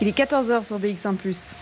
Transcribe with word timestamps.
Il 0.00 0.06
est 0.06 0.16
14h 0.16 0.64
sur 0.64 0.78
BX1⁇ 0.78 1.16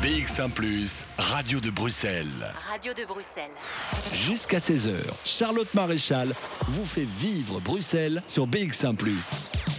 BX1⁇ 0.00 0.52
Radio 1.18 1.58
de 1.58 1.70
Bruxelles. 1.70 2.26
Radio 2.70 2.94
de 2.94 3.04
Bruxelles. 3.04 3.50
Jusqu'à 4.12 4.58
16h, 4.58 4.92
Charlotte 5.24 5.74
Maréchal 5.74 6.32
vous 6.62 6.84
fait 6.84 7.04
vivre 7.04 7.58
Bruxelles 7.58 8.22
sur 8.28 8.46
BX1⁇ 8.46 8.96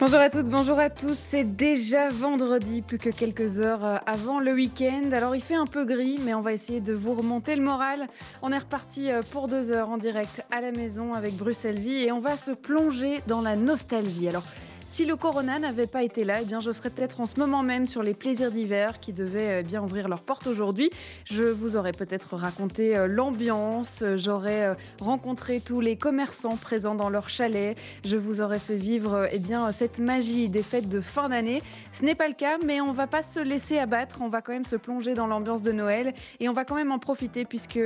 Bonjour 0.00 0.20
à 0.20 0.30
toutes, 0.30 0.46
bonjour 0.46 0.78
à 0.78 0.90
tous. 0.90 1.18
C'est 1.18 1.56
déjà 1.56 2.06
vendredi, 2.06 2.82
plus 2.82 2.98
que 2.98 3.10
quelques 3.10 3.58
heures 3.58 3.84
euh, 3.84 3.96
avant 4.06 4.38
le 4.38 4.52
week-end. 4.52 5.10
Alors 5.10 5.34
il 5.34 5.42
fait 5.42 5.56
un 5.56 5.66
peu 5.66 5.84
gris, 5.84 6.20
mais 6.24 6.34
on 6.34 6.40
va 6.40 6.52
essayer 6.52 6.80
de 6.80 6.92
vous 6.92 7.14
remonter 7.14 7.56
le 7.56 7.62
moral. 7.62 8.06
On 8.40 8.52
est 8.52 8.58
reparti 8.58 9.10
euh, 9.10 9.22
pour 9.32 9.48
deux 9.48 9.72
heures 9.72 9.88
en 9.88 9.98
direct 9.98 10.44
à 10.52 10.60
la 10.60 10.70
maison 10.70 11.14
avec 11.14 11.36
Bruxelles 11.36 11.80
Vie 11.80 12.04
et 12.04 12.12
on 12.12 12.20
va 12.20 12.36
se 12.36 12.52
plonger 12.52 13.22
dans 13.26 13.40
la 13.40 13.56
nostalgie. 13.56 14.28
Alors 14.28 14.44
si 14.88 15.04
le 15.04 15.16
corona 15.16 15.58
n'avait 15.58 15.86
pas 15.86 16.02
été 16.02 16.24
là, 16.24 16.38
eh 16.40 16.46
bien, 16.46 16.60
je 16.60 16.72
serais 16.72 16.88
peut-être 16.88 17.20
en 17.20 17.26
ce 17.26 17.38
moment 17.38 17.62
même 17.62 17.86
sur 17.86 18.02
les 18.02 18.14
plaisirs 18.14 18.50
d'hiver 18.50 19.00
qui 19.00 19.12
devaient 19.12 19.60
euh, 19.60 19.62
bien 19.62 19.82
ouvrir 19.82 20.08
leurs 20.08 20.22
portes 20.22 20.46
aujourd'hui. 20.46 20.88
Je 21.24 21.42
vous 21.42 21.76
aurais 21.76 21.92
peut-être 21.92 22.36
raconté 22.36 22.96
euh, 22.96 23.06
l'ambiance, 23.06 24.00
euh, 24.00 24.16
j'aurais 24.16 24.74
rencontré 24.98 25.60
tous 25.60 25.82
les 25.82 25.96
commerçants 25.96 26.56
présents 26.56 26.94
dans 26.94 27.10
leur 27.10 27.28
chalet, 27.28 27.76
je 28.02 28.16
vous 28.16 28.40
aurais 28.40 28.58
fait 28.58 28.76
vivre 28.76 29.28
eh 29.30 29.38
bien, 29.38 29.70
cette 29.72 29.98
magie 29.98 30.48
des 30.48 30.62
fêtes 30.62 30.88
de 30.88 31.02
fin 31.02 31.28
d'année. 31.28 31.62
Ce 31.92 32.02
n'est 32.02 32.14
pas 32.14 32.28
le 32.28 32.34
cas, 32.34 32.56
mais 32.64 32.80
on 32.80 32.92
va 32.92 33.06
pas 33.06 33.22
se 33.22 33.40
laisser 33.40 33.78
abattre, 33.78 34.20
on 34.22 34.30
va 34.30 34.40
quand 34.40 34.52
même 34.52 34.64
se 34.64 34.76
plonger 34.76 35.12
dans 35.12 35.26
l'ambiance 35.26 35.60
de 35.60 35.70
Noël 35.70 36.14
et 36.40 36.48
on 36.48 36.54
va 36.54 36.64
quand 36.64 36.76
même 36.76 36.92
en 36.92 36.98
profiter 36.98 37.44
puisque 37.44 37.78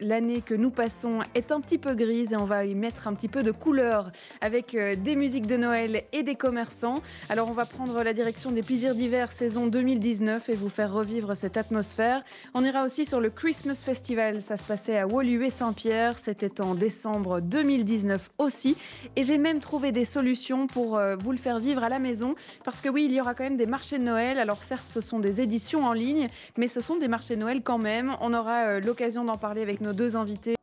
l'année 0.00 0.42
que 0.42 0.54
nous 0.54 0.70
passons 0.70 1.20
est 1.34 1.50
un 1.50 1.60
petit 1.60 1.78
peu 1.78 1.94
grise 1.94 2.34
et 2.34 2.36
on 2.36 2.44
va 2.44 2.66
y 2.66 2.74
mettre 2.74 3.08
un 3.08 3.14
petit 3.14 3.28
peu 3.28 3.42
de 3.42 3.52
couleur 3.52 4.12
avec 4.42 4.76
des 4.76 5.16
musiques 5.16 5.46
de 5.46 5.56
Noël 5.56 6.02
et 6.12 6.22
des 6.22 6.34
commerçants. 6.42 6.96
Alors 7.28 7.48
on 7.48 7.52
va 7.52 7.64
prendre 7.66 8.02
la 8.02 8.12
direction 8.12 8.50
des 8.50 8.62
plaisirs 8.62 8.96
d'hiver 8.96 9.30
saison 9.30 9.68
2019 9.68 10.48
et 10.48 10.56
vous 10.56 10.68
faire 10.68 10.92
revivre 10.92 11.36
cette 11.36 11.56
atmosphère. 11.56 12.24
On 12.52 12.64
ira 12.64 12.82
aussi 12.82 13.06
sur 13.06 13.20
le 13.20 13.30
Christmas 13.30 13.80
Festival, 13.84 14.42
ça 14.42 14.56
se 14.56 14.64
passait 14.64 14.98
à 14.98 15.06
Woluwe 15.06 15.50
Saint-Pierre, 15.50 16.18
c'était 16.18 16.60
en 16.60 16.74
décembre 16.74 17.40
2019 17.40 18.30
aussi. 18.38 18.76
Et 19.14 19.22
j'ai 19.22 19.38
même 19.38 19.60
trouvé 19.60 19.92
des 19.92 20.04
solutions 20.04 20.66
pour 20.66 20.96
euh, 20.96 21.14
vous 21.14 21.30
le 21.30 21.38
faire 21.38 21.60
vivre 21.60 21.84
à 21.84 21.88
la 21.88 22.00
maison, 22.00 22.34
parce 22.64 22.80
que 22.80 22.88
oui, 22.88 23.06
il 23.08 23.12
y 23.12 23.20
aura 23.20 23.34
quand 23.34 23.44
même 23.44 23.56
des 23.56 23.66
marchés 23.66 23.98
de 23.98 24.04
Noël. 24.04 24.40
Alors 24.40 24.64
certes, 24.64 24.88
ce 24.88 25.00
sont 25.00 25.20
des 25.20 25.40
éditions 25.42 25.84
en 25.84 25.92
ligne, 25.92 26.26
mais 26.56 26.66
ce 26.66 26.80
sont 26.80 26.96
des 26.96 27.06
marchés 27.06 27.36
de 27.36 27.40
Noël 27.40 27.62
quand 27.62 27.78
même. 27.78 28.16
On 28.20 28.34
aura 28.34 28.64
euh, 28.64 28.80
l'occasion 28.80 29.24
d'en 29.24 29.38
parler 29.38 29.62
avec 29.62 29.80
nos 29.80 29.92
deux 29.92 30.16
invités. 30.16 30.56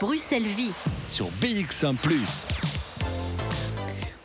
Bruxelles 0.00 0.42
Vie 0.42 0.72
sur 1.06 1.26
BX1⁇ 1.42 1.96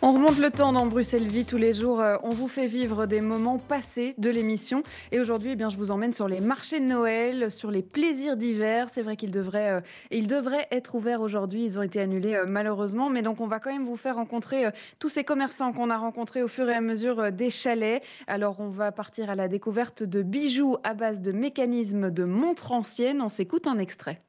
on 0.03 0.13
remonte 0.13 0.39
le 0.39 0.49
temps 0.49 0.73
dans 0.73 0.87
Bruxelles 0.87 1.27
Vie 1.27 1.45
tous 1.45 1.57
les 1.57 1.73
jours. 1.73 2.01
Euh, 2.01 2.17
on 2.23 2.29
vous 2.29 2.47
fait 2.47 2.65
vivre 2.65 3.05
des 3.05 3.21
moments 3.21 3.59
passés 3.59 4.15
de 4.17 4.29
l'émission. 4.29 4.83
Et 5.11 5.19
aujourd'hui, 5.19 5.51
eh 5.51 5.55
bien, 5.55 5.69
je 5.69 5.77
vous 5.77 5.91
emmène 5.91 6.11
sur 6.11 6.27
les 6.27 6.41
marchés 6.41 6.79
de 6.79 6.85
Noël, 6.85 7.51
sur 7.51 7.69
les 7.69 7.83
plaisirs 7.83 8.35
d'hiver. 8.35 8.87
C'est 8.91 9.03
vrai 9.03 9.15
qu'ils 9.15 9.31
devraient, 9.31 9.73
euh, 9.73 9.81
ils 10.09 10.27
devraient 10.27 10.67
être 10.71 10.95
ouverts 10.95 11.21
aujourd'hui. 11.21 11.63
Ils 11.63 11.77
ont 11.77 11.83
été 11.83 11.99
annulés 11.99 12.33
euh, 12.33 12.45
malheureusement. 12.47 13.09
Mais 13.09 13.21
donc, 13.21 13.41
on 13.41 13.47
va 13.47 13.59
quand 13.59 13.71
même 13.71 13.85
vous 13.85 13.95
faire 13.95 14.15
rencontrer 14.15 14.65
tous 14.99 15.09
ces 15.09 15.23
commerçants 15.23 15.71
qu'on 15.71 15.89
a 15.89 15.97
rencontrés 15.97 16.41
au 16.41 16.47
fur 16.47 16.67
et 16.69 16.73
à 16.73 16.81
mesure 16.81 17.31
des 17.31 17.49
chalets. 17.49 18.01
Alors, 18.27 18.59
on 18.59 18.69
va 18.69 18.91
partir 18.91 19.29
à 19.29 19.35
la 19.35 19.47
découverte 19.47 20.03
de 20.03 20.23
bijoux 20.23 20.77
à 20.83 20.93
base 20.93 21.21
de 21.21 21.31
mécanismes 21.31 22.09
de 22.09 22.23
montres 22.23 22.71
anciennes. 22.71 23.21
On 23.21 23.29
s'écoute 23.29 23.67
un 23.67 23.77
extrait. 23.77 24.21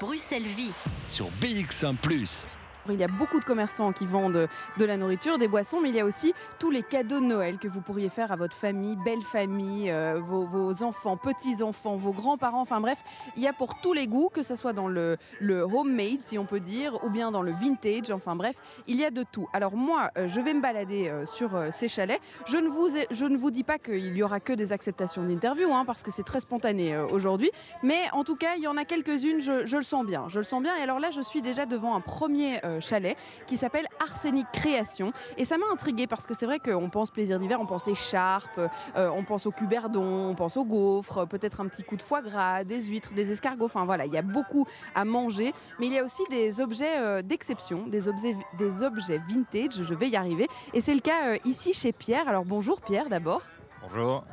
Bruxelles 0.00 0.42
Vie 0.42 0.72
sur 1.08 1.26
BX1⁇ 1.40 1.94
il 2.92 2.98
y 2.98 3.04
a 3.04 3.08
beaucoup 3.08 3.40
de 3.40 3.44
commerçants 3.44 3.92
qui 3.92 4.06
vendent 4.06 4.48
de 4.76 4.84
la 4.84 4.96
nourriture, 4.96 5.38
des 5.38 5.48
boissons, 5.48 5.80
mais 5.80 5.88
il 5.88 5.94
y 5.94 6.00
a 6.00 6.04
aussi 6.04 6.34
tous 6.58 6.70
les 6.70 6.82
cadeaux 6.82 7.20
de 7.20 7.24
Noël 7.24 7.58
que 7.58 7.68
vous 7.68 7.80
pourriez 7.80 8.08
faire 8.08 8.32
à 8.32 8.36
votre 8.36 8.56
famille, 8.56 8.96
belle 9.04 9.22
famille, 9.22 9.90
euh, 9.90 10.20
vos, 10.20 10.82
enfants, 10.82 11.16
petits-enfants, 11.16 11.96
vos 11.96 12.12
grands-parents, 12.12 12.60
enfin 12.60 12.80
bref, 12.80 13.02
il 13.36 13.42
y 13.42 13.46
a 13.46 13.52
pour 13.52 13.80
tous 13.80 13.92
les 13.92 14.06
goûts, 14.06 14.28
que 14.32 14.42
ce 14.42 14.56
soit 14.56 14.72
dans 14.72 14.88
le, 14.88 15.16
homemade, 15.40 16.20
si 16.20 16.38
on 16.38 16.44
peut 16.44 16.60
dire, 16.60 17.02
ou 17.04 17.10
bien 17.10 17.30
dans 17.30 17.42
le 17.42 17.52
vintage, 17.52 18.10
enfin 18.10 18.36
bref, 18.36 18.56
il 18.86 18.96
y 18.96 19.04
a 19.04 19.10
de 19.10 19.24
tout. 19.30 19.48
Alors 19.52 19.76
moi, 19.76 20.10
euh, 20.18 20.28
je 20.28 20.40
vais 20.40 20.54
me 20.54 20.60
balader 20.60 21.08
euh, 21.08 21.26
sur 21.26 21.50
ces 21.70 21.88
chalets. 21.88 22.20
Je 22.46 22.56
ne, 22.56 22.68
vous 22.68 22.88
je 23.10 23.24
ne 23.24 23.36
vous 23.36 23.50
dis 23.50 23.64
pas 23.64 23.78
qu'il 23.78 24.16
y 24.16 24.22
aura 24.22 24.40
que 24.40 24.52
des 24.52 24.72
acceptations 24.72 25.22
d'interview, 25.22 25.72
hein, 25.72 25.84
parce 25.84 26.02
que 26.02 26.10
c'est 26.10 26.22
très 26.22 26.40
spontané 26.40 26.96
aujourd'hui, 26.96 27.50
mais 27.82 28.10
en 28.12 28.24
tout 28.24 28.36
cas, 28.36 28.54
il 28.56 28.62
y 28.62 28.68
en 28.68 28.76
a 28.76 28.84
quelques-unes, 28.84 29.40
je, 29.40 29.76
le 29.76 29.82
sens 29.82 30.04
bien, 30.04 30.26
je 30.28 30.38
le 30.38 30.44
sens 30.44 30.62
bien. 30.62 30.76
Et 30.76 30.82
alors 30.82 31.00
là, 31.00 31.10
je 31.10 31.20
suis 31.20 31.42
déjà 31.42 31.66
devant 31.66 31.94
un 31.94 32.00
premier 32.00 32.60
chalet 32.80 33.16
qui 33.46 33.56
s'appelle 33.56 33.86
Arsenic 34.00 34.46
Création. 34.52 35.12
Et 35.36 35.44
ça 35.44 35.58
m'a 35.58 35.66
intrigué 35.72 36.06
parce 36.06 36.26
que 36.26 36.34
c'est 36.34 36.46
vrai 36.46 36.58
qu'on 36.58 36.90
pense 36.90 37.10
plaisir 37.10 37.38
d'hiver, 37.38 37.60
on 37.60 37.66
pense 37.66 37.88
écharpe, 37.88 38.58
euh, 38.96 39.10
on 39.14 39.24
pense 39.24 39.46
au 39.46 39.50
cuberdon, 39.50 40.30
on 40.30 40.34
pense 40.34 40.56
au 40.56 40.64
gaufre, 40.64 41.26
peut-être 41.26 41.60
un 41.60 41.66
petit 41.66 41.82
coup 41.82 41.96
de 41.96 42.02
foie 42.02 42.22
gras, 42.22 42.64
des 42.64 42.86
huîtres, 42.86 43.12
des 43.14 43.32
escargots. 43.32 43.66
Enfin 43.66 43.84
voilà, 43.84 44.06
il 44.06 44.12
y 44.12 44.18
a 44.18 44.22
beaucoup 44.22 44.66
à 44.94 45.04
manger. 45.04 45.52
Mais 45.78 45.86
il 45.86 45.92
y 45.92 45.98
a 45.98 46.04
aussi 46.04 46.22
des 46.30 46.60
objets 46.60 46.98
euh, 46.98 47.22
d'exception, 47.22 47.86
des 47.86 48.08
objets, 48.08 48.36
des 48.58 48.82
objets 48.82 49.20
vintage, 49.28 49.82
je 49.82 49.94
vais 49.94 50.08
y 50.08 50.16
arriver. 50.16 50.48
Et 50.72 50.80
c'est 50.80 50.94
le 50.94 51.00
cas 51.00 51.28
euh, 51.28 51.38
ici 51.44 51.72
chez 51.72 51.92
Pierre. 51.92 52.28
Alors 52.28 52.44
bonjour 52.44 52.80
Pierre 52.80 53.08
d'abord. 53.08 53.42
Bonjour. 53.82 54.24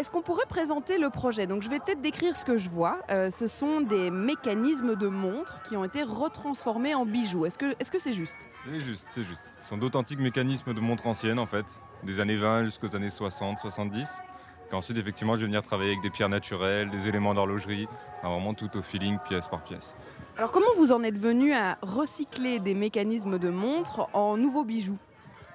Est-ce 0.00 0.10
qu'on 0.10 0.22
pourrait 0.22 0.46
présenter 0.48 0.96
le 0.96 1.10
projet? 1.10 1.46
Donc 1.46 1.60
je 1.60 1.68
vais 1.68 1.78
peut-être 1.78 2.00
décrire 2.00 2.34
ce 2.34 2.46
que 2.46 2.56
je 2.56 2.70
vois. 2.70 3.00
Euh, 3.10 3.28
ce 3.28 3.46
sont 3.46 3.82
des 3.82 4.10
mécanismes 4.10 4.96
de 4.96 5.08
montres 5.08 5.60
qui 5.64 5.76
ont 5.76 5.84
été 5.84 6.02
retransformés 6.02 6.94
en 6.94 7.04
bijoux. 7.04 7.44
Est-ce 7.44 7.58
que 7.58 7.74
c'est 7.78 7.84
-ce 7.84 7.98
c'est 7.98 8.12
juste? 8.14 8.48
C'est 8.64 8.80
juste, 8.80 9.06
c'est 9.10 9.22
juste. 9.22 9.50
Ce 9.60 9.68
sont 9.68 9.76
d'authentiques 9.76 10.20
mécanismes 10.20 10.72
de 10.72 10.80
montres 10.80 11.06
anciennes 11.06 11.38
en 11.38 11.44
fait, 11.44 11.66
des 12.02 12.18
années 12.18 12.38
20 12.38 12.64
jusqu'aux 12.64 12.96
années 12.96 13.10
60, 13.10 13.58
70. 13.58 14.08
Qu'ensuite 14.70 14.96
effectivement 14.96 15.34
je 15.34 15.40
vais 15.40 15.48
venir 15.48 15.62
travailler 15.62 15.90
avec 15.90 16.02
des 16.02 16.08
pierres 16.08 16.30
naturelles, 16.30 16.88
des 16.88 17.06
éléments 17.06 17.34
d'horlogerie, 17.34 17.86
vraiment 18.22 18.54
tout 18.54 18.74
au 18.78 18.80
feeling 18.80 19.18
pièce 19.28 19.48
par 19.48 19.62
pièce. 19.64 19.94
Alors 20.38 20.50
comment 20.50 20.74
vous 20.78 20.92
en 20.92 21.02
êtes 21.02 21.18
venu 21.18 21.52
à 21.52 21.76
recycler 21.82 22.58
des 22.58 22.72
mécanismes 22.72 23.38
de 23.38 23.50
montres 23.50 24.08
en 24.14 24.38
nouveaux 24.38 24.64
bijoux? 24.64 24.96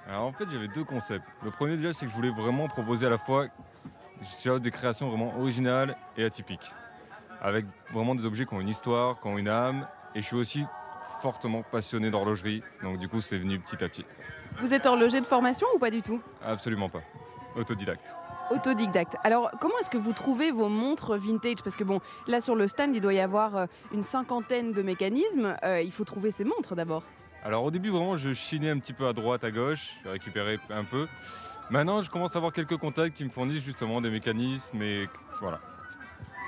Alors 0.08 0.22
en 0.22 0.32
fait 0.32 0.48
j'avais 0.52 0.68
deux 0.68 0.84
concepts. 0.84 1.26
Le 1.42 1.50
premier 1.50 1.76
déjà 1.76 1.92
c'est 1.92 2.06
que 2.06 2.12
je 2.12 2.16
voulais 2.16 2.30
vraiment 2.30 2.68
proposer 2.68 3.06
à 3.06 3.10
la 3.10 3.18
fois 3.18 3.48
j'ai 4.42 4.58
des 4.60 4.70
créations 4.70 5.08
vraiment 5.08 5.34
originales 5.38 5.96
et 6.16 6.24
atypiques, 6.24 6.72
avec 7.40 7.66
vraiment 7.92 8.14
des 8.14 8.24
objets 8.24 8.46
qui 8.46 8.54
ont 8.54 8.60
une 8.60 8.68
histoire, 8.68 9.20
qui 9.20 9.26
ont 9.26 9.38
une 9.38 9.48
âme. 9.48 9.86
Et 10.14 10.22
je 10.22 10.26
suis 10.26 10.36
aussi 10.36 10.64
fortement 11.20 11.62
passionné 11.62 12.10
d'horlogerie, 12.10 12.62
donc 12.82 12.98
du 12.98 13.08
coup 13.08 13.20
c'est 13.20 13.38
venu 13.38 13.58
petit 13.58 13.82
à 13.84 13.88
petit. 13.88 14.04
Vous 14.60 14.72
êtes 14.72 14.86
horloger 14.86 15.20
de 15.20 15.26
formation 15.26 15.66
ou 15.74 15.78
pas 15.78 15.90
du 15.90 16.02
tout? 16.02 16.20
Absolument 16.42 16.88
pas. 16.88 17.02
Autodidacte. 17.56 18.06
Autodidacte. 18.50 19.16
Alors, 19.24 19.50
comment 19.60 19.76
est-ce 19.80 19.90
que 19.90 19.98
vous 19.98 20.12
trouvez 20.12 20.52
vos 20.52 20.68
montres 20.68 21.16
vintage? 21.16 21.62
Parce 21.64 21.76
que 21.76 21.84
bon, 21.84 22.00
là 22.28 22.40
sur 22.40 22.54
le 22.54 22.68
stand, 22.68 22.94
il 22.94 23.00
doit 23.00 23.12
y 23.12 23.20
avoir 23.20 23.56
euh, 23.56 23.66
une 23.92 24.02
cinquantaine 24.02 24.72
de 24.72 24.82
mécanismes. 24.82 25.56
Euh, 25.64 25.82
il 25.82 25.90
faut 25.90 26.04
trouver 26.04 26.30
ces 26.30 26.44
montres 26.44 26.76
d'abord. 26.76 27.02
Alors 27.42 27.64
au 27.64 27.70
début, 27.70 27.90
vraiment, 27.90 28.16
je 28.16 28.32
chinais 28.32 28.70
un 28.70 28.78
petit 28.78 28.92
peu 28.92 29.06
à 29.08 29.12
droite, 29.12 29.42
à 29.44 29.50
gauche. 29.50 29.94
J'ai 30.04 30.10
récupéré 30.10 30.58
un 30.70 30.84
peu. 30.84 31.08
Maintenant, 31.68 32.00
je 32.02 32.10
commence 32.10 32.34
à 32.36 32.38
avoir 32.38 32.52
quelques 32.52 32.76
contacts 32.76 33.16
qui 33.16 33.24
me 33.24 33.28
fournissent 33.28 33.64
justement 33.64 34.00
des 34.00 34.10
mécanismes 34.10 34.80
et 34.82 35.08
voilà. 35.40 35.60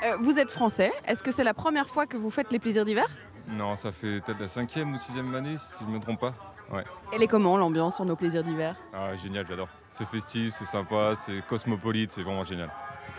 Euh, 0.04 0.16
vous 0.20 0.38
êtes 0.38 0.52
français. 0.52 0.92
Est-ce 1.06 1.24
que 1.24 1.32
c'est 1.32 1.42
la 1.42 1.54
première 1.54 1.88
fois 1.88 2.06
que 2.06 2.16
vous 2.16 2.30
faites 2.30 2.52
les 2.52 2.60
plaisirs 2.60 2.84
d'hiver? 2.84 3.06
Non, 3.48 3.74
ça 3.74 3.90
fait 3.90 4.20
peut-être 4.20 4.40
la 4.40 4.48
cinquième 4.48 4.94
ou 4.94 4.98
sixième 4.98 5.34
année, 5.34 5.56
si 5.76 5.84
je 5.84 5.90
ne 5.90 5.96
me 5.96 6.00
trompe 6.00 6.20
pas. 6.20 6.34
Ouais. 6.70 6.84
Elle 7.12 7.22
est 7.22 7.26
comment 7.26 7.56
l'ambiance 7.56 7.96
sur 7.96 8.04
nos 8.04 8.14
plaisirs 8.14 8.44
d'hiver? 8.44 8.76
Ah, 8.94 9.16
génial, 9.16 9.46
j'adore. 9.48 9.68
C'est 9.90 10.06
festif, 10.06 10.54
c'est 10.56 10.66
sympa, 10.66 11.14
c'est 11.16 11.42
cosmopolite, 11.48 12.12
c'est 12.12 12.22
vraiment 12.22 12.44
génial. 12.44 12.70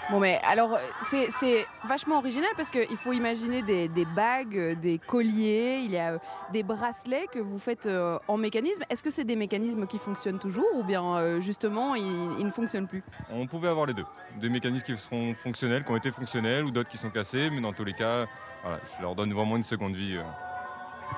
Bon, 0.10 0.20
mais 0.20 0.42
alors, 0.44 0.80
c'est 1.10 1.68
vachement 1.84 2.18
original 2.18 2.50
parce 2.58 2.72
qu'il 2.72 2.98
faut 2.98 3.14
imaginer 3.14 3.62
des, 3.62 4.06
bagues, 4.16 4.58
euh, 4.58 4.76
des 4.76 4.98
colliers, 4.98 5.82
il 5.86 5.92
y 5.92 5.98
a 5.98 6.14
euh, 6.14 6.18
des 6.52 6.64
bracelets 6.64 7.28
que 7.32 7.38
vous 7.38 7.60
faites 7.60 7.86
euh, 7.86 8.18
en 8.28 8.38
mécanisme. 8.38 8.82
Est-ce 8.90 9.04
que 9.04 9.12
c'est 9.12 9.24
des 9.24 9.36
mécanismes 9.36 9.86
qui 9.86 10.00
fonctionnent 10.00 10.40
toujours 10.40 10.66
ou 10.76 10.84
bien 10.84 11.40
justement 11.42 11.94
ils, 11.94 12.44
ne 12.44 12.50
fonctionnent 12.50 12.88
plus? 12.88 13.04
On 13.30 13.46
pouvait 13.46 13.68
avoir 13.68 13.86
les 13.86 13.94
deux. 13.94 14.06
Des 14.38 14.50
mécanismes 14.50 14.86
qui 14.86 14.98
seront 14.98 15.36
fonctionnels, 15.36 15.84
qui 15.84 15.92
ont 15.92 15.98
été 15.98 16.12
fonctionnels 16.12 16.64
ou 16.64 16.72
d'autres 16.72 16.90
qui 16.90 16.98
sont 16.98 17.12
cassés, 17.12 17.50
mais 17.52 17.62
dans 17.62 17.74
tous 17.74 17.84
les 17.84 17.94
cas, 17.94 18.26
je 18.66 19.02
leur 19.02 19.14
donne 19.14 19.32
vraiment 19.32 19.58
une 19.58 19.64
seconde 19.64 19.96
vie. 19.96 20.18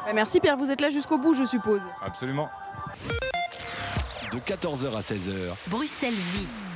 Bah, 0.05 0.11
merci 0.13 0.41
Pierre, 0.41 0.57
vous 0.57 0.69
êtes 0.69 0.81
là 0.81 0.89
jusqu'au 0.89 1.17
bout, 1.17 1.33
je 1.33 1.45
suppose. 1.45 1.81
Absolument. 2.03 2.49
De 4.33 4.37
14h 4.37 4.95
à 4.95 5.01
16h. 5.01 5.55
Bruxelles 5.69 6.13
vit. 6.13 6.70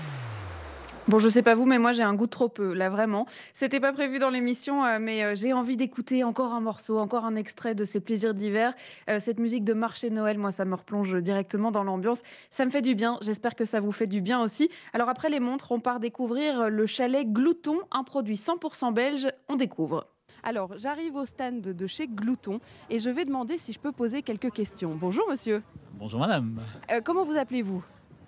Bon, 1.08 1.20
je 1.20 1.30
sais 1.30 1.44
pas 1.44 1.54
vous, 1.54 1.68
mais 1.68 1.78
moi 1.78 1.94
j'ai 1.94 2.02
un 2.02 2.16
goût 2.16 2.26
trop 2.26 2.50
peu, 2.50 2.74
là 2.74 2.90
vraiment. 2.90 3.28
C'était 3.54 3.80
pas 3.80 3.94
prévu 3.94 4.18
dans 4.18 4.32
l'émission, 4.32 4.84
euh, 4.84 4.98
mais 5.00 5.24
euh, 5.24 5.36
j'ai 5.36 5.54
envie 5.54 5.78
d'écouter 5.78 6.24
encore 6.24 6.56
un 6.56 6.62
morceau, 6.62 6.98
encore 6.98 7.26
un 7.26 7.36
extrait 7.36 7.76
de 7.76 7.86
ces 7.86 8.00
plaisirs 8.00 8.34
d'hiver. 8.34 8.74
Euh, 9.08 9.20
cette 9.20 9.38
musique 9.40 9.64
de 9.64 9.74
marché 9.74 10.10
Noël, 10.10 10.40
moi 10.40 10.52
ça 10.52 10.66
me 10.66 10.74
replonge 10.74 11.16
directement 11.22 11.70
dans 11.70 11.84
l'ambiance. 11.84 12.24
Ça 12.50 12.66
me 12.66 12.72
fait 12.72 12.82
du 12.82 12.96
bien, 12.96 13.20
j'espère 13.22 13.54
que 13.54 13.66
ça 13.66 13.80
vous 13.80 13.92
fait 13.92 14.08
du 14.08 14.20
bien 14.20 14.42
aussi. 14.42 14.72
Alors 14.94 15.08
après 15.08 15.30
les 15.30 15.40
montres, 15.40 15.72
on 15.72 15.80
part 15.80 16.00
découvrir 16.00 16.72
le 16.72 16.88
chalet 16.88 17.32
Glouton, 17.32 17.82
un 17.92 18.04
produit 18.04 18.36
100% 18.36 18.92
belge, 18.92 19.28
on 19.48 19.58
découvre. 19.58 20.08
Alors, 20.42 20.76
j'arrive 20.78 21.16
au 21.16 21.26
stand 21.26 21.62
de 21.62 21.88
chez 21.88 22.08
Glouton 22.08 22.60
et 22.90 22.98
je 22.98 23.12
vais 23.12 23.26
demander 23.26 23.60
si 23.60 23.74
je 23.74 23.80
peux 23.80 23.92
poser 23.92 24.24
quelques 24.24 24.52
questions. 24.52 24.96
Bonjour 24.96 25.30
monsieur. 25.30 25.62
Bonjour 25.94 26.20
madame. 26.20 26.62
Euh, 26.92 27.02
comment 27.04 27.24
vous 27.24 27.38
appelez-vous? 27.38 27.84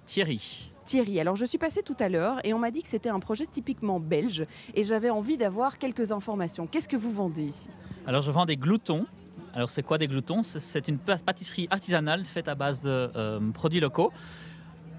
Thierry. 0.05 0.71
Thierry. 0.87 1.19
Alors 1.19 1.35
je 1.35 1.45
suis 1.45 1.57
passée 1.57 1.83
tout 1.83 1.97
à 1.99 2.07
l'heure 2.07 2.39
et 2.45 2.53
on 2.53 2.59
m'a 2.59 2.71
dit 2.71 2.81
que 2.81 2.87
c'était 2.87 3.09
un 3.09 3.19
projet 3.19 3.45
typiquement 3.45 3.99
belge 3.99 4.47
et 4.73 4.83
j'avais 4.83 5.09
envie 5.09 5.37
d'avoir 5.37 5.77
quelques 5.77 6.11
informations. 6.11 6.65
Qu'est-ce 6.65 6.87
que 6.87 6.95
vous 6.95 7.11
vendez 7.11 7.43
ici? 7.43 7.69
Alors 8.07 8.21
je 8.21 8.31
vends 8.31 8.45
des 8.45 8.55
gloutons. 8.55 9.05
Alors 9.53 9.69
c'est 9.69 9.83
quoi 9.83 9.97
des 9.97 10.07
gloutons? 10.07 10.41
C'est 10.43 10.87
une 10.87 10.97
pâtisserie 10.97 11.67
artisanale 11.69 12.23
faite 12.25 12.47
à 12.47 12.55
base 12.55 12.83
de 12.83 13.11
euh, 13.15 13.51
produits 13.51 13.81
locaux 13.81 14.11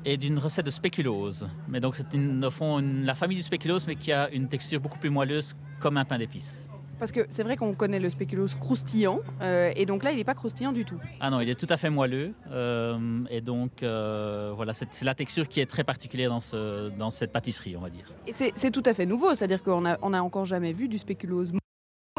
et 0.05 0.17
d'une 0.17 0.39
recette 0.39 0.67
de 0.67 0.71
spéculose. 0.71 1.49
Mais 1.69 1.81
donc 1.81 1.97
c'est 1.97 2.51
fond 2.51 2.83
la 3.03 3.15
famille 3.15 3.39
du 3.39 3.43
spéculose 3.43 3.87
mais 3.87 3.97
qui 3.97 4.13
a 4.13 4.29
une 4.31 4.49
texture 4.49 4.81
beaucoup 4.81 4.99
plus 4.99 5.11
moelleuse 5.11 5.57
comme 5.81 5.97
un 5.97 6.05
pain 6.05 6.19
d'épices. 6.19 6.69
Parce 6.99 7.13
que 7.13 7.27
c'est 7.29 7.43
vrai 7.43 7.57
qu'on 7.57 7.75
connaît 7.75 8.01
le 8.01 8.11
spéculoos 8.11 8.49
croustillant, 8.59 9.21
euh, 9.41 9.73
et 9.77 9.87
donc 9.87 10.03
là, 10.03 10.11
il 10.11 10.17
n'est 10.17 10.25
pas 10.25 10.35
croustillant 10.35 10.73
du 10.73 10.85
tout. 10.85 10.99
Ah 11.21 11.31
non, 11.31 11.41
il 11.41 11.49
est 11.49 11.55
tout 11.55 11.67
à 11.69 11.77
fait 11.77 11.91
moelleux, 11.91 12.33
euh, 12.51 13.21
et 13.31 13.41
donc 13.41 13.83
euh, 13.83 14.53
voilà, 14.55 14.73
c'est 14.73 15.03
la 15.03 15.15
texture 15.15 15.49
qui 15.49 15.61
est 15.61 15.67
très 15.67 15.85
particulière 15.85 16.31
dans, 16.31 16.41
ce, 16.41 16.89
dans 16.91 17.11
cette 17.11 17.33
pâtisserie, 17.33 17.77
on 17.77 17.81
va 17.81 17.91
dire. 17.91 18.13
Et 18.27 18.33
c'est 18.33 18.71
tout 18.71 18.83
à 18.85 18.95
fait 18.95 19.07
nouveau, 19.07 19.35
c'est-à-dire 19.35 19.63
qu'on 19.63 19.83
n'a 19.83 19.99
on 20.03 20.13
a 20.13 20.21
encore 20.21 20.45
jamais 20.45 20.73
vu 20.73 20.89
du 20.89 20.99
spéculoos 20.99 21.58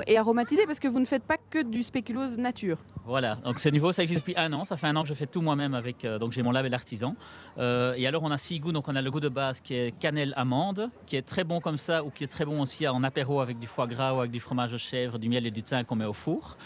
et 0.08 0.18
aromatisé 0.18 0.66
parce 0.66 0.80
que 0.80 0.88
vous 0.88 1.00
ne 1.00 1.06
faites 1.06 1.24
pas 1.24 1.38
que 1.50 1.64
du 1.64 1.84
spéculose 1.84 2.38
nature. 2.38 2.78
Voilà, 3.06 3.36
donc 3.36 3.60
c'est 3.60 3.72
nouveau, 3.72 3.92
ça 3.92 4.04
existe 4.04 4.22
depuis 4.22 4.36
un 4.38 4.52
an. 4.54 4.66
Ça 4.66 4.78
fait 4.78 4.88
un 4.88 4.96
an 4.96 5.04
que 5.04 5.10
je 5.10 5.14
fais 5.14 5.28
tout 5.28 5.42
moi-même 5.42 5.74
avec. 5.74 6.06
Euh, 6.06 6.20
donc 6.20 6.32
j'ai 6.32 6.44
mon 6.44 6.52
label 6.52 6.74
artisan. 6.74 7.16
Euh, 7.58 7.94
et 7.96 8.08
alors 8.08 8.24
on 8.24 8.32
a 8.32 8.38
six 8.38 8.60
goûts. 8.60 8.72
Donc 8.72 8.88
on 8.88 8.96
a 8.96 9.02
le 9.02 9.12
goût 9.12 9.20
de 9.20 9.30
base 9.30 9.62
qui 9.62 9.74
est 9.74 9.98
cannelle 9.98 10.34
amande, 10.38 10.90
qui 11.06 11.16
est 11.16 11.22
très 11.22 11.44
bon 11.44 11.60
comme 11.60 11.78
ça 11.78 12.04
ou 12.04 12.10
qui 12.10 12.24
est 12.24 12.28
très 12.28 12.46
bon 12.46 12.62
aussi 12.62 12.88
en 12.88 13.04
apéro 13.04 13.42
avec 13.42 13.60
du 13.60 13.68
foie 13.68 13.88
gras 13.88 14.14
ou 14.14 14.20
avec 14.20 14.32
du 14.32 14.40
fromage 14.40 14.72
de 14.72 14.78
chèvre, 14.78 15.18
du 15.20 15.30
miel 15.30 15.46
et 15.46 15.52
du 15.52 15.64
thym 15.64 15.84
qu'on 15.84 15.96
met 15.96 16.06
au 16.06 16.14
four. 16.14 16.58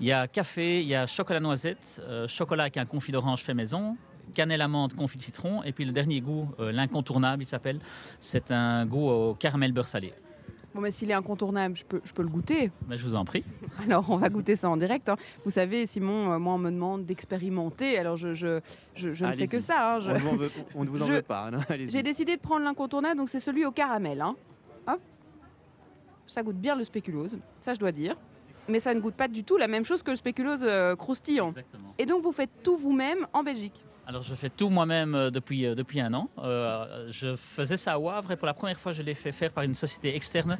Il 0.00 0.06
y 0.06 0.12
a 0.12 0.28
café, 0.28 0.80
il 0.80 0.88
y 0.88 0.94
a 0.94 1.06
chocolat 1.06 1.40
noisette, 1.40 2.02
euh, 2.06 2.28
chocolat 2.28 2.64
avec 2.64 2.76
un 2.76 2.86
confit 2.86 3.10
d'orange 3.10 3.42
fait 3.42 3.54
maison, 3.54 3.96
cannelle 4.34 4.60
amande, 4.60 4.92
confit 4.94 5.18
de 5.18 5.22
citron. 5.22 5.62
Et 5.64 5.72
puis 5.72 5.84
le 5.84 5.92
dernier 5.92 6.20
goût, 6.20 6.48
l'incontournable, 6.58 7.42
il 7.42 7.46
s'appelle, 7.46 7.80
c'est 8.20 8.50
un 8.50 8.86
goût 8.86 9.08
au 9.08 9.34
caramel 9.34 9.72
beurre 9.72 9.88
salé. 9.88 10.12
Bon, 10.78 10.82
mais 10.82 10.92
s'il 10.92 11.10
est 11.10 11.14
incontournable, 11.14 11.76
je 11.76 11.84
peux, 11.84 12.00
je 12.04 12.12
peux 12.12 12.22
le 12.22 12.28
goûter. 12.28 12.70
Mais 12.88 12.96
je 12.96 13.04
vous 13.04 13.16
en 13.16 13.24
prie. 13.24 13.42
Alors, 13.84 14.08
on 14.10 14.16
va 14.16 14.28
goûter 14.28 14.54
ça 14.54 14.70
en 14.70 14.76
direct. 14.76 15.08
Hein. 15.08 15.16
Vous 15.44 15.50
savez, 15.50 15.86
Simon, 15.86 16.30
euh, 16.30 16.38
moi, 16.38 16.54
on 16.54 16.58
me 16.58 16.70
demande 16.70 17.04
d'expérimenter. 17.04 17.98
Alors, 17.98 18.16
je, 18.16 18.32
je, 18.32 18.60
je, 18.94 19.24
ne 19.24 19.32
fais 19.32 19.48
que 19.48 19.58
ça. 19.58 19.96
Hein. 19.96 20.18
On, 20.76 20.84
ne 20.84 20.88
vous 20.88 21.02
en 21.02 21.06
veut 21.06 21.22
pas. 21.22 21.50
J'ai 21.80 22.04
décidé 22.04 22.36
de 22.36 22.40
prendre 22.40 22.64
l'incontournable, 22.64 23.16
donc 23.16 23.28
c'est 23.28 23.40
celui 23.40 23.66
au 23.66 23.72
caramel. 23.72 24.20
Hein. 24.20 24.36
Ça 26.28 26.44
goûte 26.44 26.58
bien 26.58 26.76
le 26.76 26.84
spéculose, 26.84 27.40
ça 27.60 27.74
je 27.74 27.80
dois 27.80 27.90
dire. 27.90 28.16
Mais 28.68 28.78
ça 28.78 28.94
ne 28.94 29.00
goûte 29.00 29.14
pas 29.14 29.26
du 29.26 29.42
tout 29.42 29.56
la 29.56 29.66
même 29.66 29.84
chose 29.84 30.04
que 30.04 30.12
le 30.12 30.16
spéculose 30.16 30.62
euh, 30.62 30.94
croustillant. 30.94 31.48
Exactement. 31.48 31.92
Et 31.98 32.06
donc, 32.06 32.22
vous 32.22 32.30
faites 32.30 32.62
tout 32.62 32.76
vous-même 32.76 33.26
en 33.32 33.42
Belgique 33.42 33.82
alors 34.08 34.22
je 34.22 34.34
fais 34.34 34.48
tout 34.48 34.70
moi-même 34.70 35.14
euh, 35.14 35.30
depuis, 35.30 35.66
euh, 35.66 35.74
depuis 35.74 36.00
un 36.00 36.14
an. 36.14 36.30
Euh, 36.38 37.06
je 37.10 37.36
faisais 37.36 37.76
ça 37.76 37.92
à 37.92 37.98
Wavre 37.98 38.32
et 38.32 38.36
pour 38.36 38.46
la 38.46 38.54
première 38.54 38.78
fois 38.78 38.92
je 38.92 39.02
l'ai 39.02 39.12
fait 39.12 39.32
faire 39.32 39.52
par 39.52 39.64
une 39.64 39.74
société 39.74 40.16
externe 40.16 40.58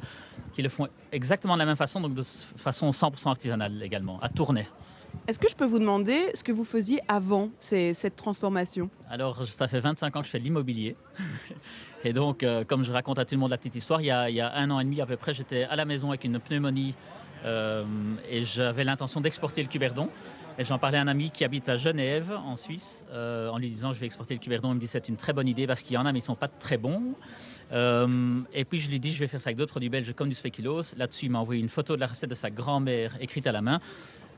qui 0.53 0.61
le 0.61 0.69
font 0.69 0.87
exactement 1.11 1.55
de 1.55 1.59
la 1.59 1.65
même 1.65 1.75
façon, 1.75 1.99
donc 1.99 2.13
de 2.13 2.21
façon 2.21 2.91
100% 2.91 3.29
artisanale 3.29 3.81
également, 3.81 4.19
à 4.21 4.29
tourner. 4.29 4.67
Est-ce 5.27 5.39
que 5.39 5.49
je 5.49 5.55
peux 5.55 5.65
vous 5.65 5.79
demander 5.79 6.29
ce 6.35 6.43
que 6.43 6.51
vous 6.51 6.63
faisiez 6.63 7.01
avant 7.07 7.49
cette 7.57 8.15
transformation? 8.15 8.91
Alors 9.09 9.43
ça 9.47 9.67
fait 9.67 9.79
25 9.79 10.15
ans 10.15 10.19
que 10.19 10.27
je 10.27 10.31
fais 10.31 10.39
de 10.39 10.43
l'immobilier. 10.43 10.95
Et 12.03 12.13
donc, 12.13 12.45
comme 12.67 12.85
je 12.85 12.91
raconte 12.91 13.17
à 13.17 13.25
tout 13.25 13.33
le 13.33 13.39
monde 13.39 13.49
la 13.49 13.57
petite 13.57 13.75
histoire, 13.75 13.99
il 13.99 14.05
y, 14.05 14.11
a, 14.11 14.29
il 14.29 14.35
y 14.35 14.41
a 14.41 14.55
un 14.55 14.69
an 14.69 14.79
et 14.79 14.85
demi 14.85 15.01
à 15.01 15.05
peu 15.05 15.17
près, 15.17 15.33
j'étais 15.33 15.63
à 15.63 15.75
la 15.75 15.83
maison 15.83 16.09
avec 16.09 16.23
une 16.23 16.39
pneumonie 16.39 16.93
et 17.43 18.43
j'avais 18.43 18.83
l'intention 18.83 19.19
d'exporter 19.19 19.63
le 19.63 19.67
cuberdon. 19.67 20.09
Et 20.59 20.65
j'en 20.65 20.77
parlais 20.77 20.97
à 20.97 21.01
un 21.01 21.07
ami 21.07 21.31
qui 21.31 21.45
habite 21.45 21.69
à 21.69 21.77
Genève, 21.77 22.33
en 22.33 22.57
Suisse, 22.57 23.05
euh, 23.13 23.47
en 23.47 23.57
lui 23.57 23.69
disant 23.69 23.93
je 23.93 23.99
vais 24.01 24.07
exporter 24.07 24.33
le 24.33 24.41
cuberdon. 24.41 24.71
Il 24.71 24.75
me 24.75 24.79
dit 24.81 24.87
c'est 24.87 25.07
une 25.07 25.15
très 25.15 25.31
bonne 25.31 25.47
idée 25.47 25.65
parce 25.65 25.83
qu'il 25.83 25.93
y 25.93 25.97
en 25.97 26.05
a, 26.05 26.11
mais 26.11 26.19
ils 26.19 26.21
ne 26.21 26.25
sont 26.25 26.35
pas 26.35 26.49
très 26.49 26.77
bons. 26.77 27.15
Euh, 27.71 28.41
et 28.53 28.65
puis 28.65 28.81
je 28.81 28.89
lui 28.89 28.99
dis 28.99 29.13
je 29.13 29.19
vais 29.21 29.27
faire 29.27 29.39
ça 29.39 29.47
avec 29.47 29.57
d'autres 29.57 29.71
produits 29.71 29.87
belges 29.87 30.11
comme 30.11 30.27
du 30.27 30.35
spéculoos. 30.35 30.81
Là-dessus, 30.97 31.27
il 31.27 31.31
m'a 31.31 31.39
envoyé 31.39 31.61
une 31.61 31.69
photo 31.69 31.95
de 31.95 32.01
la 32.01 32.07
recette 32.07 32.29
de 32.29 32.35
sa 32.35 32.49
grand-mère 32.49 33.15
écrite 33.21 33.47
à 33.47 33.53
la 33.53 33.61
main. 33.61 33.79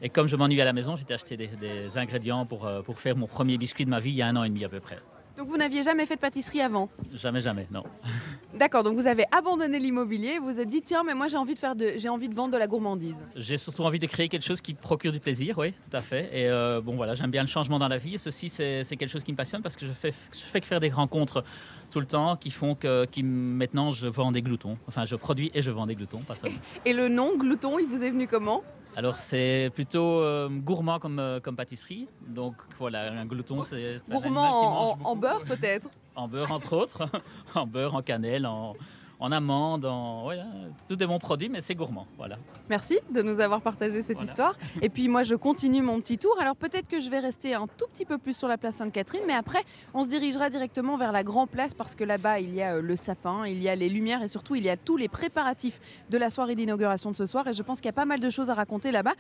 Et 0.04 0.10
comme 0.10 0.28
je 0.28 0.36
m'ennuie 0.36 0.62
à 0.62 0.66
la 0.66 0.74
maison, 0.74 0.96
j'ai 0.96 1.12
acheté 1.12 1.38
des, 1.38 1.48
des 1.48 1.98
ingrédients 1.98 2.46
pour, 2.46 2.68
euh, 2.68 2.84
pour 2.84 3.00
faire 3.00 3.18
mon 3.18 3.26
premier 3.26 3.58
biscuit 3.58 3.86
de 3.86 3.90
ma 3.90 4.00
vie 4.00 4.12
il 4.12 4.18
y 4.18 4.22
a 4.22 4.28
un 4.28 4.36
an 4.36 4.44
et 4.44 4.50
demi 4.50 4.64
à 4.64 4.70
peu 4.70 4.80
près. 4.80 5.00
Donc 5.42 5.50
vous 5.50 5.58
n'aviez 5.58 5.82
jamais 5.82 6.06
fait 6.06 6.18
de 6.18 6.20
pâtisserie 6.20 6.62
avant 6.62 6.88
Jamais, 7.16 7.42
jamais, 7.42 7.68
non. 7.72 7.82
D'accord, 8.54 8.84
donc 8.84 8.96
vous 8.96 9.08
avez 9.08 9.26
abandonné 9.36 9.80
l'immobilier, 9.80 10.38
vous 10.38 10.46
vous 10.46 10.62
êtes 10.62 10.70
dit 10.70 10.84
tiens 10.84 11.04
mais 11.04 11.16
moi 11.16 11.30
j'ai 11.30 11.38
envie 11.38 11.56
de 11.56 11.60
faire 11.60 11.76
de, 11.76 11.94
j'ai 11.98 12.10
envie 12.10 12.30
de 12.30 12.36
vendre 12.36 12.54
de 12.54 12.60
la 12.60 12.68
gourmandise. 12.68 13.24
J'ai 13.36 13.58
surtout 13.58 13.82
envie 13.82 13.98
de 13.98 14.06
créer 14.06 14.30
quelque 14.30 14.46
chose 14.46 14.62
qui 14.62 14.76
procure 14.76 15.12
du 15.12 15.20
plaisir, 15.20 15.58
oui, 15.58 15.72
tout 15.72 15.98
à 15.98 16.00
fait. 16.00 16.30
Et 16.32 16.48
euh, 16.48 16.80
bon 16.80 16.96
voilà, 16.96 17.16
j'aime 17.16 17.32
bien 17.32 17.42
le 17.42 17.48
changement 17.48 17.80
dans 17.80 17.88
la 17.88 17.98
vie. 17.98 18.14
Et 18.14 18.18
ceci 18.20 18.50
c'est, 18.50 18.84
quelque 18.84 19.08
chose 19.08 19.24
qui 19.24 19.32
me 19.32 19.38
passionne 19.38 19.64
parce 19.64 19.76
que 19.76 19.88
je 19.88 19.94
fais, 19.94 20.14
je 20.32 20.46
fais 20.46 20.62
que 20.62 20.68
faire 20.68 20.80
des 20.80 20.90
rencontres 20.90 21.44
tout 21.92 22.00
le 22.00 22.08
temps 22.08 22.36
qui 22.36 22.50
font 22.50 22.74
que 22.74 23.06
qui, 23.06 23.22
maintenant 23.22 23.92
je 23.92 24.08
vends 24.08 24.32
des 24.32 24.42
gloutons. 24.42 24.78
Enfin 24.88 25.06
je 25.06 25.16
produis 25.16 25.52
et 25.54 25.62
je 25.62 25.70
vends 25.70 25.86
des 25.86 25.96
gloutons, 25.96 26.20
pas 26.20 26.36
seulement. 26.36 26.58
Et 26.86 26.94
le 26.94 27.08
nom 27.08 27.38
glouton, 27.38 27.78
il 27.78 27.86
vous 27.86 28.04
est 28.04 28.10
venu 28.10 28.28
comment? 28.28 28.64
Alors 28.96 29.18
c'est 29.18 29.72
plutôt 29.74 30.20
euh, 30.20 30.50
gourmand 30.50 31.00
comme, 31.00 31.20
euh, 31.20 31.40
comme 31.40 31.56
pâtisserie. 31.56 32.08
Donc 32.28 32.56
voilà, 32.78 33.12
un 33.12 33.26
glouton 33.26 33.62
c'est... 33.62 34.02
Gourmand 34.10 34.94
en, 34.94 35.00
en, 35.04 35.16
beurre 35.16 35.44
peut-être? 35.46 35.90
En 36.16 36.28
beurre 36.28 36.52
entre 36.52 36.74
autres, 36.74 37.08
en 37.56 37.68
beurre, 37.68 37.96
en 37.96 38.02
cannelle, 38.02 38.46
en, 38.46 38.76
en 39.22 39.32
amande, 39.32 39.86
en 39.86 40.24
voilà, 40.24 40.48
tout 40.88 40.96
des 40.96 41.06
bons 41.06 41.20
produits, 41.20 41.48
mais 41.48 41.62
c'est 41.62 41.76
gourmand. 41.76 42.08
Voilà. 42.18 42.38
Merci 42.70 43.00
de 43.12 43.22
nous 43.22 43.40
avoir 43.40 43.62
partagé 43.62 44.02
cette 44.02 44.20
histoire. 44.20 44.56
Et 44.82 44.90
puis 44.90 45.08
moi, 45.08 45.22
je 45.22 45.36
continue 45.36 45.84
mon 45.84 46.02
petit 46.02 46.18
tour. 46.18 46.36
Alors 46.40 46.56
peut-être 46.56 46.88
que 46.88 47.00
je 47.00 47.10
vais 47.10 47.20
rester 47.20 47.54
un 47.54 47.68
tout 47.68 47.86
petit 47.94 48.04
peu 48.04 48.18
plus 48.18 48.36
sur 48.36 48.48
la 48.48 48.58
place 48.58 48.78
Sainte-Catherine, 48.78 49.22
mais 49.28 49.36
après, 49.36 49.64
on 49.94 50.04
se 50.04 50.10
dirigera 50.10 50.50
directement 50.50 50.98
vers 50.98 51.12
la 51.12 51.24
Grand 51.24 51.46
Place 51.46 51.76
parce 51.76 51.94
que 51.94 52.04
là-bas, 52.04 52.40
il 52.40 52.56
y 52.56 52.64
a 52.64 52.76
euh, 52.76 52.82
le 52.82 52.96
sapin, 52.96 53.46
il 53.46 53.62
y 53.62 53.70
a 53.70 53.76
les 53.76 53.90
lumières 53.90 54.24
et 54.24 54.28
surtout, 54.28 54.56
il 54.56 54.64
y 54.64 54.70
a 54.70 54.78
tous 54.78 54.98
les 54.98 55.08
préparatifs 55.08 55.80
de 56.10 56.18
la 56.18 56.32
soirée 56.32 56.56
d'inauguration 56.56 57.12
de 57.12 57.16
ce 57.16 57.28
soir. 57.28 57.48
Et 57.48 57.54
je 57.54 57.62
pense 57.62 57.78
qu'il 57.78 57.86
y 57.86 57.90
a 57.90 57.94
pas 57.94 58.06
mal 58.06 58.20
de 58.20 58.30
choses 58.32 58.50
à 58.50 58.56
raconter 58.56 58.92
là-bas. 58.92 59.14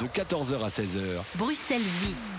De 0.00 0.06
14h 0.06 0.64
à 0.64 0.68
16h. 0.68 1.00
Bruxelles 1.36 1.82
vit. 1.82 2.31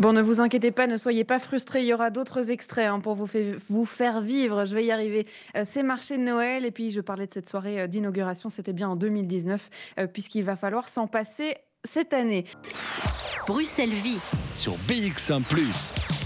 Bon, 0.00 0.14
ne 0.14 0.22
vous 0.22 0.40
inquiétez 0.40 0.70
pas, 0.70 0.86
ne 0.86 0.96
soyez 0.96 1.24
pas 1.24 1.38
frustrés. 1.38 1.82
Il 1.82 1.86
y 1.86 1.92
aura 1.92 2.08
d'autres 2.08 2.50
extraits 2.50 2.86
hein, 2.86 3.00
pour 3.00 3.14
vous, 3.14 3.28
vous, 3.68 3.84
faire 3.84 4.22
vivre. 4.22 4.64
Je 4.64 4.74
vais 4.74 4.82
y 4.82 4.90
arriver. 4.90 5.26
Euh, 5.56 5.64
c'est 5.68 5.82
marché 5.82 6.16
de 6.16 6.22
Noël. 6.22 6.64
Et 6.64 6.70
puis, 6.70 6.90
je 6.90 7.02
parlais 7.02 7.26
de 7.26 7.34
cette 7.34 7.50
soirée 7.50 7.82
euh, 7.82 7.86
d'inauguration. 7.86 8.48
C'était 8.48 8.72
bien 8.72 8.88
en 8.88 8.96
2019, 8.96 9.68
euh, 9.98 10.06
puisqu'il 10.06 10.44
va 10.44 10.56
falloir 10.56 10.88
s'en 10.88 11.06
passer 11.06 11.54
cette 11.84 12.14
année. 12.14 12.46
Bruxelles 13.46 13.90
vit. 13.90 14.20
Sur 14.54 14.72
BX1⁇ 14.88 15.42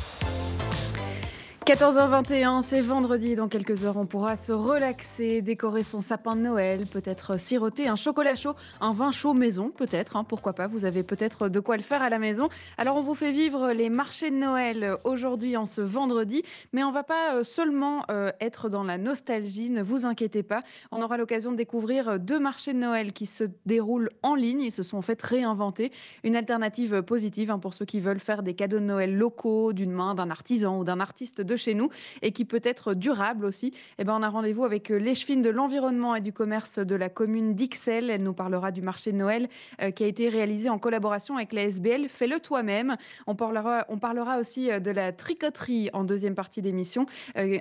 14h21, 1.67 2.61
c'est 2.61 2.81
vendredi. 2.81 3.37
Dans 3.37 3.49
quelques 3.49 3.87
heures, 3.87 3.97
on 3.97 4.05
pourra 4.05 4.37
se 4.37 4.53
relaxer, 4.53 5.41
décorer 5.41 5.83
son 5.83 6.03
sapin 6.03 6.37
de 6.37 6.43
Noël, 6.43 6.85
peut-être 6.87 7.41
siroter 7.41 7.89
un 7.89 7.97
chocolat 7.97 8.35
chaud, 8.35 8.55
un 8.83 8.93
vin 8.93 9.13
chaud 9.13 9.33
maison, 9.33 9.71
peut-être. 9.71 10.17
Hein, 10.17 10.25
pourquoi 10.25 10.53
pas 10.53 10.67
Vous 10.67 10.85
avez 10.85 11.03
peut-être 11.03 11.49
de 11.49 11.61
quoi 11.61 11.79
le 11.79 11.83
faire 11.83 12.03
à 12.03 12.11
la 12.11 12.19
maison. 12.19 12.51
Alors, 12.77 12.97
on 12.97 13.01
vous 13.01 13.15
fait 13.15 13.31
vivre 13.31 13.73
les 13.73 13.89
marchés 13.89 14.31
de 14.31 14.37
Noël 14.37 14.97
aujourd'hui, 15.05 15.57
en 15.57 15.65
ce 15.65 15.81
vendredi. 15.81 16.43
Mais 16.75 16.85
on 16.85 16.93
va 16.93 17.03
pas 17.03 17.37
euh, 17.37 17.45
seulement 17.45 18.05
euh, 18.11 18.31
être 18.43 18.69
dans 18.69 18.85
la 18.85 18.99
nostalgie. 18.99 19.71
Ne 19.71 19.81
vous 19.81 20.05
inquiétez 20.05 20.43
pas. 20.43 20.63
On 20.93 21.01
aura 21.01 21.17
l'occasion 21.17 21.51
de 21.51 21.57
découvrir 21.57 22.21
deux 22.21 22.39
marchés 22.39 22.75
de 22.75 22.79
Noël 22.79 23.15
qui 23.15 23.25
se 23.25 23.45
déroulent 23.65 24.11
en 24.23 24.35
ligne. 24.35 24.61
Ils 24.61 24.71
se 24.71 24.83
sont 24.83 24.99
en 24.99 25.03
fait 25.03 25.23
réinventés. 25.23 25.93
Une 26.25 26.37
alternative 26.37 27.01
positive 27.01 27.51
hein, 27.51 27.59
pour 27.59 27.73
ceux 27.73 27.87
qui 27.87 28.01
veulent 28.01 28.21
faire 28.21 28.43
des 28.43 28.53
cadeaux 28.53 28.81
de 28.81 28.85
Noël 28.85 29.17
locaux 29.17 29.73
d'une 29.73 29.93
main 29.93 30.15
d'un 30.15 30.29
artisan 30.31 30.79
ou 30.79 30.85
d'un 30.85 31.01
artiste 31.01 31.41
de 31.41 31.54
chez 31.57 31.75
nous 31.75 31.91
et 32.23 32.33
qui 32.33 32.45
peut 32.45 32.61
être 32.63 32.95
durable 32.95 33.45
aussi. 33.45 33.73
Eh 33.99 34.05
ben, 34.05 34.15
on 34.19 34.23
a 34.23 34.29
rendez-vous 34.29 34.65
avec 34.65 34.91
euh, 34.91 34.97
l'échevine 34.97 35.43
de 35.43 35.51
l'environnement 35.51 36.15
et 36.15 36.21
du 36.21 36.33
commerce 36.33 36.79
de 36.79 36.95
la 36.95 37.09
commune 37.09 37.55
d'Ixelles. 37.55 38.11
Elle 38.11 38.23
nous 38.23 38.33
parlera 38.33 38.73
du 38.73 38.83
marché 38.83 39.13
de 39.13 39.17
Noël 39.17 39.49
euh, 39.81 39.91
qui 39.91 40.05
a 40.05 40.07
été 40.07 40.29
réalisé 40.29 40.69
en 40.69 40.79
collaboration 40.79 41.37
avec 41.37 41.53
la 41.53 41.63
SBL. 41.63 42.09
Fais-le 42.09 42.41
toi-même. 42.41 42.97
On 43.27 43.35
parlera, 43.35 43.85
on 43.89 43.99
parlera 43.99 44.39
aussi 44.39 44.71
euh, 44.71 44.81
de 44.81 44.91
la 44.91 45.13
tricoterie 45.13 45.91
en 45.93 46.05
deuxième 46.05 46.35
partie 46.35 46.63
d'émission, 46.63 47.07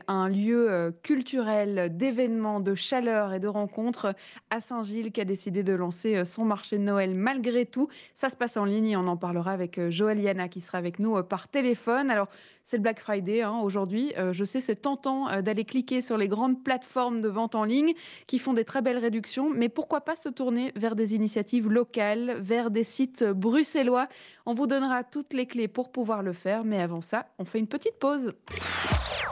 un 0.08 0.30
lieu 0.30 0.94
culturel 1.04 1.96
d'événements, 1.96 2.60
de 2.60 2.76
chaleur 2.76 3.34
et 3.34 3.40
de 3.40 3.48
rencontres 3.48 4.14
à 4.50 4.60
Saint-Gilles 4.60 5.12
qui 5.12 5.22
a 5.22 5.26
décidé 5.26 5.64
de 5.64 5.74
lancer 5.74 6.26
son 6.26 6.46
marché 6.46 6.78
de 6.78 6.84
Noël 6.84 7.16
malgré 7.16 7.66
tout. 7.66 7.88
Ça 8.14 8.30
se 8.30 8.38
passe 8.38 8.58
en 8.58 8.66
ligne 8.66 8.90
et 8.90 8.98
on 8.98 9.08
en 9.08 9.18
parlera 9.18 9.52
avec 9.52 9.90
Joël 9.90 10.20
Yana 10.20 10.48
qui 10.48 10.62
sera 10.62 10.78
avec 10.78 11.00
nous 11.00 11.22
par 11.24 11.48
téléphone. 11.48 12.10
Alors, 12.10 12.28
c'est 12.62 12.78
le 12.78 12.84
Black 12.84 13.00
Friday 13.00 13.42
hein, 13.42 13.60
aujourd'hui. 13.62 13.83
Euh, 13.92 14.34
je 14.34 14.44
sais, 14.44 14.62
c'est 14.62 14.76
tentant 14.76 15.30
euh, 15.30 15.42
d'aller 15.42 15.66
cliquer 15.66 16.02
sur 16.02 16.18
les 16.18 16.28
grandes 16.28 16.64
plateformes 16.64 17.22
de 17.22 17.28
vente 17.28 17.56
en 17.56 17.64
ligne 17.64 17.94
qui 18.28 18.40
font 18.40 18.54
des 18.54 18.66
très 18.66 18.82
belles 18.82 18.98
réductions, 18.98 19.50
mais 19.50 19.70
pourquoi 19.70 20.02
pas 20.02 20.16
se 20.16 20.30
tourner 20.30 20.72
vers 20.76 20.96
des 20.96 21.16
initiatives 21.16 21.70
locales, 21.70 22.38
vers 22.40 22.72
des 22.72 22.84
sites 22.84 23.24
bruxellois. 23.24 24.08
On 24.46 24.54
vous 24.54 24.68
donnera 24.68 25.04
toutes 25.04 25.34
les 25.34 25.46
clés 25.46 25.68
pour 25.68 25.92
pouvoir 25.92 26.24
le 26.24 26.34
faire, 26.34 26.64
mais 26.64 26.82
avant 26.82 27.02
ça, 27.02 27.28
on 27.40 27.46
fait 27.46 27.60
une 27.60 27.68
petite 27.68 28.00
pause. 28.00 28.34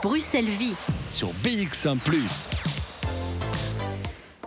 Bruxelles 0.02 0.44
vit 0.44 0.74
sur 1.10 1.28
BX1⁇ 1.44 1.96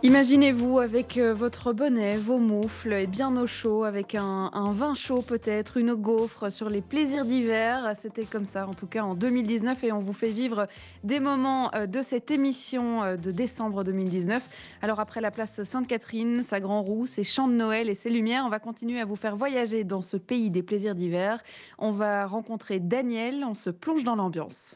Imaginez-vous 0.06 0.78
avec 0.78 1.18
euh, 1.18 1.34
votre 1.34 1.74
bonnet, 1.74 2.16
vos 2.16 2.38
moufles 2.38 2.94
et 2.94 3.08
bien 3.08 3.36
au 3.38 3.48
chaud, 3.48 3.86
avec 3.86 4.14
un, 4.14 4.52
un 4.54 4.72
vin 4.72 4.94
chaud 4.94 5.24
peut-être, 5.24 5.78
une 5.78 5.96
gaufre 5.96 6.52
sur 6.52 6.70
les 6.70 6.82
plaisirs 6.82 7.26
d'hiver. 7.26 7.92
C'était 8.00 8.26
comme 8.26 8.46
ça 8.46 8.68
en 8.68 8.76
tout 8.76 8.86
cas 8.86 9.02
en 9.02 9.16
2019 9.16 9.84
et 9.84 9.92
on 9.92 9.98
vous 9.98 10.14
fait 10.14 10.30
vivre 10.30 10.68
des 11.04 11.20
moments 11.20 11.74
euh, 11.74 11.88
de 11.88 12.04
cette 12.04 12.30
émission 12.30 13.02
euh, 13.02 13.16
de 13.16 13.32
décembre 13.32 13.84
2019. 13.84 14.48
Alors 14.84 15.00
après 15.00 15.22
la 15.22 15.32
place 15.32 15.64
Sainte-Catherine, 15.64 16.44
sa 16.44 16.60
Grand 16.60 16.84
Roue, 16.84 17.08
ses 17.08 17.24
chants 17.24 17.48
de 17.48 17.56
Noël 17.56 17.90
et 17.90 17.96
ses 17.96 18.12
lumières, 18.12 18.44
on 18.46 18.50
va 18.50 18.60
continuer 18.60 19.02
à 19.02 19.06
vous 19.06 19.16
faire 19.16 19.36
voyager 19.36 19.84
dans 19.84 20.04
ce 20.04 20.18
pays 20.18 20.52
des 20.52 20.62
plaisirs 20.62 20.94
d'hiver. 20.94 21.42
On 21.80 21.92
va 21.92 22.28
rencontrer 22.28 22.80
Daniel, 22.80 23.44
on 23.44 23.56
se 23.56 23.72
plonge 23.72 24.04
dans 24.04 24.16
l'ambiance. 24.16 24.76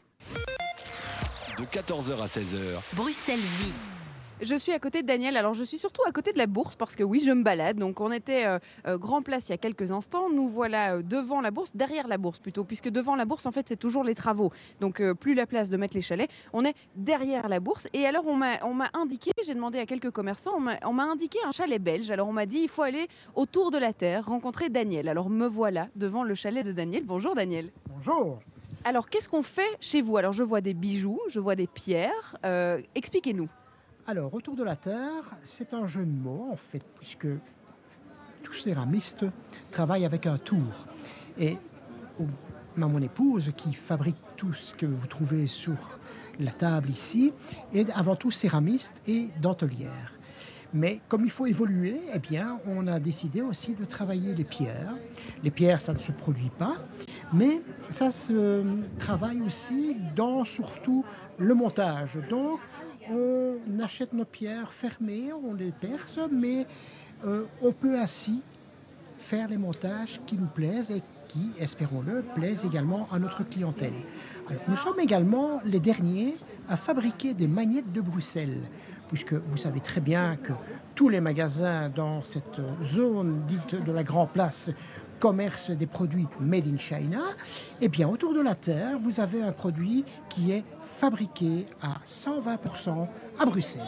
De 1.56 1.62
14h 1.62 2.20
à 2.20 2.26
16h, 2.26 2.96
Bruxelles 2.96 3.38
vit. 3.38 3.99
Je 4.42 4.54
suis 4.54 4.72
à 4.72 4.78
côté 4.78 5.02
de 5.02 5.06
Daniel. 5.06 5.36
Alors, 5.36 5.52
je 5.52 5.62
suis 5.64 5.78
surtout 5.78 6.00
à 6.08 6.12
côté 6.12 6.32
de 6.32 6.38
la 6.38 6.46
bourse 6.46 6.74
parce 6.74 6.96
que 6.96 7.02
oui, 7.04 7.20
je 7.20 7.30
me 7.30 7.42
balade. 7.42 7.76
Donc, 7.76 8.00
on 8.00 8.10
était 8.10 8.46
euh, 8.46 8.58
euh, 8.86 8.96
Grand 8.96 9.20
Place 9.20 9.48
il 9.48 9.52
y 9.52 9.54
a 9.54 9.58
quelques 9.58 9.92
instants. 9.92 10.30
Nous 10.30 10.48
voilà 10.48 10.94
euh, 10.96 11.02
devant 11.02 11.42
la 11.42 11.50
bourse, 11.50 11.70
derrière 11.74 12.08
la 12.08 12.16
bourse 12.16 12.38
plutôt, 12.38 12.64
puisque 12.64 12.88
devant 12.88 13.16
la 13.16 13.26
bourse, 13.26 13.44
en 13.44 13.52
fait, 13.52 13.68
c'est 13.68 13.76
toujours 13.78 14.02
les 14.02 14.14
travaux. 14.14 14.50
Donc, 14.80 15.00
euh, 15.00 15.12
plus 15.12 15.34
la 15.34 15.46
place 15.46 15.68
de 15.68 15.76
mettre 15.76 15.94
les 15.94 16.00
chalets. 16.00 16.30
On 16.54 16.64
est 16.64 16.74
derrière 16.96 17.48
la 17.48 17.60
bourse. 17.60 17.86
Et 17.92 18.06
alors, 18.06 18.24
on 18.26 18.34
m'a 18.36 18.58
indiqué, 18.94 19.30
j'ai 19.44 19.54
demandé 19.54 19.78
à 19.78 19.84
quelques 19.84 20.10
commerçants, 20.10 20.52
on 20.56 20.60
m'a- 20.60 20.78
on 20.84 20.92
m'a 20.94 21.04
indiqué 21.04 21.38
un 21.46 21.52
chalet 21.52 21.82
belge. 21.82 22.10
Alors, 22.10 22.26
on 22.28 22.32
m'a 22.32 22.46
dit, 22.46 22.60
il 22.62 22.68
faut 22.68 22.82
aller 22.82 23.08
autour 23.34 23.70
de 23.70 23.76
la 23.78 23.92
terre, 23.92 24.24
rencontrer 24.26 24.70
Daniel. 24.70 25.08
Alors, 25.10 25.28
me 25.28 25.46
voilà 25.46 25.88
devant 25.96 26.22
le 26.24 26.34
chalet 26.34 26.64
de 26.64 26.72
Daniel. 26.72 27.04
Bonjour, 27.04 27.34
Daniel. 27.34 27.70
Bonjour. 27.88 28.38
Alors, 28.84 29.10
qu'est-ce 29.10 29.28
qu'on 29.28 29.42
fait 29.42 29.76
chez 29.80 30.00
vous? 30.00 30.16
Alors, 30.16 30.32
je 30.32 30.42
vois 30.42 30.62
des 30.62 30.72
bijoux, 30.72 31.20
je 31.28 31.40
vois 31.40 31.56
des 31.56 31.66
pierres. 31.66 32.36
Euh, 32.46 32.80
Expliquez-nous. 32.94 33.48
Alors, 34.06 34.34
Autour 34.34 34.56
de 34.56 34.64
la 34.64 34.76
Terre, 34.76 35.36
c'est 35.42 35.74
un 35.74 35.86
jeu 35.86 36.04
de 36.04 36.10
mots, 36.10 36.48
en 36.50 36.56
fait, 36.56 36.82
puisque 36.96 37.28
tout 38.42 38.54
céramiste 38.54 39.24
travaille 39.70 40.04
avec 40.04 40.26
un 40.26 40.38
tour. 40.38 40.86
Et 41.38 41.58
ma 42.76 42.86
mon 42.86 43.00
épouse, 43.00 43.52
qui 43.56 43.74
fabrique 43.74 44.16
tout 44.36 44.52
ce 44.52 44.74
que 44.74 44.86
vous 44.86 45.06
trouvez 45.06 45.46
sur 45.46 45.76
la 46.40 46.50
table 46.50 46.90
ici, 46.90 47.32
est 47.72 47.90
avant 47.90 48.16
tout 48.16 48.30
céramiste 48.30 48.92
et 49.06 49.28
dentelière. 49.40 50.12
Mais 50.72 51.00
comme 51.08 51.24
il 51.24 51.30
faut 51.30 51.46
évoluer, 51.46 52.00
eh 52.14 52.18
bien, 52.18 52.58
on 52.66 52.86
a 52.86 52.98
décidé 52.98 53.42
aussi 53.42 53.74
de 53.74 53.84
travailler 53.84 54.34
les 54.34 54.44
pierres. 54.44 54.94
Les 55.44 55.50
pierres, 55.50 55.80
ça 55.80 55.92
ne 55.92 55.98
se 55.98 56.12
produit 56.12 56.50
pas, 56.58 56.76
mais 57.32 57.60
ça 57.90 58.10
se 58.10 58.64
travaille 58.98 59.42
aussi 59.42 59.96
dans 60.16 60.44
surtout 60.44 61.04
le 61.38 61.54
montage. 61.54 62.18
Donc, 62.28 62.60
on 63.10 63.80
achète 63.80 64.12
nos 64.12 64.24
pierres 64.24 64.72
fermées, 64.72 65.32
on 65.32 65.54
les 65.54 65.72
perce, 65.72 66.18
mais 66.30 66.66
euh, 67.26 67.44
on 67.62 67.72
peut 67.72 67.98
ainsi 67.98 68.42
faire 69.18 69.48
les 69.48 69.58
montages 69.58 70.20
qui 70.26 70.36
nous 70.36 70.46
plaisent 70.46 70.90
et 70.90 71.02
qui, 71.28 71.50
espérons-le, 71.58 72.22
plaisent 72.34 72.64
également 72.64 73.08
à 73.12 73.18
notre 73.18 73.44
clientèle. 73.44 73.92
Nous 74.66 74.76
sommes 74.76 74.98
également 74.98 75.60
les 75.64 75.78
derniers 75.78 76.34
à 76.68 76.76
fabriquer 76.76 77.34
des 77.34 77.46
magnettes 77.46 77.92
de 77.92 78.00
Bruxelles, 78.00 78.58
puisque 79.08 79.34
vous 79.34 79.56
savez 79.56 79.80
très 79.80 80.00
bien 80.00 80.36
que 80.36 80.52
tous 80.94 81.08
les 81.08 81.20
magasins 81.20 81.88
dans 81.88 82.22
cette 82.22 82.60
zone 82.82 83.42
dite 83.46 83.76
de 83.84 83.92
la 83.92 84.02
Grand 84.02 84.26
Place 84.26 84.70
commercent 85.24 85.70
des 85.70 85.86
produits 85.86 86.26
made 86.40 86.66
in 86.66 86.78
China, 86.78 87.20
eh 87.80 87.88
bien 87.88 88.08
autour 88.08 88.34
de 88.34 88.40
la 88.40 88.54
Terre, 88.56 88.98
vous 88.98 89.20
avez 89.20 89.42
un 89.42 89.52
produit 89.52 90.04
qui 90.28 90.50
est 90.52 90.64
fabriqué 90.96 91.66
à 91.82 91.98
120% 92.04 93.06
à 93.38 93.46
Bruxelles. 93.46 93.82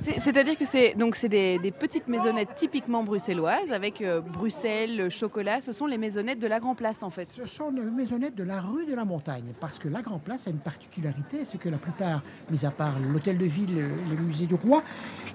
C'est- 0.00 0.20
C'est-à-dire 0.20 0.56
que 0.56 0.64
c'est 0.64 0.94
donc 0.94 1.16
c'est 1.16 1.28
des, 1.28 1.58
des 1.58 1.72
petites 1.72 2.06
maisonnettes 2.06 2.54
typiquement 2.54 3.02
bruxelloises 3.02 3.72
avec 3.72 4.00
euh, 4.00 4.20
Bruxelles, 4.20 4.96
le 4.96 5.10
chocolat. 5.10 5.60
Ce 5.60 5.72
sont 5.72 5.86
les 5.86 5.98
maisonnettes 5.98 6.38
de 6.38 6.46
la 6.46 6.60
Grand 6.60 6.76
Place 6.76 7.02
en 7.02 7.10
fait. 7.10 7.26
Ce 7.26 7.44
sont 7.46 7.70
les 7.72 7.82
maisonnettes 7.82 8.36
de 8.36 8.44
la 8.44 8.60
rue 8.60 8.86
de 8.86 8.94
la 8.94 9.04
Montagne, 9.04 9.52
parce 9.60 9.80
que 9.80 9.88
la 9.88 10.00
Grand 10.00 10.20
Place 10.20 10.46
a 10.46 10.50
une 10.50 10.58
particularité, 10.60 11.44
c'est 11.44 11.58
que 11.58 11.68
la 11.68 11.78
plupart, 11.78 12.22
mis 12.48 12.64
à 12.64 12.70
part 12.70 12.96
l'hôtel 13.00 13.38
de 13.38 13.44
ville 13.46 13.76
et 13.76 14.16
le 14.16 14.22
musée 14.22 14.46
du 14.46 14.54
roi, 14.54 14.84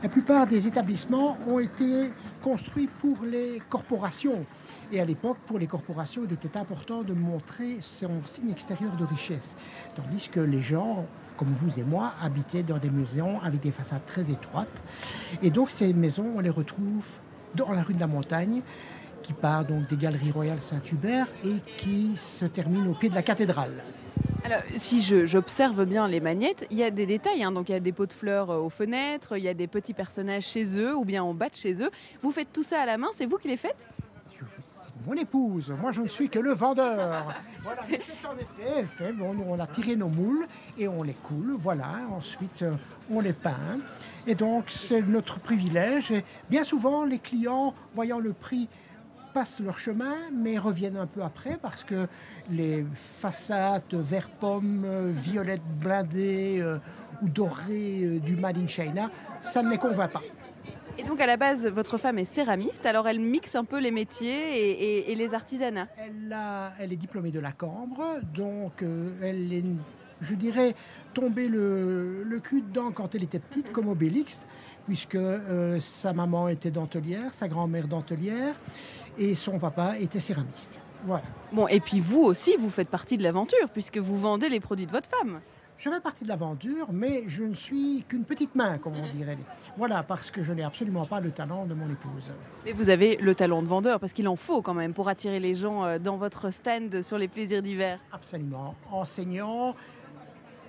la 0.02 0.08
plupart 0.08 0.48
des 0.48 0.66
établissements 0.66 1.38
ont 1.46 1.60
été 1.60 2.10
construits 2.42 2.88
pour 3.02 3.18
les 3.26 3.62
corporations. 3.70 4.46
Et 4.92 5.00
à 5.00 5.06
l'époque, 5.06 5.38
pour 5.46 5.60
les 5.60 5.68
corporations, 5.68 6.22
il 6.28 6.34
était 6.34 6.58
important 6.58 7.04
de 7.04 7.14
montrer 7.14 7.78
son 7.80 8.24
signe 8.26 8.52
extérieur 8.52 8.96
de 8.96 9.06
richesse. 9.06 9.56
Tandis 9.96 10.30
que 10.30 10.40
les 10.40 10.62
gens, 10.62 11.06
comme 11.38 11.52
vous 11.54 11.80
et 11.80 11.84
moi, 11.84 12.14
habitaient 12.22 12.64
dans 12.64 12.78
des 12.78 12.90
maisons 12.90 13.40
avec 13.42 13.60
des 13.62 13.72
façades 13.72 14.06
très 14.06 14.30
étroites. 14.30 14.84
Et 15.42 15.50
donc 15.50 15.72
ces 15.72 15.94
maisons, 15.94 16.34
on 16.36 16.40
les 16.40 16.50
retrouve 16.50 17.06
dans 17.56 17.72
la 17.72 17.82
rue 17.84 17.94
de 17.94 18.00
la 18.00 18.08
Montagne, 18.08 18.62
qui 19.22 19.34
part 19.34 19.66
donc 19.66 19.88
des 19.88 19.96
Galeries 19.96 20.32
Royales 20.32 20.62
Saint-Hubert 20.62 21.28
et 21.46 21.56
qui 21.78 22.18
se 22.18 22.46
termine 22.46 22.88
au 22.88 22.94
pied 22.94 23.10
de 23.10 23.16
la 23.16 23.24
cathédrale. 23.24 23.84
Alors 24.44 24.62
si 24.76 25.02
j'observe 25.02 25.86
bien 25.86 26.08
les 26.10 26.20
magnettes, 26.20 26.68
il 26.70 26.78
y 26.78 26.84
a 26.84 26.92
des 26.92 27.06
détails. 27.06 27.44
hein. 27.44 27.52
Donc 27.52 27.70
il 27.70 27.72
y 27.72 27.76
a 27.76 27.80
des 27.80 27.94
pots 27.94 28.06
de 28.06 28.12
fleurs 28.14 28.52
euh, 28.52 28.58
aux 28.58 28.70
fenêtres, 28.70 29.38
il 29.38 29.44
y 29.44 29.48
a 29.48 29.54
des 29.54 29.68
petits 29.68 29.94
personnages 29.94 30.44
chez 30.44 30.78
eux 30.78 30.94
ou 30.94 31.06
bien 31.06 31.24
en 31.24 31.34
bas 31.34 31.48
de 31.48 31.56
chez 31.56 31.82
eux. 31.82 31.90
Vous 32.22 32.34
faites 32.34 32.52
tout 32.52 32.64
ça 32.64 32.82
à 32.82 32.86
la 32.86 32.98
main, 32.98 33.08
c'est 33.16 33.26
vous 33.26 33.38
qui 33.38 33.48
les 33.48 33.56
faites? 33.58 33.78
Mon 35.06 35.14
épouse, 35.14 35.74
moi 35.80 35.92
je 35.92 36.02
ne 36.02 36.08
suis 36.08 36.30
que 36.30 36.40
le 36.40 36.54
vendeur. 36.54 37.34
Voilà, 37.64 37.82
c'est 37.84 38.28
en 38.28 38.38
effet 38.38 38.84
fait. 38.84 39.14
On 39.22 39.58
a 39.58 39.68
tiré 39.68 39.96
nos 39.96 40.10
moules 40.10 40.46
et 40.78 40.90
on 40.90 41.02
les 41.02 41.14
coule, 41.14 41.56
voilà. 41.58 41.92
Ensuite, 42.12 42.62
euh, 42.62 42.74
on 43.10 43.22
les 43.22 43.32
peint. 43.32 43.80
Et 44.28 44.36
donc, 44.36 44.66
c'est 44.68 45.02
notre 45.02 45.40
privilège. 45.40 46.12
Et 46.12 46.26
bien 46.50 46.66
souvent, 46.66 47.06
les 47.06 47.20
clients, 47.20 47.74
voyant 47.96 48.20
le 48.20 48.34
prix, 48.34 48.68
passent 49.34 49.60
leur 49.60 49.80
chemin, 49.80 50.16
mais 50.32 50.58
reviennent 50.58 50.98
un 50.98 51.08
peu 51.08 51.24
après 51.24 51.58
parce 51.62 51.84
que 51.84 52.08
les 52.50 52.86
façades 53.20 53.84
vert 53.94 54.30
pomme, 54.30 54.84
euh, 54.86 55.12
violette 55.12 55.64
blindée 55.80 56.60
euh, 56.62 56.78
ou 57.22 57.30
dorée 57.30 58.04
euh, 58.04 58.20
du 58.20 58.36
Made 58.36 58.58
in 58.58 58.68
China, 58.68 59.10
ça 59.42 59.64
ne 59.64 59.72
les 59.72 59.78
convainc 59.78 60.12
pas. 60.12 60.22
Et 60.98 61.04
donc 61.04 61.20
à 61.22 61.26
la 61.26 61.38
base, 61.38 61.66
votre 61.68 61.98
femme 61.98 62.20
est 62.20 62.24
céramiste, 62.26 62.86
alors 62.86 63.08
elle 63.08 63.20
mixe 63.20 63.56
un 63.56 63.64
peu 63.66 63.80
les 63.80 63.90
métiers 63.92 64.58
et, 64.58 64.70
et- 64.72 65.12
et 65.12 65.16
les 65.16 65.34
artisanats. 65.34 65.88
Elle, 65.98 66.32
a- 66.32 66.74
elle 66.80 66.94
est 66.94 66.98
diplômée 66.98 67.32
de 67.32 67.40
la 67.40 67.52
Cambre, 67.52 68.20
donc 68.36 68.84
euh, 68.84 69.10
elle 69.22 69.52
est, 69.52 69.64
je 70.22 70.36
dirais, 70.36 70.76
tombée 71.16 71.48
le, 71.48 72.24
le 72.24 72.40
cul 72.40 72.62
dedans 72.62 72.92
quand 72.92 73.16
elle 73.16 73.24
était 73.24 73.40
petite, 73.40 73.72
comme 73.72 73.88
Obélix, 73.88 74.46
puisque 74.86 75.16
euh, 75.16 75.80
sa 75.80 76.14
maman 76.14 76.48
était 76.48 76.72
dentelière, 76.72 77.34
sa 77.34 77.48
grand-mère 77.48 77.88
dentelière, 77.88 78.54
et 79.18 79.34
son 79.34 79.58
papa 79.60 79.96
était 80.00 80.20
céramiste. 80.20 80.80
Voilà. 81.06 81.24
Bon, 81.52 81.68
et 81.68 81.80
puis 81.80 82.00
vous 82.00 82.22
aussi, 82.22 82.56
vous 82.58 82.70
faites 82.70 82.88
partie 82.90 83.18
de 83.18 83.24
l'aventure 83.24 83.68
puisque 83.74 83.98
vous 83.98 84.18
vendez 84.18 84.48
les 84.48 84.60
produits 84.60 84.86
de 84.86 84.92
votre 84.92 85.10
femme. 85.10 85.42
Je 85.78 85.90
fais 85.90 86.00
partie 86.00 86.24
de 86.24 86.30
l'aventure, 86.30 86.88
mais 86.92 87.24
je 87.28 87.44
ne 87.44 87.54
suis 87.54 88.06
qu'une 88.08 88.24
petite 88.24 88.56
main, 88.56 88.78
comme 88.78 88.94
on 88.96 89.16
dirait. 89.16 89.38
Voilà, 89.76 90.04
parce 90.04 90.32
que 90.32 90.44
je 90.44 90.54
n'ai 90.54 90.64
absolument 90.64 91.06
pas 91.06 91.20
le 91.20 91.32
talent 91.32 91.66
de 91.66 91.74
mon 91.74 91.90
épouse. 91.90 92.32
Mais 92.66 92.72
vous 92.72 92.90
avez 92.90 93.18
le 93.18 93.36
talent 93.36 93.62
de 93.64 93.68
vendeur 93.68 94.00
parce 94.00 94.14
qu'il 94.14 94.28
en 94.28 94.36
faut 94.36 94.62
quand 94.62 94.74
même 94.74 94.94
pour 94.94 95.10
attirer 95.10 95.40
les 95.40 95.56
gens 95.56 95.84
euh, 95.84 96.00
dans 96.00 96.18
votre 96.18 96.52
stand 96.52 97.02
sur 97.02 97.18
les 97.18 97.28
plaisirs 97.28 97.62
d'hiver. 97.62 98.00
Absolument. 98.12 98.76
Enseignant, 98.92 99.76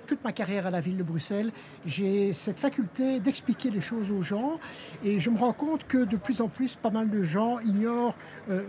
toute 0.07 0.23
ma 0.25 0.33
carrière 0.33 0.67
à 0.67 0.71
la 0.71 0.81
ville 0.81 0.97
de 0.97 1.03
Bruxelles, 1.03 1.53
j'ai 1.87 2.33
cette 2.33 2.61
faculté 2.61 3.21
d'expliquer 3.21 3.71
les 3.71 3.81
choses 3.81 4.11
aux 4.11 4.23
gens 4.23 4.59
et 5.03 5.21
je 5.21 5.31
me 5.31 5.39
rends 5.39 5.53
compte 5.53 5.87
que 5.87 6.05
de 6.05 6.17
plus 6.17 6.41
en 6.41 6.49
plus, 6.49 6.77
pas 6.77 6.91
mal 6.91 7.11
de 7.11 7.23
gens 7.23 7.59
ignorent 7.61 8.15
euh, 8.51 8.63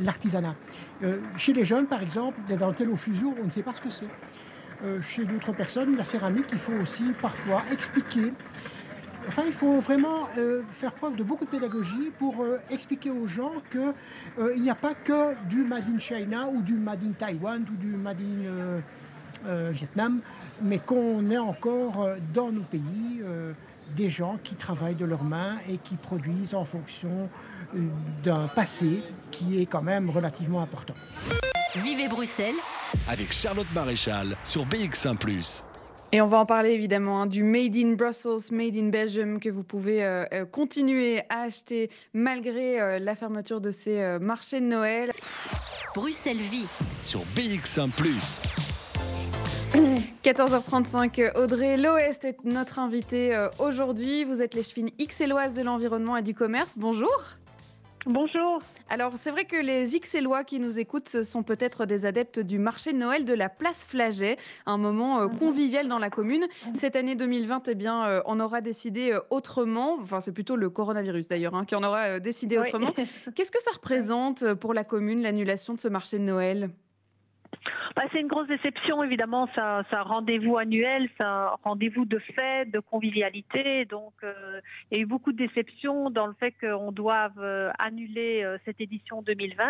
l'artisanat. 0.00 0.54
Euh, 1.02 1.20
chez 1.36 1.52
les 1.52 1.64
jeunes, 1.64 1.86
par 1.86 2.02
exemple, 2.02 2.38
des 2.48 2.56
dentelles 2.56 2.90
au 2.90 2.96
fuseau, 2.96 3.34
on 3.40 3.46
ne 3.46 3.50
sait 3.50 3.62
pas 3.62 3.72
ce 3.72 3.80
que 3.80 3.90
c'est. 3.90 4.08
Euh, 4.84 5.00
chez 5.00 5.24
d'autres 5.24 5.52
personnes, 5.52 5.96
la 5.96 6.04
céramique, 6.04 6.46
il 6.52 6.58
faut 6.58 6.72
aussi 6.80 7.02
parfois 7.20 7.62
expliquer. 7.72 8.32
Enfin, 9.26 9.42
il 9.46 9.52
faut 9.52 9.80
vraiment 9.80 10.28
euh, 10.38 10.62
faire 10.70 10.92
preuve 10.92 11.16
de 11.16 11.24
beaucoup 11.24 11.44
de 11.44 11.50
pédagogie 11.50 12.12
pour 12.16 12.40
euh, 12.40 12.58
expliquer 12.70 13.10
aux 13.10 13.26
gens 13.26 13.52
qu'il 13.72 14.62
n'y 14.62 14.70
a 14.70 14.76
pas 14.76 14.94
que 14.94 15.34
du 15.48 15.64
Made 15.64 15.84
in 15.92 15.98
China 15.98 16.48
ou 16.48 16.62
du 16.62 16.74
Made 16.74 17.02
in 17.04 17.12
Taiwan 17.12 17.64
ou 17.70 17.76
du 17.76 17.88
Made 17.88 18.20
in 18.20 19.70
Vietnam, 19.70 20.20
mais 20.62 20.78
qu'on 20.78 21.30
est 21.30 21.38
encore 21.38 22.08
dans 22.34 22.50
nos 22.50 22.62
pays 22.62 23.22
des 23.94 24.10
gens 24.10 24.36
qui 24.42 24.56
travaillent 24.56 24.96
de 24.96 25.04
leurs 25.04 25.22
mains 25.22 25.58
et 25.68 25.78
qui 25.78 25.94
produisent 25.94 26.54
en 26.54 26.64
fonction 26.64 27.28
d'un 28.24 28.48
passé 28.48 29.04
qui 29.30 29.62
est 29.62 29.66
quand 29.66 29.82
même 29.82 30.10
relativement 30.10 30.60
important. 30.60 30.94
Vivez 31.84 32.08
Bruxelles, 32.08 32.54
avec 33.08 33.32
Charlotte 33.32 33.66
Maréchal 33.72 34.36
sur 34.42 34.66
BX1⁇ 34.66 35.16
Et 36.12 36.20
on 36.20 36.26
va 36.26 36.38
en 36.38 36.46
parler 36.46 36.70
évidemment 36.70 37.22
hein, 37.22 37.26
du 37.26 37.44
Made 37.44 37.76
in 37.76 37.92
Brussels, 37.92 38.50
Made 38.50 38.76
in 38.76 38.88
Belgium 38.88 39.38
que 39.38 39.48
vous 39.48 39.62
pouvez 39.62 40.02
euh, 40.02 40.24
euh, 40.32 40.44
continuer 40.44 41.20
à 41.28 41.42
acheter 41.42 41.90
malgré 42.14 42.80
euh, 42.80 42.98
la 42.98 43.14
fermeture 43.14 43.60
de 43.60 43.70
ces 43.70 44.00
euh, 44.00 44.18
marchés 44.18 44.60
de 44.60 44.66
Noël. 44.66 45.10
Bruxelles 45.94 46.36
vit. 46.36 46.66
sur 47.02 47.20
BX1⁇ 47.36 47.90
14h35, 50.24 51.38
Audrey 51.38 51.76
Loest 51.76 52.24
est 52.24 52.44
notre 52.44 52.78
invitée 52.78 53.38
aujourd'hui. 53.58 54.24
Vous 54.24 54.42
êtes 54.42 54.54
les 54.54 54.62
chevilles 54.62 54.94
XLoises 54.98 55.54
de 55.54 55.62
l'environnement 55.62 56.16
et 56.16 56.22
du 56.22 56.34
commerce. 56.34 56.72
Bonjour. 56.76 57.37
Bonjour. 58.08 58.62
Alors, 58.88 59.12
c'est 59.18 59.30
vrai 59.30 59.44
que 59.44 59.56
les 59.56 59.84
XLois 59.84 60.42
qui 60.42 60.60
nous 60.60 60.78
écoutent 60.78 61.24
sont 61.24 61.42
peut-être 61.42 61.84
des 61.84 62.06
adeptes 62.06 62.40
du 62.40 62.58
marché 62.58 62.94
de 62.94 62.96
Noël 62.96 63.26
de 63.26 63.34
la 63.34 63.50
place 63.50 63.84
Flaget, 63.84 64.38
un 64.64 64.78
moment 64.78 65.20
euh, 65.20 65.28
convivial 65.28 65.88
dans 65.88 65.98
la 65.98 66.08
commune. 66.08 66.46
Cette 66.74 66.96
année 66.96 67.16
2020, 67.16 67.68
eh 67.68 67.74
bien, 67.74 68.06
euh, 68.06 68.22
on 68.24 68.40
aura 68.40 68.62
décidé 68.62 69.14
autrement. 69.28 69.98
Enfin, 70.00 70.20
c'est 70.20 70.32
plutôt 70.32 70.56
le 70.56 70.70
coronavirus 70.70 71.28
d'ailleurs 71.28 71.54
hein, 71.54 71.66
qui 71.66 71.74
en 71.74 71.82
aura 71.82 72.18
décidé 72.18 72.56
autrement. 72.56 72.94
Qu'est-ce 73.34 73.52
que 73.52 73.62
ça 73.62 73.72
représente 73.74 74.54
pour 74.54 74.72
la 74.72 74.84
commune, 74.84 75.20
l'annulation 75.20 75.74
de 75.74 75.80
ce 75.80 75.88
marché 75.88 76.18
de 76.18 76.24
Noël? 76.24 76.70
Bah, 77.96 78.02
c'est 78.12 78.20
une 78.20 78.28
grosse 78.28 78.48
déception, 78.48 79.02
évidemment. 79.02 79.48
C'est 79.54 79.60
un, 79.60 80.02
rendez-vous 80.02 80.56
annuel, 80.56 81.08
c'est 81.16 81.24
un 81.24 81.50
rendez-vous 81.64 82.04
de 82.04 82.18
fête, 82.18 82.70
de 82.70 82.78
convivialité. 82.78 83.84
Donc, 83.86 84.12
euh, 84.22 84.60
il 84.90 84.98
y 84.98 85.00
a 85.00 85.02
eu 85.02 85.06
beaucoup 85.06 85.32
de 85.32 85.36
déceptions 85.36 86.10
dans 86.10 86.26
le 86.26 86.34
fait 86.34 86.52
qu'on 86.60 86.92
doive 86.92 87.38
euh, 87.38 87.70
annuler 87.78 88.42
euh, 88.44 88.58
cette 88.64 88.80
édition 88.80 89.22
2020. 89.22 89.64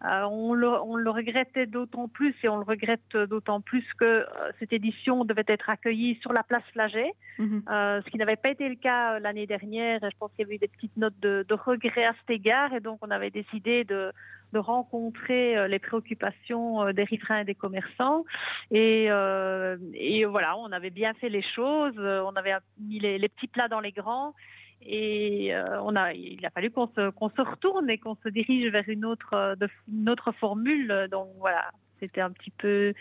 On 0.00 0.54
le, 0.54 0.68
on, 0.68 0.94
le, 0.94 1.10
regrettait 1.10 1.66
d'autant 1.66 2.06
plus 2.06 2.32
et 2.44 2.48
on 2.48 2.58
le 2.58 2.62
regrette 2.62 3.16
d'autant 3.28 3.60
plus 3.60 3.84
que 3.98 4.24
cette 4.60 4.72
édition 4.72 5.24
devait 5.24 5.42
être 5.48 5.70
accueillie 5.70 6.16
sur 6.22 6.32
la 6.32 6.44
place 6.44 6.62
Flaget, 6.72 7.10
mhm. 7.38 7.64
ce 7.66 8.08
qui 8.08 8.16
n'avait 8.16 8.36
pas 8.36 8.50
été 8.50 8.68
le 8.68 8.76
cas 8.76 9.18
l'année 9.18 9.48
dernière. 9.48 9.98
Je 10.00 10.16
pense 10.16 10.30
qu'il 10.34 10.44
y 10.44 10.46
avait 10.46 10.54
eu 10.54 10.58
des 10.58 10.68
petites 10.68 10.96
notes 10.96 11.18
de, 11.20 11.44
de 11.48 11.54
regret 11.54 12.04
à 12.04 12.14
cet 12.20 12.30
égard 12.30 12.72
et 12.74 12.78
donc 12.78 13.00
on 13.02 13.10
avait 13.10 13.30
décidé 13.30 13.82
de 13.82 14.12
de 14.52 14.58
rencontrer 14.58 15.56
euh, 15.56 15.68
les 15.68 15.78
préoccupations 15.78 16.82
euh, 16.82 16.92
des 16.92 17.04
riverains 17.04 17.40
et 17.40 17.44
des 17.44 17.54
commerçants. 17.54 18.24
Et, 18.70 19.06
euh, 19.10 19.76
et, 19.94 20.24
voilà, 20.24 20.56
on 20.56 20.72
avait 20.72 20.90
bien 20.90 21.14
fait 21.14 21.28
les 21.28 21.42
choses, 21.42 21.98
on 21.98 22.32
avait 22.36 22.54
mis 22.80 22.98
les, 22.98 23.28
petits 23.28 23.48
plats 23.48 23.68
dans 23.68 23.80
les 23.80 23.92
grands. 23.92 24.34
Et 24.80 25.52
on 25.82 25.96
a, 25.96 26.12
il 26.12 26.44
a 26.46 26.50
fallu 26.50 26.70
qu'on 26.70 26.86
se, 26.86 27.10
qu'on 27.10 27.30
se 27.30 27.40
retourne 27.40 27.90
et 27.90 27.98
qu'on 27.98 28.16
se 28.22 28.28
dirige 28.28 28.70
vers 28.70 28.88
une 28.88 29.04
autre, 29.04 29.56
une 29.88 30.08
autre 30.08 30.30
formule. 30.30 31.08
Donc 31.10 31.30
voilà, 31.38 31.72
c'était 31.98 32.20
un 32.20 32.30
petit 32.30 32.52
peu, 32.52 32.94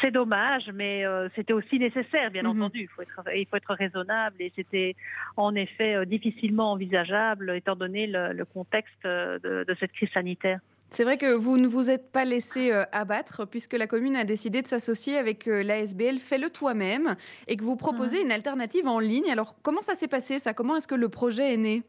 c'est 0.00 0.10
dommage, 0.10 0.70
mais 0.72 1.04
c'était 1.36 1.52
aussi 1.52 1.78
nécessaire, 1.78 2.30
bien 2.30 2.44
mhm. 2.44 2.62
entendu. 2.62 2.80
Il 2.80 2.88
faut 2.88 3.02
être, 3.02 3.22
il 3.36 3.46
faut 3.46 3.56
être 3.56 3.74
raisonnable 3.74 4.36
et 4.40 4.50
c'était 4.56 4.96
en 5.36 5.54
effet 5.54 6.06
difficilement 6.06 6.72
envisageable 6.72 7.50
étant 7.50 7.76
donné 7.76 8.06
le, 8.06 8.44
contexte 8.46 9.04
de, 9.04 9.64
de, 9.68 9.76
cette 9.78 9.92
crise 9.92 10.10
sanitaire. 10.14 10.60
C'est 10.90 11.04
vrai 11.04 11.18
que 11.18 11.32
vous 11.32 11.58
ne 11.58 11.66
vous 11.66 11.90
êtes 11.90 12.10
pas 12.12 12.24
laissé 12.24 12.72
euh, 12.72 12.84
abattre 12.92 13.46
puisque 13.46 13.74
la 13.74 13.86
commune 13.86 14.16
a 14.16 14.24
décidé 14.24 14.62
de 14.62 14.66
s'associer 14.66 15.18
avec 15.18 15.46
euh, 15.46 15.62
l'ASBL 15.62 16.18
Fais-le 16.18 16.50
toi-même 16.50 17.16
et 17.46 17.56
que 17.56 17.64
vous 17.64 17.76
proposez 17.76 18.22
une 18.22 18.32
alternative 18.32 18.88
en 18.88 18.98
ligne. 18.98 19.30
Alors 19.30 19.56
comment 19.62 19.82
ça 19.82 19.94
s'est 19.94 20.08
passé 20.08 20.38
ça? 20.38 20.54
Comment 20.54 20.76
est-ce 20.76 20.88
que 20.88 20.94
le 20.94 21.08
projet 21.08 21.54
est 21.54 21.58
né? 21.58 21.82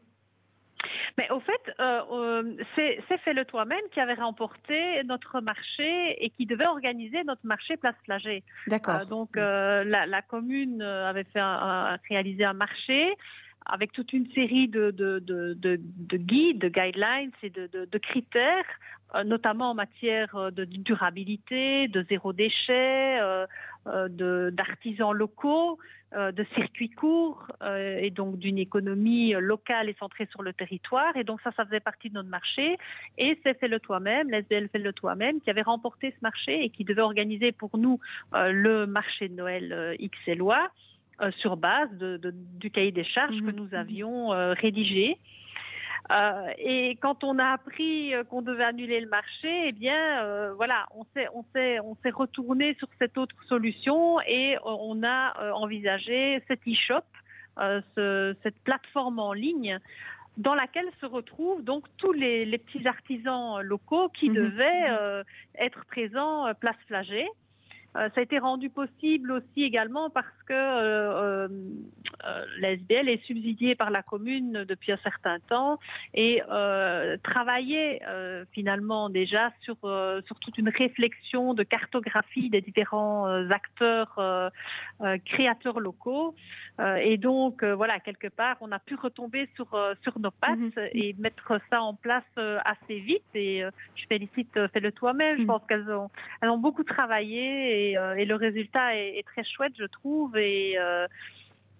Mais 1.18 1.30
au 1.30 1.40
fait, 1.40 1.74
euh, 1.80 2.56
c'est 2.74 3.00
Fais-le 3.24 3.44
toi-même 3.44 3.80
qui 3.92 4.00
avait 4.00 4.14
remporté 4.14 5.02
notre 5.04 5.40
marché 5.40 6.24
et 6.24 6.30
qui 6.30 6.46
devait 6.46 6.66
organiser 6.66 7.22
notre 7.24 7.44
marché 7.44 7.76
Place 7.76 7.96
Flagey. 8.04 8.42
D'accord. 8.66 9.04
donc 9.06 9.30
la, 9.36 10.22
commune 10.22 10.80
avait 10.80 11.24
fait 11.24 11.42
réalisé 12.08 12.44
un 12.44 12.54
marché 12.54 13.14
avec 13.70 13.92
toute 13.92 14.12
une 14.12 14.30
série 14.32 14.68
de, 14.68 14.90
guides, 16.12 16.58
de 16.58 16.68
guidelines 16.68 17.30
et 17.42 17.50
de, 17.50 17.98
critères, 17.98 18.66
euh, 19.14 19.24
notamment 19.24 19.70
en 19.70 19.74
matière 19.74 20.34
euh, 20.36 20.50
de 20.50 20.64
durabilité, 20.64 21.88
de 21.88 22.04
zéro 22.08 22.32
déchet, 22.32 23.20
euh, 23.20 24.48
d'artisans 24.50 25.12
locaux, 25.12 25.78
de 26.12 26.44
circuits 26.56 26.90
courts 26.90 27.46
et 27.64 28.10
donc 28.10 28.36
d'une 28.36 28.58
économie 28.58 29.32
locale 29.34 29.88
et 29.88 29.94
centrée 29.94 30.26
sur 30.32 30.42
le 30.42 30.52
territoire. 30.52 31.16
Et 31.16 31.22
donc 31.22 31.40
ça, 31.42 31.52
ça 31.56 31.64
faisait 31.64 31.78
partie 31.78 32.08
de 32.08 32.14
notre 32.14 32.28
marché. 32.28 32.76
Et 33.16 33.38
c'est 33.44 33.56
fait 33.60 33.68
le 33.68 33.78
toi-même, 33.78 34.28
l'SBL 34.28 34.68
fait 34.70 34.80
le 34.80 34.92
toi-même, 34.92 35.40
qui 35.40 35.50
avait 35.50 35.62
remporté 35.62 36.10
ce 36.10 36.16
marché 36.20 36.64
et 36.64 36.70
qui 36.70 36.82
devait 36.82 37.02
organiser 37.02 37.52
pour 37.52 37.78
nous 37.78 38.00
le 38.32 38.86
marché 38.86 39.28
de 39.28 39.34
Noël 39.34 39.96
XLOA. 40.26 40.70
Euh, 41.22 41.30
sur 41.38 41.58
base 41.58 41.90
du 41.92 42.70
cahier 42.70 42.92
des 42.92 43.04
charges 43.04 43.36
que 43.40 43.50
mhm. 43.50 43.56
nous 43.56 43.74
avions 43.74 44.32
euh, 44.32 44.54
rédigé. 44.54 45.18
Euh, 46.10 46.48
et 46.56 46.96
quand 47.02 47.24
on 47.24 47.38
a 47.38 47.44
appris 47.52 48.12
qu'on 48.30 48.40
devait 48.40 48.64
annuler 48.64 49.00
le 49.00 49.08
marché, 49.08 49.66
eh 49.66 49.72
bien, 49.72 50.52
voilà, 50.54 50.86
on 50.96 51.04
s'est, 51.14 51.28
on 51.34 51.44
s'est, 51.54 51.78
on 51.80 51.94
s'est 52.02 52.10
retourné 52.10 52.74
sur 52.78 52.88
cette 52.98 53.18
autre 53.18 53.36
solution 53.48 54.18
et 54.22 54.56
on 54.64 55.02
a 55.04 55.52
envisagé 55.52 56.42
cet 56.48 56.60
e-shop, 56.66 57.04
cette 57.94 58.58
plateforme 58.64 59.18
en 59.18 59.34
ligne 59.34 59.78
dans 60.36 60.54
laquelle 60.54 60.88
se 61.00 61.06
retrouvent 61.06 61.62
donc 61.62 61.84
tous 61.98 62.12
les, 62.12 62.58
petits 62.58 62.88
artisans 62.88 63.60
locaux 63.60 64.08
qui 64.08 64.30
mhm. 64.30 64.36
devaient 64.36 65.22
être 65.58 65.84
présents 65.84 66.52
place 66.58 66.78
Flagey. 66.88 67.28
Euh, 67.96 68.08
ça 68.14 68.20
a 68.20 68.22
été 68.22 68.38
rendu 68.38 68.70
possible 68.70 69.32
aussi 69.32 69.64
également 69.64 70.10
parce 70.10 70.26
que 70.46 70.52
euh, 70.52 71.48
euh, 72.24 72.44
l'SBL 72.58 73.08
est 73.08 73.24
subsidiée 73.24 73.74
par 73.74 73.90
la 73.90 74.02
commune 74.02 74.64
depuis 74.64 74.92
un 74.92 74.98
certain 74.98 75.38
temps 75.40 75.78
et 76.14 76.42
travaillait 77.22 78.00
finalement 78.52 79.10
déjà 79.10 79.52
sur, 79.62 79.76
sur 80.26 80.38
toute 80.40 80.58
une 80.58 80.68
réflexion 80.68 81.54
de 81.54 81.62
cartographie 81.62 82.50
des 82.50 82.60
différents 82.60 83.26
acteurs 83.50 84.50
créateurs 85.24 85.80
locaux. 85.80 86.34
et 87.02 87.16
donc, 87.16 87.64
voilà, 87.64 88.00
quelque 88.00 88.28
part, 88.28 88.56
on 88.60 88.72
a 88.72 88.78
pu 88.78 88.94
retomber 88.94 89.48
sur, 89.54 89.68
sur 90.02 90.18
nos 90.18 90.30
pattes 90.30 90.58
mhm. 90.58 90.72
et 90.92 91.14
mettre 91.18 91.60
ça 91.70 91.82
en 91.82 91.94
place 91.94 92.24
assez 92.64 92.98
vite. 93.00 93.22
Et 93.34 93.62
je 93.94 94.06
félicite 94.06 94.58
Fais-le 94.72 94.92
toi-même. 94.92 95.36
Je 95.36 95.42
mhm. 95.42 95.46
pense 95.46 95.62
qu'elles 95.68 95.90
ont, 95.90 96.10
elles 96.42 96.50
ont 96.50 96.58
beaucoup 96.58 96.84
travaillé 96.84 97.79
euh, 97.79 97.79
et, 97.80 98.24
le 98.24 98.34
résultat 98.34 98.96
est, 98.96 99.24
très 99.26 99.44
chouette, 99.44 99.72
je 99.78 99.84
trouve. 99.84 100.36
Et, 100.36 100.76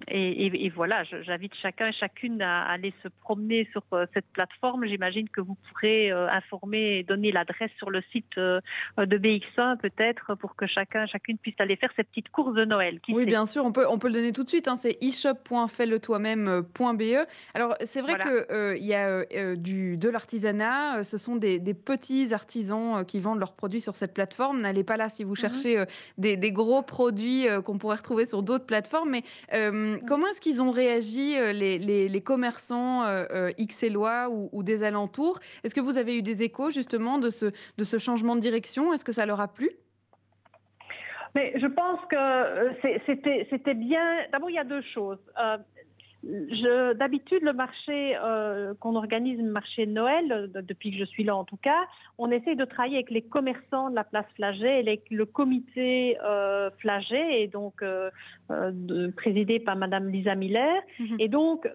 euh, 0.09 0.15
et, 0.15 0.69
voilà, 0.71 1.05
j'invite 1.05 1.53
chacun 1.61 1.89
et 1.89 1.93
chacune 1.93 2.41
à 2.43 2.63
aller 2.63 2.95
se 3.03 3.09
promener 3.21 3.69
sur 3.73 3.83
euh, 3.93 4.07
cette 4.15 4.27
plateforme. 4.33 4.87
J'imagine 4.87 5.29
que 5.29 5.41
vous 5.41 5.57
pourrez 5.69 6.11
informer 6.11 6.99
et 6.99 7.03
donner 7.03 7.33
l'adresse 7.33 7.73
sur 7.79 7.91
le 7.91 8.03
site 8.13 8.37
de 8.37 8.63
BX1 8.99 9.79
peut-être 9.79 10.37
pour 10.37 10.55
que 10.57 10.67
chacun 10.67 11.05
et 11.05 11.09
chacune 11.09 11.39
puisse 11.39 11.55
aller 11.59 11.77
faire 11.77 11.91
ses 11.97 12.05
petites 12.05 12.29
courses 12.31 12.55
de 12.55 12.65
Noël. 12.65 13.01
oui, 13.09 13.27
bien 13.27 13.47
sûr, 13.47 13.65
on 13.65 13.73
peut, 13.73 13.87
on 13.89 13.99
peut 13.99 14.09
le 14.09 14.15
donner 14.15 14.33
tout 14.33 14.45
de 14.45 14.49
suite. 14.49 14.69
Hein, 14.69 14.77
c'est 14.77 14.97
e-shop.fais-le-toi-même.be. 15.03 17.27
Alors, 17.55 17.75
c'est 17.85 18.01
vrai 18.01 18.19
qu'il 18.19 18.79
il 18.81 18.87
y 18.87 18.95
a 18.95 19.25
du, 19.57 19.97
de 19.97 20.09
l'artisanat. 20.09 21.03
Ce 21.05 21.19
sont 21.19 21.37
des, 21.37 21.61
petits 21.75 22.33
artisans 22.35 23.05
qui 23.07 23.21
vendent 23.21 23.39
leurs 23.39 23.55
produits 23.55 23.81
sur 23.81 23.95
cette 23.95 24.15
plateforme. 24.15 24.61
N'allez 24.61 24.85
pas 24.85 24.97
là 24.97 25.09
si 25.09 25.25
vous 25.25 25.31
mhm. 25.31 25.37
cherchez 25.37 25.85
des, 26.19 26.37
des, 26.37 26.53
gros 26.53 26.83
produits 26.83 27.47
qu'on 27.65 27.79
pourrait 27.79 27.97
retrouver 27.97 28.27
sur 28.27 28.43
d'autres 28.43 28.67
plateformes. 28.67 29.11
Mais 29.11 29.23
Mm. 29.97 30.07
comment 30.07 30.27
est-ce 30.29 30.41
qu'ils 30.41 30.63
ont 30.63 30.71
réagi, 30.71 31.37
euh, 31.37 31.53
les, 31.53 32.21
commerçants 32.23 33.05
euh, 33.05 33.25
euh, 33.31 33.53
XLOA 33.59 34.31
ou, 34.31 34.49
ou 34.53 34.63
des 34.63 34.83
alentours? 34.83 35.39
Est-ce 35.65 35.75
que 35.75 35.81
vous 35.81 35.99
avez 35.99 36.17
eu 36.19 36.23
des 36.23 36.43
échos 36.43 36.71
justement 36.71 37.19
de 37.19 37.31
ce, 37.31 37.47
de 37.47 37.85
ce 37.85 37.99
changement 37.99 38.37
de 38.37 38.41
direction? 38.41 38.93
Est-ce 38.93 39.05
que 39.05 39.13
ça 39.13 39.27
leur 39.27 39.41
a 39.41 39.49
plu? 39.49 39.71
Mais 41.35 41.53
je 41.61 41.67
pense 41.67 42.01
que 42.11 42.99
c'était 43.07 43.75
bien. 43.75 44.27
D'abord, 44.33 44.51
il 44.51 44.55
y 44.55 44.59
a 44.59 44.65
deux 44.65 44.83
choses. 44.93 45.19
D'habitude, 46.23 47.43
le 47.43 47.55
marché 47.55 48.15
euh, 48.23 48.75
qu'on 48.79 48.95
organise, 48.95 49.39
le 49.39 49.51
marché 49.51 49.87
de 49.87 49.93
Noël, 49.93 50.31
euh, 50.31 50.63
depuis 50.63 50.91
que 50.91 50.99
je 50.99 51.05
suis 51.05 51.25
là 51.25 51.35
en 51.35 51.45
tout 51.45 51.57
cas, 51.57 51.87
on 52.19 52.31
essaie 52.31 52.57
de 52.57 52.65
travailler 52.67 52.97
avec 52.97 53.11
les 53.11 53.23
commerçants 53.23 53.89
de 53.89 53.95
la 53.95 54.05
place 54.05 54.27
Flagey 54.35 54.85
et 54.85 55.03
le 55.11 55.25
comité 55.25 56.19
euh, 56.23 56.69
Flagey, 56.79 57.43
et 57.43 57.47
donc 57.47 57.83
euh, 57.83 58.11
présidé 59.17 59.61
par 59.61 59.77
Madame 59.77 60.11
Lisa 60.11 60.35
Miller. 60.35 60.83
Mhm. 60.99 61.17
Et 61.21 61.29
donc, 61.29 61.67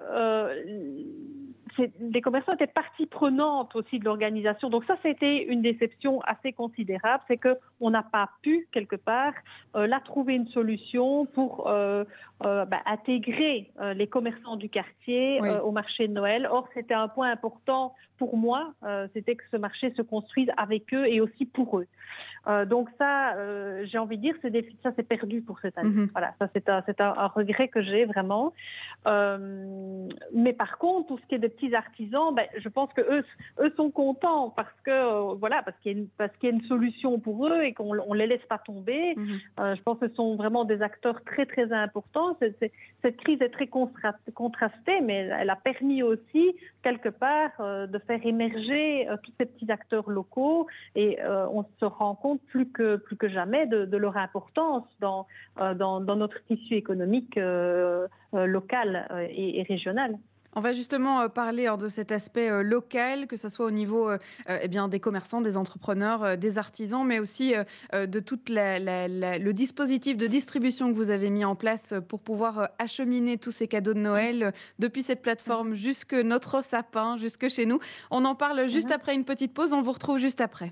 les 2.00 2.22
commerçants 2.22 2.54
étaient 2.54 2.68
partie 2.68 3.06
prenante 3.06 3.76
aussi 3.76 4.00
de 4.00 4.06
l'organisation. 4.06 4.70
Donc 4.70 4.86
ça, 4.86 4.96
c'était 5.04 5.44
une 5.44 5.62
déception 5.62 6.22
assez 6.22 6.54
considérable, 6.54 7.24
c'est 7.28 7.38
que 7.38 7.58
on 7.80 7.90
n'a 7.90 8.04
pas 8.04 8.30
pu 8.42 8.68
quelque 8.72 8.96
part 8.96 9.34
euh, 9.76 9.88
là 9.88 10.00
trouver 10.04 10.36
une 10.36 10.48
solution 10.48 11.26
pour 11.26 11.68
euh, 11.68 12.04
euh, 12.44 12.66
bah, 12.66 12.82
intégrer 12.86 13.72
les 13.96 14.08
commerçants 14.08 14.56
du 14.56 14.70
quartier 14.70 15.42
au 15.64 15.72
marché 15.72 16.08
de 16.08 16.14
Noël. 16.14 16.48
Or, 16.50 16.68
c'était 16.74 16.94
un 16.94 17.08
point 17.08 17.32
important 17.32 17.94
pour 18.18 18.38
moi, 18.38 18.74
c'était 19.14 19.36
que 19.36 19.44
ce 19.52 19.58
marché 19.58 19.94
se 19.96 20.02
construise 20.02 20.50
avec 20.58 20.94
eux 20.94 21.06
et 21.08 21.20
aussi 21.20 21.46
pour 21.46 21.80
eux. 21.80 21.88
Euh, 22.48 22.66
donc 22.66 22.90
ça, 22.98 23.36
euh, 23.36 23.86
j'ai 23.86 23.98
envie 23.98 24.18
de 24.18 24.22
dire, 24.22 24.36
c'est 24.42 24.52
ça 24.84 24.92
c'est 24.96 25.08
perdu 25.08 25.42
pour 25.42 25.60
cette 25.60 25.78
année. 25.78 25.90
Mhm. 25.90 26.10
Voilà, 26.12 26.34
ça 26.40 26.48
c'est 26.54 26.70
un, 26.70 26.84
c'est 26.86 27.02
un, 27.02 27.14
un 27.18 27.28
regret 27.28 27.68
que 27.68 27.82
j'ai 27.82 28.06
vraiment. 28.06 28.54
Euh, 29.08 30.08
mais 30.34 30.54
par 30.54 30.78
contre, 30.78 31.08
tout 31.08 31.18
ce 31.18 31.26
qui 31.28 31.36
est 31.36 31.40
des 31.40 31.50
petits 31.50 31.74
artisans, 31.74 32.34
ben, 32.34 32.46
je 32.58 32.70
pense 32.70 32.92
que 32.94 33.02
eux, 33.02 33.26
eux 33.60 33.74
sont 33.76 33.92
contents 33.92 34.50
parce 34.50 34.74
que 34.84 35.34
voilà, 35.36 35.64
parce 35.64 35.78
qu'il 35.80 35.92
y 35.92 35.96
a 35.96 35.98
une, 36.00 36.08
parce 36.18 36.36
qu'il 36.38 36.50
y 36.50 36.52
a 36.52 36.56
une 36.56 36.64
solution 36.64 37.20
pour 37.20 37.48
eux 37.48 37.64
et 37.64 37.74
qu'on 37.74 37.98
on 38.08 38.14
les 38.14 38.28
laisse 38.28 38.46
pas 38.48 38.60
tomber. 38.60 39.16
Mhm. 39.16 39.40
Je 39.76 39.82
pense 39.82 40.00
que 40.00 40.08
ce 40.08 40.16
sont 40.16 40.36
vraiment 40.36 40.66
des 40.66 40.82
acteurs 40.82 41.24
très 41.24 41.46
très 41.46 41.72
importants. 41.72 42.38
Cette 43.02 43.18
crise 43.18 43.42
est 43.42 43.50
très 43.50 43.68
contrastée, 43.68 45.02
mais 45.02 45.30
elle 45.40 45.50
a 45.50 45.56
permis 45.56 46.04
aussi 46.04 46.56
quelque 46.84 47.10
part 47.10 47.52
de 47.60 48.00
faire 48.00 48.26
émerger 48.26 49.08
tous 49.24 49.32
ces 49.40 49.46
petits 49.46 49.72
acteurs 49.72 50.10
locaux 50.10 50.68
et 50.96 51.18
on 51.24 51.64
se 51.80 51.86
rend 51.86 52.16
compte 52.16 52.35
plus 52.38 52.70
que 52.70 52.98
plus 52.98 53.16
que 53.18 53.28
jamais 53.30 53.66
de, 53.68 53.86
de 53.86 53.98
leur 53.98 54.18
importance 54.18 54.86
dans, 55.00 55.28
euh, 55.60 55.74
dans 55.74 56.00
dans 56.02 56.16
notre 56.16 56.44
tissu 56.46 56.76
économique 56.76 57.38
euh, 57.38 58.08
euh, 58.34 58.46
local 58.46 59.08
et, 59.32 59.60
et 59.60 59.64
régional. 59.64 60.18
On 60.58 60.62
va 60.62 60.72
justement 60.72 61.28
parler 61.28 61.68
hein, 61.68 61.76
de 61.76 61.90
cet 61.90 62.14
aspect 62.14 62.64
local, 62.64 63.28
que 63.28 63.36
ce 63.36 63.50
soit 63.50 63.66
au 63.66 63.72
niveau 63.72 64.10
eh 64.48 64.68
bien, 64.70 64.88
des 64.88 65.02
commerçants, 65.02 65.42
des 65.42 65.58
entrepreneurs, 65.58 66.38
des 66.38 66.58
artisans, 66.58 67.06
mais 67.06 67.20
aussi 67.20 67.54
de 67.92 68.20
tout 68.22 68.40
le 68.48 69.52
dispositif 69.52 70.16
de 70.16 70.28
distribution 70.28 70.90
que 70.94 70.96
vous 70.96 71.10
avez 71.10 71.30
mis 71.30 71.44
en 71.44 71.56
place 71.56 71.94
pour 72.08 72.22
pouvoir 72.22 72.70
acheminer 72.80 73.38
tous 73.38 73.52
ces 73.52 73.68
cadeaux 73.68 73.94
de 73.94 74.00
Noël 74.00 74.54
depuis 74.80 75.02
cette 75.02 75.22
plateforme 75.22 75.74
jusque 75.74 76.14
notre 76.14 76.64
sapin, 76.64 77.18
jusque 77.18 77.50
chez 77.50 77.66
nous. 77.66 77.80
On 78.10 78.24
en 78.24 78.34
parle 78.36 78.70
juste 78.70 78.92
Mhm. 78.92 78.96
après 78.96 79.14
une 79.14 79.26
petite 79.26 79.54
pause, 79.54 79.74
on 79.74 79.82
vous 79.82 79.92
retrouve 79.92 80.20
juste 80.20 80.40
après. 80.40 80.72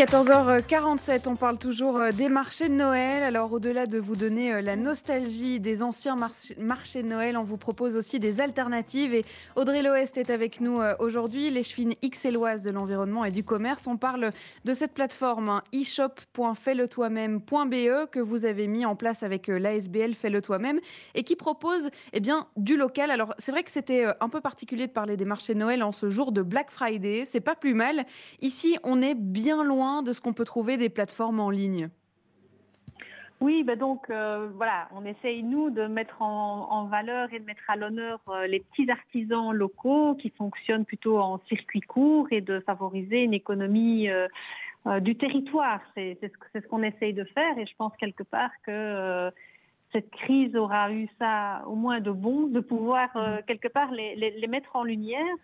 14h47, 0.00 1.28
on 1.28 1.36
parle 1.36 1.58
toujours 1.58 1.98
euh, 1.98 2.10
des 2.10 2.30
marchés 2.30 2.70
de 2.70 2.74
Noël. 2.74 3.22
Alors 3.22 3.52
au-delà 3.52 3.84
de 3.84 3.98
vous 3.98 4.16
donner 4.16 4.50
euh, 4.50 4.62
la 4.62 4.74
nostalgie 4.74 5.60
des 5.60 5.82
anciens 5.82 6.16
march- 6.16 6.54
marchés 6.56 7.02
de 7.02 7.08
Noël, 7.08 7.36
on 7.36 7.42
vous 7.42 7.58
propose 7.58 7.98
aussi 7.98 8.18
des 8.18 8.40
alternatives. 8.40 9.12
Et 9.12 9.26
Audrey 9.56 9.82
Loest 9.82 10.16
est 10.16 10.30
avec 10.30 10.62
nous 10.62 10.80
euh, 10.80 10.94
aujourd'hui, 11.00 11.50
l'échevine 11.50 11.92
XLoise 12.02 12.62
de 12.62 12.70
l'environnement 12.70 13.26
et 13.26 13.30
du 13.30 13.44
commerce. 13.44 13.86
On 13.86 13.98
parle 13.98 14.30
de 14.64 14.72
cette 14.72 14.94
plateforme 14.94 15.50
hein, 15.50 15.62
e-shop.fais-le-toi-même.be 15.74 18.08
que 18.10 18.20
vous 18.20 18.46
avez 18.46 18.68
mis 18.68 18.86
en 18.86 18.96
place 18.96 19.22
avec 19.22 19.48
l'ASBL 19.48 20.14
Fais-le 20.14 20.40
toi-même 20.40 20.80
et 21.14 21.24
qui 21.24 21.36
propose 21.36 21.90
eh 22.14 22.20
bien, 22.20 22.46
du 22.56 22.78
local. 22.78 23.10
Alors 23.10 23.34
c'est 23.36 23.52
vrai 23.52 23.64
que 23.64 23.70
c'était 23.70 24.06
un 24.18 24.30
peu 24.30 24.40
particulier 24.40 24.86
de 24.86 24.92
parler 24.92 25.18
des 25.18 25.26
marchés 25.26 25.52
de 25.52 25.58
Noël 25.58 25.82
en 25.82 25.92
ce 25.92 26.08
jour 26.08 26.32
de 26.32 26.40
Black 26.40 26.70
Friday. 26.70 27.24
C'est 27.26 27.40
pas 27.40 27.54
plus 27.54 27.74
mal. 27.74 28.06
Ici, 28.40 28.78
on 28.82 29.02
est 29.02 29.14
bien 29.14 29.62
loin 29.62 29.89
de 30.02 30.12
ce 30.12 30.20
qu'on 30.20 30.32
peut 30.32 30.44
trouver 30.44 30.76
des 30.76 30.88
plateformes 30.88 31.40
en 31.40 31.50
ligne? 31.50 31.90
Oui, 33.40 33.62
ben 33.62 33.78
donc 33.78 34.10
euh, 34.10 34.50
voilà, 34.54 34.88
on 34.94 35.06
essaye 35.06 35.42
nous 35.42 35.70
de 35.70 35.86
mettre 35.86 36.20
en, 36.20 36.84
valeur 36.84 37.32
et 37.32 37.38
de 37.38 37.44
mettre 37.44 37.62
à 37.68 37.76
l'honneur 37.76 38.20
euh, 38.28 38.46
les 38.46 38.60
petits 38.60 38.90
artisans 38.90 39.52
locaux 39.52 40.14
qui 40.14 40.28
fonctionnent 40.28 40.84
plutôt 40.84 41.18
en 41.18 41.40
circuit 41.48 41.80
court 41.80 42.26
et 42.30 42.42
de 42.42 42.60
favoriser 42.60 43.22
une 43.22 43.32
économie 43.32 44.10
euh, 44.10 44.28
du 45.00 45.16
territoire. 45.16 45.80
C'est 45.94 46.18
ce, 46.20 46.60
ce 46.60 46.66
qu'on 46.66 46.82
essaye 46.82 47.14
de 47.14 47.24
faire 47.24 47.58
et 47.58 47.64
je 47.64 47.72
pense 47.78 47.96
quelque 47.96 48.24
part 48.24 48.50
que 48.66 49.30
cette 49.92 50.10
crise 50.10 50.54
aura 50.54 50.92
eu 50.92 51.08
ça 51.18 51.62
au 51.66 51.76
moins 51.76 52.00
de 52.00 52.10
bon, 52.10 52.46
de 52.46 52.60
pouvoir 52.60 53.08
quelque 53.46 53.68
part 53.68 53.90
les, 53.90 54.14
les, 54.16 54.46
mettre 54.46 54.76
en 54.76 54.84
lumière. 54.84 55.36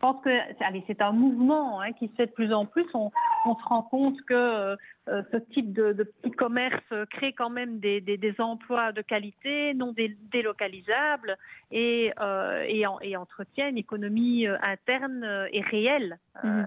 Pense 0.00 0.22
que 0.22 0.30
allez, 0.64 0.82
c'est 0.86 1.00
un 1.02 1.12
mouvement 1.12 1.80
hein, 1.80 1.92
qui 1.92 2.08
se 2.08 2.14
fait 2.14 2.26
de 2.26 2.32
plus 2.32 2.52
en 2.52 2.66
plus. 2.66 2.86
On, 2.94 3.10
on 3.44 3.56
se 3.56 3.64
rend 3.64 3.82
compte 3.82 4.20
que 4.22 4.34
euh, 4.34 4.76
euh, 5.08 5.22
ce 5.32 5.36
type 5.52 5.72
de, 5.72 5.92
de 5.92 6.02
petit 6.04 6.32
commerce 6.32 6.82
crée 7.10 7.32
quand 7.32 7.50
même 7.50 7.78
des, 7.78 8.00
des, 8.00 8.16
des 8.16 8.34
emplois 8.40 8.92
de 8.92 9.02
qualité, 9.02 9.72
non 9.74 9.92
dé- 9.92 10.16
délocalisables, 10.32 11.36
et, 11.70 12.12
euh, 12.20 12.64
et, 12.68 12.86
en- 12.86 12.98
et 13.00 13.16
entretient 13.16 13.68
une 13.68 13.78
économie 13.78 14.46
euh, 14.46 14.56
interne 14.62 15.46
et 15.52 15.60
réelle 15.60 16.18
euh, 16.44 16.62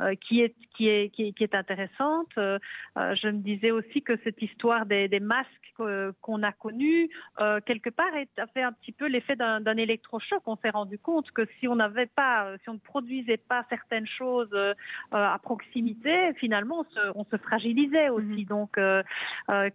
euh, 0.00 0.14
qui, 0.16 0.40
est, 0.42 0.54
qui, 0.76 0.88
est, 0.88 1.08
qui, 1.10 1.28
est, 1.28 1.32
qui 1.32 1.44
est 1.44 1.54
intéressante. 1.54 2.28
Je 2.36 3.26
me 3.28 3.38
disais 3.38 3.70
aussi 3.70 4.02
que 4.02 4.16
cette 4.24 4.42
histoire 4.42 4.86
des, 4.86 5.08
des 5.08 5.20
masques 5.20 5.50
que- 5.78 6.12
qu'on 6.20 6.42
a 6.42 6.52
connus, 6.52 7.08
euh, 7.40 7.60
quelque 7.64 7.90
part, 7.90 8.06
a 8.38 8.46
fait 8.48 8.62
un 8.62 8.72
petit 8.72 8.92
peu 8.92 9.06
l'effet 9.06 9.36
d'un 9.36 9.60
d'un 9.60 9.76
électrochoc. 9.76 10.42
On 10.46 10.56
s'est 10.56 10.70
rendu 10.70 10.98
compte 10.98 11.30
que 11.30 11.46
si 11.58 11.68
on 11.68 11.76
n'avait 11.76 12.06
pas, 12.06 12.56
si 12.62 12.68
on 12.70 12.73
ne 12.74 12.78
produisait 12.78 13.42
pas 13.52 13.64
certaines 13.68 14.06
choses 14.06 14.52
euh, 14.52 14.72
euh, 15.14 15.34
à 15.36 15.38
proximité, 15.38 16.32
finalement, 16.34 16.80
on 16.80 16.84
se, 16.94 17.00
on 17.14 17.24
se 17.24 17.36
fragilisait 17.36 18.10
aussi. 18.10 18.44
Donc, 18.44 18.76
euh, 18.78 19.02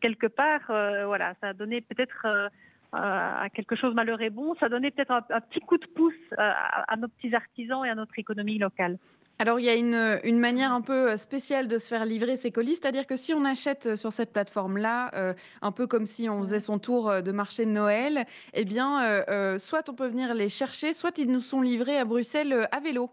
quelque 0.02 0.28
part, 0.28 0.66
voilà, 1.12 1.34
ça 1.42 1.50
a 1.50 1.54
donné 1.54 1.82
peut-être 1.82 2.50
euh, 2.96 3.40
à 3.44 3.50
quelque 3.54 3.76
chose 3.76 3.94
malheur 3.94 4.20
et 4.20 4.32
bon, 4.32 4.56
ça 4.60 4.68
donné 4.68 4.90
peut-être 4.90 5.12
un, 5.12 5.24
un 5.30 5.42
petit 5.42 5.60
coup 5.60 5.78
de 5.78 5.86
pouce 5.96 6.14
euh, 6.34 6.38
à, 6.40 6.92
à 6.92 6.96
nos 6.96 7.08
petits 7.08 7.36
artisans 7.36 7.86
et 7.86 7.90
à 7.90 7.94
notre 7.94 8.18
économie 8.18 8.58
locale. 8.58 8.98
Alors, 9.42 9.58
il 9.58 9.66
y 9.66 9.70
a 9.70 9.76
une, 9.76 10.40
manière 10.40 10.74
un 10.74 10.82
peu 10.82 11.16
spéciale 11.16 11.70
de 11.70 11.78
se 11.78 11.88
faire 11.88 12.04
livrer 12.04 12.36
ces 12.36 12.52
colis, 12.52 12.76
c'est-à-dire 12.76 13.08
que 13.08 13.16
si 13.16 13.34
on 13.34 13.46
achète 13.46 13.96
sur 13.96 14.12
cette 14.12 14.34
plateforme-là, 14.34 15.12
euh, 15.16 15.34
un 15.62 15.72
peu 15.72 15.88
comme 15.88 16.06
si 16.06 16.28
on 16.28 16.42
faisait 16.42 16.60
son 16.60 16.78
tour 16.78 17.10
euh, 17.10 17.22
de 17.22 17.32
marché 17.32 17.66
de 17.66 17.72
Noël, 17.72 18.26
eh 18.54 18.66
bien, 18.66 19.02
euh, 19.02 19.24
euh, 19.30 19.58
soit 19.58 19.88
on 19.88 19.94
peut 19.94 20.08
venir 20.08 20.34
les 20.34 20.50
chercher, 20.50 20.92
soit 20.92 21.18
ils 21.18 21.32
nous 21.32 21.40
sont 21.40 21.62
livrés 21.62 21.98
à 21.98 22.04
Bruxelles 22.04 22.52
euh, 22.52 22.66
à 22.74 22.82
vélo. 22.82 23.10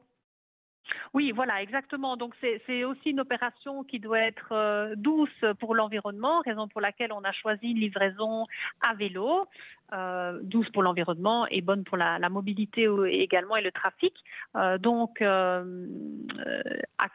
Oui, 1.15 1.33
voilà, 1.33 1.63
exactement. 1.63 2.17
Donc 2.17 2.35
c'est 2.41 2.85
aussi 2.85 3.11
une 3.11 3.21
opération 3.21 3.85
qui 3.85 3.99
doit 3.99 4.21
être 4.21 4.53
euh, 4.53 4.95
douce 4.97 5.45
pour 5.61 5.75
l'environnement, 5.75 6.41
raison 6.41 6.69
pour 6.69 6.81
laquelle 6.81 7.13
on 7.13 7.25
a 7.25 7.33
choisi 7.33 7.71
une 7.71 7.79
livraison 7.79 8.47
à 8.81 8.95
vélo, 8.95 9.47
euh, 9.93 10.39
douce 10.43 10.69
pour 10.71 10.83
l'environnement 10.83 11.47
et 11.49 11.61
bonne 11.61 11.85
pour 11.85 11.97
la, 11.97 12.19
mobilité 12.29 12.89
également 13.09 13.57
et 13.57 13.63
le 13.63 13.73
trafic. 13.73 14.15
Euh, 14.57 14.79
donc 14.79 15.23
à 15.23 15.63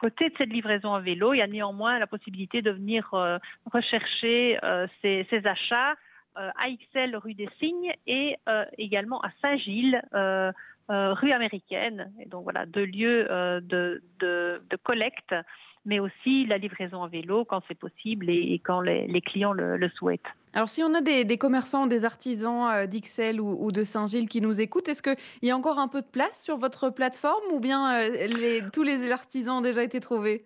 côté 0.00 0.30
de 0.30 0.34
cette 0.38 0.52
livraison 0.52 0.94
à 0.94 1.00
vélo, 1.00 1.34
il 1.34 1.38
y 1.38 1.42
a 1.42 1.46
néanmoins 1.46 1.98
la 1.98 2.06
possibilité 2.06 2.62
de 2.62 2.70
venir 2.70 3.10
rechercher 3.72 4.58
ces, 5.02 5.26
achats 5.44 5.94
à 6.34 6.64
XL 6.70 7.14
rue 7.16 7.34
des 7.34 7.48
Cygnes 7.58 7.92
et 8.06 8.36
également 8.78 9.20
à 9.20 9.30
Saint-Gilles. 9.42 10.00
Rue 10.92 11.32
américaine. 11.32 12.12
Et 12.20 12.26
donc 12.26 12.44
voilà, 12.44 12.66
deux 12.66 12.84
lieux 12.84 13.26
euh, 13.30 13.60
de, 13.60 14.02
de, 14.20 14.60
collecte, 14.82 15.34
mais 15.84 16.00
aussi 16.00 16.46
la 16.46 16.58
livraison 16.58 17.02
à 17.02 17.08
vélo 17.08 17.44
quand 17.44 17.62
c'est 17.68 17.78
possible 17.78 18.30
et, 18.30 18.60
quand 18.64 18.80
les, 18.80 19.06
les 19.06 19.20
clients 19.20 19.52
le, 19.52 19.88
souhaitent. 19.90 20.20
Alors, 20.54 20.68
si 20.68 20.82
on 20.82 20.94
a 20.94 21.00
des, 21.00 21.24
des 21.24 21.38
commerçants, 21.38 21.86
des 21.86 22.04
artisans 22.04 22.70
euh, 22.70 22.86
d'Ixelles 22.86 23.40
ou, 23.40 23.72
de 23.72 23.84
Saint-Gilles 23.84 24.28
qui 24.28 24.40
nous 24.40 24.60
écoutent, 24.60 24.88
est-ce 24.88 25.02
qu'il 25.02 25.16
y 25.42 25.50
a 25.50 25.56
encore 25.56 25.78
un 25.78 25.88
peu 25.88 26.02
de 26.02 26.06
place 26.06 26.42
sur 26.42 26.58
votre 26.58 26.90
plateforme 26.90 27.52
ou 27.52 27.58
bien 27.58 28.00
euh, 28.00 28.60
tous 28.72 28.82
les 28.82 29.10
artisans 29.10 29.58
ont 29.58 29.62
déjà 29.62 29.82
été 29.82 29.98
trouvés? 30.00 30.44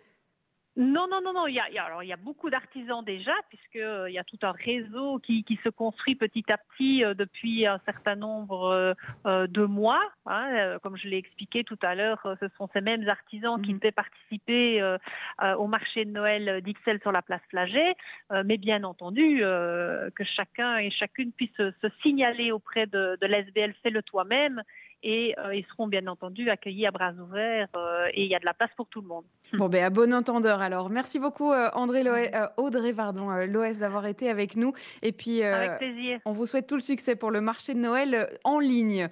Non, 0.79 1.07
non, 1.09 1.23
non, 1.23 1.33
non. 1.33 1.47
Il 1.47 1.55
y 1.55 1.59
a, 1.61 1.69
il 1.71 1.75
y 1.75 1.79
a- 1.79 1.85
alors, 1.85 2.03
il 2.03 2.09
y 2.09 2.13
a 2.13 2.17
beaucoup 2.19 2.51
d'artisans 2.51 3.03
déjà, 3.03 3.33
puisqu'il 3.49 4.13
y 4.13 4.19
a 4.19 4.25
tout 4.25 4.39
un 4.43 4.53
réseau 4.53 5.19
qui, 5.21 5.43
qui 5.45 5.59
se 5.65 5.71
construit 5.71 6.17
petit 6.17 6.45
à 6.53 6.59
petit 6.59 7.03
euh, 7.03 7.15
depuis 7.15 7.67
un 7.67 7.81
certain 7.87 8.15
nombre 8.15 8.65
euh, 8.67 8.93
euh, 9.27 9.47
de 9.47 9.63
mois. 9.63 10.03
hein. 10.27 10.51
Euh, 10.53 10.79
comme 10.81 10.99
je 10.99 11.09
l'ai 11.09 11.17
expliqué 11.17 11.65
tout 11.65 11.79
à 11.81 11.95
l'heure, 11.95 12.21
euh, 12.27 12.35
ce 12.41 12.49
sont 12.59 12.69
ces 12.75 12.83
mêmes 12.83 13.09
artisans 13.09 13.61
qui 13.63 13.73
Mhm. 13.73 13.79
devaient 13.79 13.93
participer 13.93 14.83
euh, 14.83 14.99
euh, 15.43 15.55
au 15.55 15.67
marché 15.67 16.05
de 16.05 16.11
Noël 16.11 16.61
d'Ixelles 16.63 17.01
sur 17.01 17.13
la 17.13 17.23
place 17.23 17.41
Flagey. 17.49 17.95
Euh, 18.33 18.43
mais 18.45 18.59
bien 18.59 18.85
entendu, 18.85 19.39
euh, 19.43 20.11
que 20.15 20.25
chacun 20.25 20.77
et 20.77 20.91
chacune 20.91 21.33
puisse 21.33 21.55
se, 21.57 21.71
se 21.81 21.87
signaler 22.03 22.53
auprès 22.53 22.87
de, 22.87 23.17
de 23.19 23.27
l'SBL 23.27 23.73
Fais-le 23.83 24.03
toi-même. 24.03 24.63
Et 25.03 25.35
euh, 25.39 25.55
ils 25.55 25.65
seront 25.67 25.87
bien 25.87 26.07
entendu 26.07 26.51
accueillis 26.51 26.87
à 26.87 26.91
bras 26.91 27.13
ouverts 27.13 27.69
euh, 27.77 28.07
et 28.13 28.25
il 28.25 28.31
y 28.31 28.35
a 28.35 28.39
de 28.39 28.45
la 28.45 28.55
place 28.55 28.71
pour 28.77 28.87
tout 28.89 29.01
le 29.01 29.09
monde. 29.09 29.25
Bon, 29.53 29.69
ben, 29.69 29.85
à 29.85 29.91
bon 29.91 30.13
entendeur 30.13 30.61
alors. 30.61 30.91
Merci 30.91 31.19
beaucoup, 31.19 31.53
euh, 31.53 31.71
André 31.73 32.05
euh, 32.07 32.47
Audrey 32.57 32.93
pardon, 32.93 33.31
euh, 33.31 33.47
Loès, 33.47 33.79
d'avoir 33.79 34.07
été 34.07 34.29
avec 34.29 34.57
nous. 34.57 34.73
Et 35.03 35.13
puis, 35.13 35.43
euh, 35.43 35.55
Avec 35.55 35.79
plaisir. 35.79 36.19
on 36.25 36.33
vous 36.33 36.47
souhaite 36.47 36.67
tout 36.67 36.75
le 36.75 36.81
succès 36.81 37.15
pour 37.15 37.31
le 37.31 37.41
marché 37.41 37.75
de 37.75 37.79
Noël 37.79 38.15
euh, 38.15 38.27
en 38.45 38.59
ligne. 38.59 39.09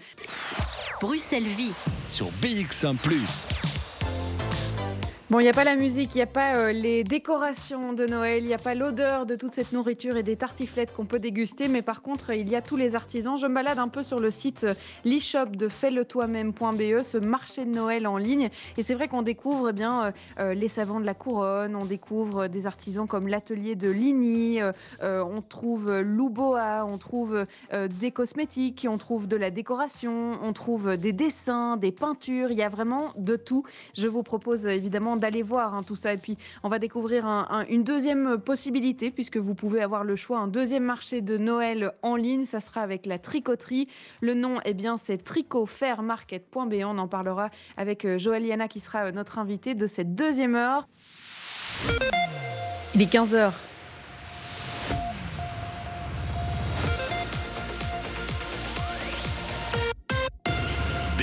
Bruxelles 1.00 1.42
Vie. 1.42 1.72
Sur 2.08 2.26
BX1⁇ 2.42 2.96
Bon, 5.34 5.40
il 5.40 5.42
n'y 5.42 5.48
a 5.48 5.52
pas 5.52 5.64
la 5.64 5.74
musique, 5.74 6.14
il 6.14 6.18
n'y 6.18 6.22
a 6.22 6.26
pas 6.26 6.54
euh, 6.58 6.70
les 6.70 7.02
décorations 7.02 7.92
de 7.92 8.06
Noël, 8.06 8.44
il 8.44 8.46
n'y 8.46 8.54
a 8.54 8.58
pas 8.58 8.76
l'odeur 8.76 9.26
de 9.26 9.34
toute 9.34 9.52
cette 9.52 9.72
nourriture 9.72 10.16
et 10.16 10.22
des 10.22 10.36
tartiflettes 10.36 10.94
qu'on 10.94 11.06
peut 11.06 11.18
déguster, 11.18 11.66
mais 11.66 11.82
par 11.82 12.02
contre, 12.02 12.30
il 12.30 12.48
y 12.48 12.54
a 12.54 12.62
tous 12.62 12.76
les 12.76 12.94
artisans. 12.94 13.36
Je 13.36 13.48
me 13.48 13.54
balade 13.56 13.80
un 13.80 13.88
peu 13.88 14.04
sur 14.04 14.20
le 14.20 14.30
site 14.30 14.62
euh, 14.62 14.74
l'e-shop 15.04 15.46
de 15.46 15.66
fais-le-toi-même.be, 15.66 17.02
ce 17.02 17.18
marché 17.18 17.64
de 17.64 17.70
Noël 17.74 18.06
en 18.06 18.16
ligne, 18.16 18.48
et 18.76 18.84
c'est 18.84 18.94
vrai 18.94 19.08
qu'on 19.08 19.22
découvre 19.22 19.70
eh 19.70 19.72
bien 19.72 20.12
euh, 20.38 20.54
les 20.54 20.68
savants 20.68 21.00
de 21.00 21.04
la 21.04 21.14
couronne, 21.14 21.74
on 21.74 21.84
découvre 21.84 22.46
des 22.46 22.68
artisans 22.68 23.08
comme 23.08 23.26
l'atelier 23.26 23.74
de 23.74 23.90
Ligny, 23.90 24.60
on 25.02 25.42
trouve 25.42 26.00
Louboa, 26.00 26.86
on 26.86 26.96
trouve 26.96 27.44
des 27.72 28.10
cosmétiques, 28.12 28.86
on 28.88 28.98
trouve 28.98 29.26
de 29.26 29.36
la 29.36 29.50
décoration, 29.50 30.38
on 30.40 30.52
trouve 30.52 30.96
des 30.96 31.12
dessins, 31.12 31.76
des 31.76 31.90
peintures, 31.90 32.52
il 32.52 32.58
y 32.58 32.62
a 32.62 32.68
vraiment 32.68 33.12
de 33.16 33.34
tout. 33.34 33.64
Je 33.96 34.06
vous 34.06 34.22
propose 34.22 34.66
évidemment 34.66 35.16
d'aller 35.24 35.42
voir 35.42 35.74
hein, 35.74 35.82
tout 35.82 35.96
ça. 35.96 36.12
Et 36.12 36.18
puis, 36.18 36.36
on 36.62 36.68
va 36.68 36.78
découvrir 36.78 37.24
une 37.70 37.82
deuxième 37.82 38.36
possibilité, 38.36 39.10
puisque 39.10 39.38
vous 39.38 39.54
pouvez 39.54 39.80
avoir 39.80 40.04
le 40.04 40.16
choix, 40.16 40.38
un 40.38 40.48
deuxième 40.48 40.84
marché 40.84 41.22
de 41.22 41.38
Noël 41.38 41.92
en 42.02 42.16
ligne. 42.16 42.44
Ça 42.44 42.60
sera 42.60 42.82
avec 42.82 43.06
la 43.06 43.18
tricoterie. 43.18 43.88
Le 44.20 44.34
nom, 44.34 44.60
eh 44.66 44.74
bien, 44.74 44.98
c'est 44.98 45.16
tricotfairmarket.be. 45.16 46.74
On 46.84 46.98
en 46.98 47.08
parlera 47.08 47.48
avec 47.78 48.04
euh, 48.04 48.18
Joël 48.18 48.44
Yana, 48.44 48.68
qui 48.68 48.80
sera 48.80 49.06
euh, 49.06 49.12
notre 49.12 49.38
invité 49.38 49.74
de 49.74 49.86
cette 49.86 50.14
deuxième 50.14 50.56
heure. 50.56 50.86
Il 52.94 53.00
est 53.00 53.12
15h. 53.12 53.52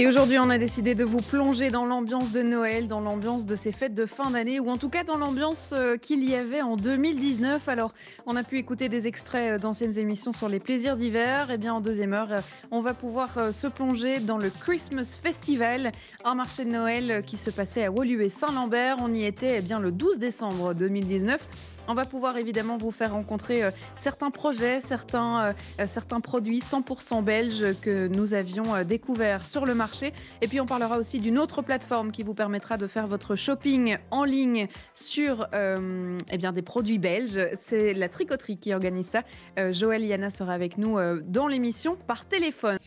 et 0.00 0.06
aujourd'hui, 0.06 0.38
on 0.38 0.48
a 0.48 0.56
décidé 0.56 0.94
de 0.94 1.04
vous 1.04 1.20
plonger 1.20 1.68
dans 1.68 1.84
l'ambiance 1.84 2.32
de 2.32 2.40
Noël, 2.40 2.88
dans 2.88 3.00
l'ambiance 3.00 3.44
de 3.44 3.54
ces 3.54 3.70
fêtes 3.70 3.94
de 3.94 4.06
fin 4.06 4.30
d'année, 4.30 4.58
ou 4.58 4.70
en 4.70 4.78
tout 4.78 4.88
cas 4.88 5.04
dans 5.04 5.18
l'ambiance 5.18 5.74
euh, 5.76 5.98
qu'il 5.98 6.26
y 6.26 6.34
avait 6.34 6.62
en 6.62 6.76
2019. 6.76 7.68
Alors, 7.68 7.92
on 8.24 8.34
a 8.34 8.42
pu 8.42 8.56
écouter 8.56 8.88
des 8.88 9.06
extraits 9.06 9.52
euh, 9.52 9.58
d'anciennes 9.58 9.98
émissions 9.98 10.32
sur 10.32 10.48
les 10.48 10.58
plaisirs 10.58 10.96
d'hiver. 10.96 11.50
Et 11.50 11.54
eh 11.54 11.56
bien, 11.58 11.74
en 11.74 11.82
deuxième 11.82 12.14
heure, 12.14 12.32
euh, 12.32 12.40
on 12.70 12.80
va 12.80 12.94
pouvoir 12.94 13.52
se 13.52 13.66
plonger 13.66 14.20
dans 14.20 14.38
le 14.38 14.48
Christmas 14.48 15.18
Festival, 15.22 15.92
un 16.24 16.34
marché 16.34 16.64
de 16.64 16.70
Noël 16.70 17.22
qui 17.26 17.36
se 17.36 17.50
passait 17.50 17.84
à 17.84 17.90
Woluwe 17.90 18.30
Saint-Lambert. 18.30 18.96
On 19.00 19.12
y 19.12 19.26
était 19.26 19.58
eh 19.58 19.60
bien, 19.60 19.80
le 19.80 19.92
12 19.92 20.16
décembre 20.16 20.72
2019. 20.72 21.46
On 21.88 21.94
va 21.94 22.04
pouvoir 22.04 22.36
évidemment 22.36 22.76
vous 22.76 22.90
faire 22.90 23.12
rencontrer 23.12 23.64
euh, 23.64 23.70
certains 24.00 24.30
projets, 24.30 24.80
certains, 24.80 25.46
euh, 25.46 25.52
euh, 25.80 25.86
certains 25.86 26.20
produits 26.20 26.60
100% 26.60 27.22
belges 27.22 27.74
que 27.80 28.08
nous 28.08 28.34
avions 28.34 28.84
découverts 28.84 29.44
sur 29.44 29.66
le 29.66 29.74
marché. 29.74 30.12
Et 30.40 30.48
puis 30.48 30.60
on 30.60 30.66
parlera 30.66 30.98
aussi 30.98 31.18
d'une 31.18 31.38
autre 31.38 31.62
plateforme 31.62 32.12
qui 32.12 32.22
vous 32.22 32.34
permettra 32.34 32.76
de 32.76 32.86
faire 32.86 33.06
votre 33.06 33.36
shopping 33.36 33.96
en 34.10 34.24
ligne 34.24 34.68
sur 34.94 35.48
eh 35.52 36.38
bien, 36.38 36.52
des 36.52 36.62
produits 36.62 36.98
belges. 36.98 37.38
C'est 37.60 37.94
la 37.94 38.08
tricoterie 38.08 38.58
qui 38.58 38.72
organise 38.74 39.08
ça. 39.08 39.22
Joël 39.70 40.04
Yana 40.04 40.30
sera 40.30 40.52
avec 40.52 40.78
nous 40.78 40.98
dans 41.22 41.46
l'émission 41.46 41.96
par 42.06 42.24
téléphone. 42.26 42.78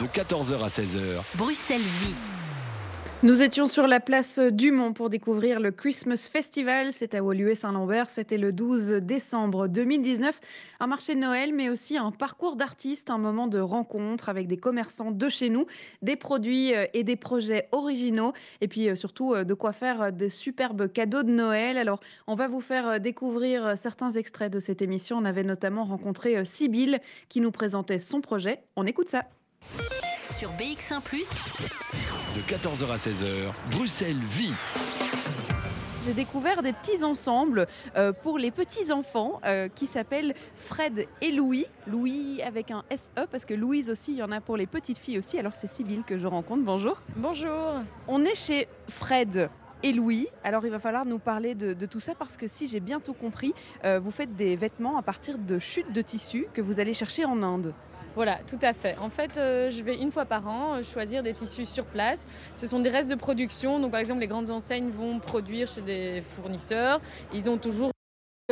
De 0.00 0.06
14h 0.06 0.64
à 0.64 0.68
16h. 0.68 1.22
Bruxelles 1.36 1.82
vit. 1.82 2.31
Nous 3.24 3.40
étions 3.40 3.66
sur 3.66 3.86
la 3.86 4.00
place 4.00 4.40
Dumont 4.40 4.92
pour 4.92 5.08
découvrir 5.08 5.60
le 5.60 5.70
Christmas 5.70 6.28
Festival. 6.28 6.92
C'est 6.92 7.14
à 7.14 7.22
Woluwe-Saint-Lambert. 7.22 8.10
C'était 8.10 8.36
le 8.36 8.50
12 8.50 8.94
décembre 8.94 9.68
2019. 9.68 10.40
Un 10.80 10.88
marché 10.88 11.14
de 11.14 11.20
Noël, 11.20 11.54
mais 11.54 11.68
aussi 11.68 11.96
un 11.96 12.10
parcours 12.10 12.56
d'artistes, 12.56 13.10
un 13.10 13.18
moment 13.18 13.46
de 13.46 13.60
rencontre 13.60 14.28
avec 14.28 14.48
des 14.48 14.56
commerçants 14.56 15.12
de 15.12 15.28
chez 15.28 15.50
nous, 15.50 15.66
des 16.02 16.16
produits 16.16 16.74
euh, 16.74 16.86
et 16.94 17.04
des 17.04 17.14
projets 17.14 17.68
originaux, 17.70 18.32
et 18.60 18.66
puis 18.66 18.88
euh, 18.88 18.96
surtout 18.96 19.34
euh, 19.34 19.44
de 19.44 19.54
quoi 19.54 19.72
faire 19.72 20.12
des 20.12 20.28
superbes 20.28 20.92
cadeaux 20.92 21.22
de 21.22 21.30
Noël. 21.30 21.78
Alors, 21.78 22.00
on 22.26 22.34
va 22.34 22.48
vous 22.48 22.60
faire 22.60 22.98
découvrir 22.98 23.78
certains 23.78 24.10
extraits 24.10 24.52
de 24.52 24.58
cette 24.58 24.82
émission. 24.82 25.18
On 25.18 25.24
avait 25.24 25.44
notamment 25.44 25.84
rencontré 25.84 26.44
Sybille 26.44 26.98
qui 27.28 27.40
nous 27.40 27.52
présentait 27.52 27.98
son 27.98 28.20
projet. 28.20 28.64
On 28.74 28.84
écoute 28.84 29.10
ça. 29.10 29.26
Sur 30.36 30.50
BX1⁇ 30.54 31.00
de 32.34 32.40
14h 32.40 32.90
à 32.90 32.96
16h, 32.96 33.52
Bruxelles 33.70 34.16
vit. 34.16 34.54
J'ai 36.04 36.14
découvert 36.14 36.62
des 36.62 36.72
petits 36.72 37.04
ensembles 37.04 37.66
euh, 37.96 38.12
pour 38.12 38.38
les 38.38 38.50
petits 38.50 38.90
enfants 38.90 39.40
euh, 39.44 39.68
qui 39.68 39.86
s'appellent 39.86 40.34
Fred 40.56 41.06
et 41.20 41.30
Louis. 41.30 41.66
Louis 41.86 42.40
avec 42.42 42.70
un 42.70 42.84
SE 42.90 43.26
parce 43.30 43.44
que 43.44 43.54
Louise 43.54 43.90
aussi, 43.90 44.12
il 44.12 44.18
y 44.18 44.22
en 44.22 44.32
a 44.32 44.40
pour 44.40 44.56
les 44.56 44.66
petites 44.66 44.98
filles 44.98 45.18
aussi. 45.18 45.38
Alors 45.38 45.52
c'est 45.54 45.66
Sybille 45.66 46.04
que 46.06 46.18
je 46.18 46.26
rencontre. 46.26 46.64
Bonjour. 46.64 47.02
Bonjour. 47.16 47.74
On 48.08 48.24
est 48.24 48.34
chez 48.34 48.66
Fred 48.88 49.50
et 49.82 49.92
Louis. 49.92 50.28
Alors 50.44 50.64
il 50.64 50.70
va 50.70 50.78
falloir 50.78 51.04
nous 51.04 51.18
parler 51.18 51.54
de, 51.54 51.86
tout 51.86 52.00
ça 52.00 52.14
parce 52.14 52.36
que 52.36 52.46
si 52.46 52.68
j'ai 52.68 52.80
bien 52.80 53.00
tout 53.00 53.14
compris, 53.14 53.54
euh, 53.84 53.98
vous 53.98 54.10
faites 54.10 54.34
des 54.36 54.56
vêtements 54.56 54.96
à 54.96 55.02
partir 55.02 55.38
de 55.38 55.58
chutes 55.58 55.92
de 55.92 56.02
tissus 56.02 56.46
que 56.52 56.60
vous 56.60 56.80
allez 56.80 56.94
chercher 56.94 57.24
en 57.24 57.42
Inde. 57.42 57.72
Voilà, 58.14 58.38
tout 58.46 58.58
à 58.60 58.74
fait. 58.74 58.96
En 58.98 59.08
fait, 59.08 59.38
euh, 59.38 59.70
je 59.70 59.82
vais 59.82 59.96
une 59.96 60.12
fois 60.12 60.26
par 60.26 60.46
an 60.46 60.74
euh, 60.74 60.82
choisir 60.82 61.22
des 61.22 61.32
tissus 61.32 61.64
sur 61.64 61.86
place. 61.86 62.26
Ce 62.54 62.66
sont 62.66 62.80
des 62.80 62.90
restes 62.90 63.10
de 63.10 63.14
production. 63.14 63.80
Donc, 63.80 63.92
par 63.92 64.00
exemple, 64.00 64.20
les 64.20 64.26
grandes 64.26 64.50
enseignes 64.50 64.90
vont 64.90 65.18
produire 65.18 65.66
chez 65.66 65.80
des 65.80 66.22
fournisseurs. 66.36 67.00
Ils 67.32 67.48
ont 67.48 67.56
toujours 67.56 67.91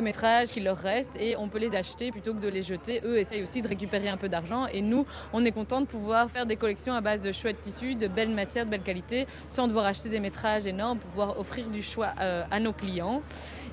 le 0.00 0.04
métrage 0.04 0.48
qui 0.48 0.60
leur 0.60 0.78
reste 0.78 1.12
et 1.20 1.36
on 1.36 1.48
peut 1.48 1.58
les 1.58 1.74
acheter 1.74 2.10
plutôt 2.10 2.32
que 2.32 2.40
de 2.40 2.48
les 2.48 2.62
jeter. 2.62 3.02
Eux 3.04 3.18
essayent 3.18 3.42
aussi 3.42 3.60
de 3.60 3.68
récupérer 3.68 4.08
un 4.08 4.16
peu 4.16 4.28
d'argent 4.28 4.66
et 4.66 4.80
nous, 4.80 5.06
on 5.32 5.44
est 5.44 5.52
content 5.52 5.82
de 5.82 5.86
pouvoir 5.86 6.30
faire 6.30 6.46
des 6.46 6.56
collections 6.56 6.94
à 6.94 7.02
base 7.02 7.22
de 7.22 7.32
chouettes 7.32 7.60
tissus, 7.60 7.94
de 7.94 8.08
belles 8.08 8.30
matières, 8.30 8.64
de 8.64 8.70
belle 8.70 8.82
qualité, 8.82 9.26
sans 9.46 9.68
devoir 9.68 9.84
acheter 9.84 10.08
des 10.08 10.20
métrages 10.20 10.66
énormes 10.66 10.98
pour 10.98 11.10
pouvoir 11.10 11.38
offrir 11.38 11.66
du 11.68 11.82
choix 11.82 12.14
euh, 12.20 12.44
à 12.50 12.60
nos 12.60 12.72
clients. 12.72 13.22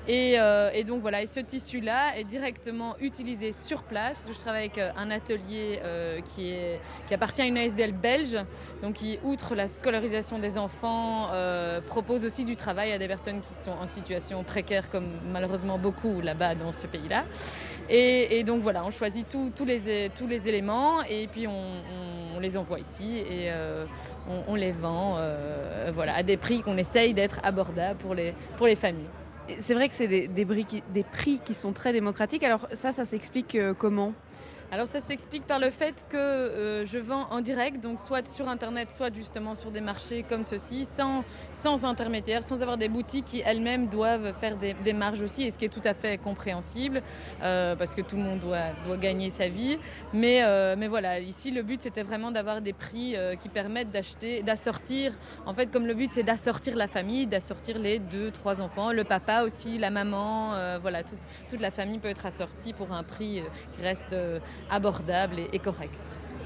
Euh, 0.08 0.70
et, 0.72 0.84
donc 0.84 1.02
voilà, 1.02 1.22
et 1.22 1.26
ce 1.26 1.40
tissu-là 1.40 2.16
est 2.16 2.24
directement 2.24 2.96
utilisé 2.98 3.52
sur 3.52 3.82
place. 3.82 4.26
Je 4.32 4.38
travaille 4.38 4.64
avec 4.64 4.78
euh, 4.78 4.90
un 4.96 5.10
atelier 5.10 5.80
qui 6.34 6.54
appartient 7.12 7.42
à 7.42 7.46
une 7.46 7.58
ASBL 7.58 7.92
belge, 7.92 8.36
donc 8.82 8.94
qui, 8.94 9.18
outre 9.22 9.54
la 9.54 9.68
scolarisation 9.68 10.38
des 10.38 10.56
enfants, 10.56 11.28
propose 11.86 12.24
aussi 12.24 12.44
du 12.44 12.56
travail 12.56 12.92
à 12.92 12.98
des 12.98 13.08
personnes 13.08 13.40
qui 13.40 13.54
sont 13.54 13.70
en 13.70 13.86
situation 13.86 14.42
précaire, 14.44 14.88
comme 14.90 15.08
malheureusement 15.30 15.78
beaucoup 15.78 16.17
là-bas 16.20 16.54
dans 16.54 16.72
ce 16.72 16.86
pays-là. 16.86 17.24
Et, 17.90 18.44
donc 18.44 18.62
voilà, 18.62 18.84
on 18.84 18.90
choisit 18.90 19.26
tous, 19.28 19.64
les, 19.64 20.10
tous 20.16 20.26
les 20.26 20.46
éléments 20.46 21.02
et 21.02 21.26
puis 21.26 21.46
on, 21.46 22.38
les 22.38 22.56
envoie 22.56 22.78
ici 22.78 23.18
et 23.18 23.50
on, 24.46 24.54
les 24.54 24.72
vend 24.72 25.18
voilà, 25.94 26.14
à 26.14 26.22
des 26.22 26.36
prix 26.36 26.62
qu'on 26.62 26.76
essaye 26.76 27.14
d'être 27.14 27.40
abordables 27.42 27.98
pour 27.98 28.14
les, 28.14 28.34
pour 28.58 28.66
les 28.66 28.76
familles. 28.76 29.08
C'est 29.56 29.74
vrai 29.74 29.88
que 29.88 29.94
c'est 29.94 30.08
des, 30.08 30.28
des, 30.28 31.02
prix 31.04 31.40
qui 31.42 31.54
sont 31.54 31.72
très 31.72 31.92
démocratiques. 31.92 32.42
Alors 32.42 32.68
ça, 32.72 32.92
ça 32.92 33.04
s'explique 33.04 33.54
euh, 33.54 33.72
comment? 33.72 34.12
Alors 34.70 34.86
ça 34.86 35.00
s'explique 35.00 35.46
par 35.46 35.58
le 35.58 35.70
fait 35.70 36.04
que 36.10 36.16
euh, 36.16 36.84
je 36.84 36.98
vends 36.98 37.26
en 37.30 37.40
direct, 37.40 37.80
donc 37.80 38.00
soit 38.00 38.28
sur 38.28 38.48
Internet, 38.48 38.90
soit 38.92 39.14
justement 39.14 39.54
sur 39.54 39.70
des 39.70 39.80
marchés 39.80 40.24
comme 40.28 40.44
ceci, 40.44 40.84
sans, 40.84 41.24
sans 41.54 41.86
intermédiaire, 41.86 42.42
sans 42.42 42.60
avoir 42.60 42.76
des 42.76 42.90
boutiques 42.90 43.24
qui 43.24 43.42
elles-mêmes 43.46 43.86
doivent 43.86 44.34
faire 44.38 44.58
des, 44.58 44.92
marges 44.92 45.22
aussi, 45.22 45.44
et 45.44 45.50
ce 45.50 45.56
qui 45.56 45.64
est 45.64 45.70
tout 45.70 45.80
à 45.84 45.94
fait 45.94 46.18
compréhensible, 46.18 47.02
euh, 47.42 47.76
parce 47.76 47.94
que 47.94 48.02
tout 48.02 48.16
le 48.16 48.22
monde 48.22 48.40
doit, 48.40 48.72
doit 48.84 48.98
gagner 48.98 49.30
sa 49.30 49.48
vie. 49.48 49.78
Mais, 50.12 50.42
euh, 50.44 50.76
mais 50.76 50.88
voilà, 50.88 51.18
ici 51.18 51.50
le 51.50 51.62
but 51.62 51.80
c'était 51.80 52.02
vraiment 52.02 52.30
d'avoir 52.30 52.60
des 52.60 52.74
prix 52.74 53.16
qui 53.40 53.48
permettent 53.48 53.90
d'acheter, 53.90 54.42
d'assortir, 54.42 55.14
en 55.46 55.54
fait 55.54 55.70
comme 55.70 55.86
le 55.86 55.94
but 55.94 56.12
c'est 56.12 56.22
d'assortir 56.22 56.76
la 56.76 56.88
famille, 56.88 57.26
d'assortir 57.26 57.78
les 57.78 58.00
deux, 58.00 58.30
trois 58.30 58.60
enfants, 58.60 58.92
le 58.92 59.04
papa 59.04 59.44
aussi, 59.44 59.78
la 59.78 59.90
maman, 59.90 60.78
voilà, 60.82 61.02
toute, 61.04 61.18
toute, 61.48 61.60
la 61.60 61.70
famille 61.70 61.98
peut 61.98 62.08
être 62.08 62.26
assortie 62.26 62.74
pour 62.74 62.92
un 62.92 63.02
prix 63.02 63.42
qui 63.76 63.82
reste 63.82 64.14
abordable 64.70 65.36
et, 65.52 65.58
correct. 65.58 65.98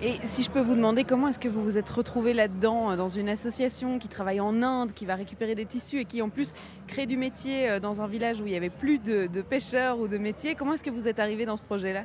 Et 0.02 0.16
si 0.24 0.42
je 0.42 0.50
peux 0.50 0.60
vous 0.60 0.74
demander 0.74 1.04
comment 1.04 1.28
est-ce 1.28 1.38
que 1.38 1.48
vous 1.48 1.62
vous 1.62 1.78
êtes 1.78 1.88
retrouvé 1.88 2.34
là-dedans, 2.34 2.90
euh, 2.90 2.96
dans 2.96 3.08
une 3.08 3.28
association 3.28 3.98
qui 3.98 4.08
travaille 4.08 4.40
en 4.40 4.62
Inde, 4.62 4.92
qui 4.92 5.06
va 5.06 5.14
récupérer 5.14 5.54
des 5.54 5.64
tissus 5.64 6.00
et 6.00 6.04
qui 6.04 6.22
en 6.22 6.28
plus 6.28 6.54
crée 6.88 7.06
du 7.06 7.16
métier 7.16 7.70
euh, 7.70 7.78
dans 7.78 8.02
un 8.02 8.08
village 8.08 8.40
où 8.40 8.46
il 8.46 8.50
n'y 8.50 8.56
avait 8.56 8.70
plus 8.70 8.98
de, 8.98 9.26
de 9.26 9.42
pêcheurs 9.42 10.00
ou 10.00 10.08
de 10.08 10.18
métiers, 10.18 10.54
comment 10.56 10.74
est-ce 10.74 10.82
que 10.82 10.90
vous 10.90 11.06
êtes 11.06 11.20
arrivé 11.20 11.46
dans 11.46 11.56
ce 11.56 11.62
projet-là? 11.62 12.04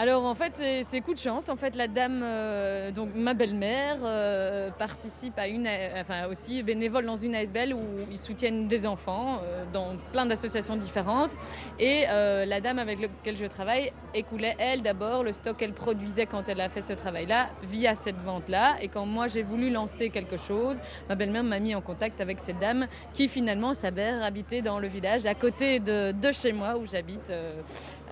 Alors 0.00 0.24
en 0.24 0.36
fait 0.36 0.52
c'est 0.88 1.00
coup 1.00 1.12
de 1.12 1.18
chance. 1.18 1.48
En 1.48 1.56
fait 1.56 1.74
la 1.74 1.88
dame, 1.88 2.22
euh, 2.22 2.92
donc 2.92 3.10
ma 3.16 3.34
belle-mère, 3.34 3.98
euh, 4.04 4.70
participe 4.70 5.36
à 5.36 5.48
une, 5.48 5.68
enfin 6.00 6.28
aussi 6.30 6.62
bénévole 6.62 7.04
dans 7.04 7.16
une 7.16 7.34
ASBL 7.34 7.74
où 7.74 7.80
ils 8.08 8.18
soutiennent 8.18 8.68
des 8.68 8.86
enfants 8.86 9.40
euh, 9.42 9.64
dans 9.72 9.96
plein 10.12 10.24
d'associations 10.24 10.76
différentes. 10.76 11.32
Et 11.80 12.04
la 12.06 12.60
dame 12.60 12.78
avec 12.78 13.00
laquelle 13.00 13.36
je 13.36 13.46
travaille 13.46 13.92
écoulait, 14.14 14.54
elle 14.60 14.82
d'abord, 14.82 15.24
le 15.24 15.32
stock 15.32 15.56
qu'elle 15.56 15.72
produisait 15.72 16.26
quand 16.26 16.48
elle 16.48 16.60
a 16.60 16.68
fait 16.68 16.82
ce 16.82 16.92
travail-là, 16.92 17.48
via 17.64 17.96
cette 17.96 18.20
vente-là. 18.24 18.76
Et 18.80 18.88
quand 18.88 19.04
moi 19.04 19.26
j'ai 19.26 19.42
voulu 19.42 19.70
lancer 19.70 20.10
quelque 20.10 20.36
chose, 20.36 20.78
ma 21.08 21.16
belle-mère 21.16 21.42
m'a 21.42 21.58
mis 21.58 21.74
en 21.74 21.80
contact 21.80 22.20
avec 22.20 22.38
cette 22.38 22.60
dame 22.60 22.86
qui 23.14 23.26
finalement 23.26 23.74
s'avère 23.74 24.22
habiter 24.22 24.62
dans 24.62 24.78
le 24.78 24.86
village 24.86 25.26
à 25.26 25.34
côté 25.34 25.80
de 25.80 26.32
chez 26.32 26.52
moi 26.52 26.76
où 26.78 26.86
j'habite. 26.86 27.32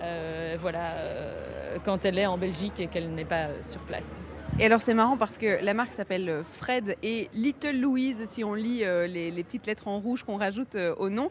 Euh, 0.01 0.57
voilà, 0.59 0.91
euh, 0.95 1.77
quand 1.83 2.05
elle 2.05 2.17
est 2.19 2.25
en 2.25 2.37
Belgique 2.37 2.79
et 2.79 2.87
qu'elle 2.87 3.13
n'est 3.13 3.25
pas 3.25 3.47
sur 3.61 3.81
place. 3.81 4.21
Et 4.59 4.65
alors 4.65 4.81
c'est 4.81 4.95
marrant 4.95 5.17
parce 5.17 5.37
que 5.37 5.63
la 5.63 5.75
marque 5.75 5.93
s'appelle 5.93 6.27
euh, 6.29 6.43
Fred 6.43 6.97
et 7.03 7.29
Little 7.35 7.79
Louise 7.79 8.23
si 8.27 8.43
on 8.43 8.55
lit 8.55 8.83
euh, 8.83 9.05
les, 9.05 9.31
petites 9.43 9.67
lettres 9.67 9.87
en 9.87 9.99
rouge 9.99 10.23
qu'on 10.23 10.37
rajoute 10.37 10.73
euh, 10.73 10.95
au 10.97 11.09
nom. 11.09 11.29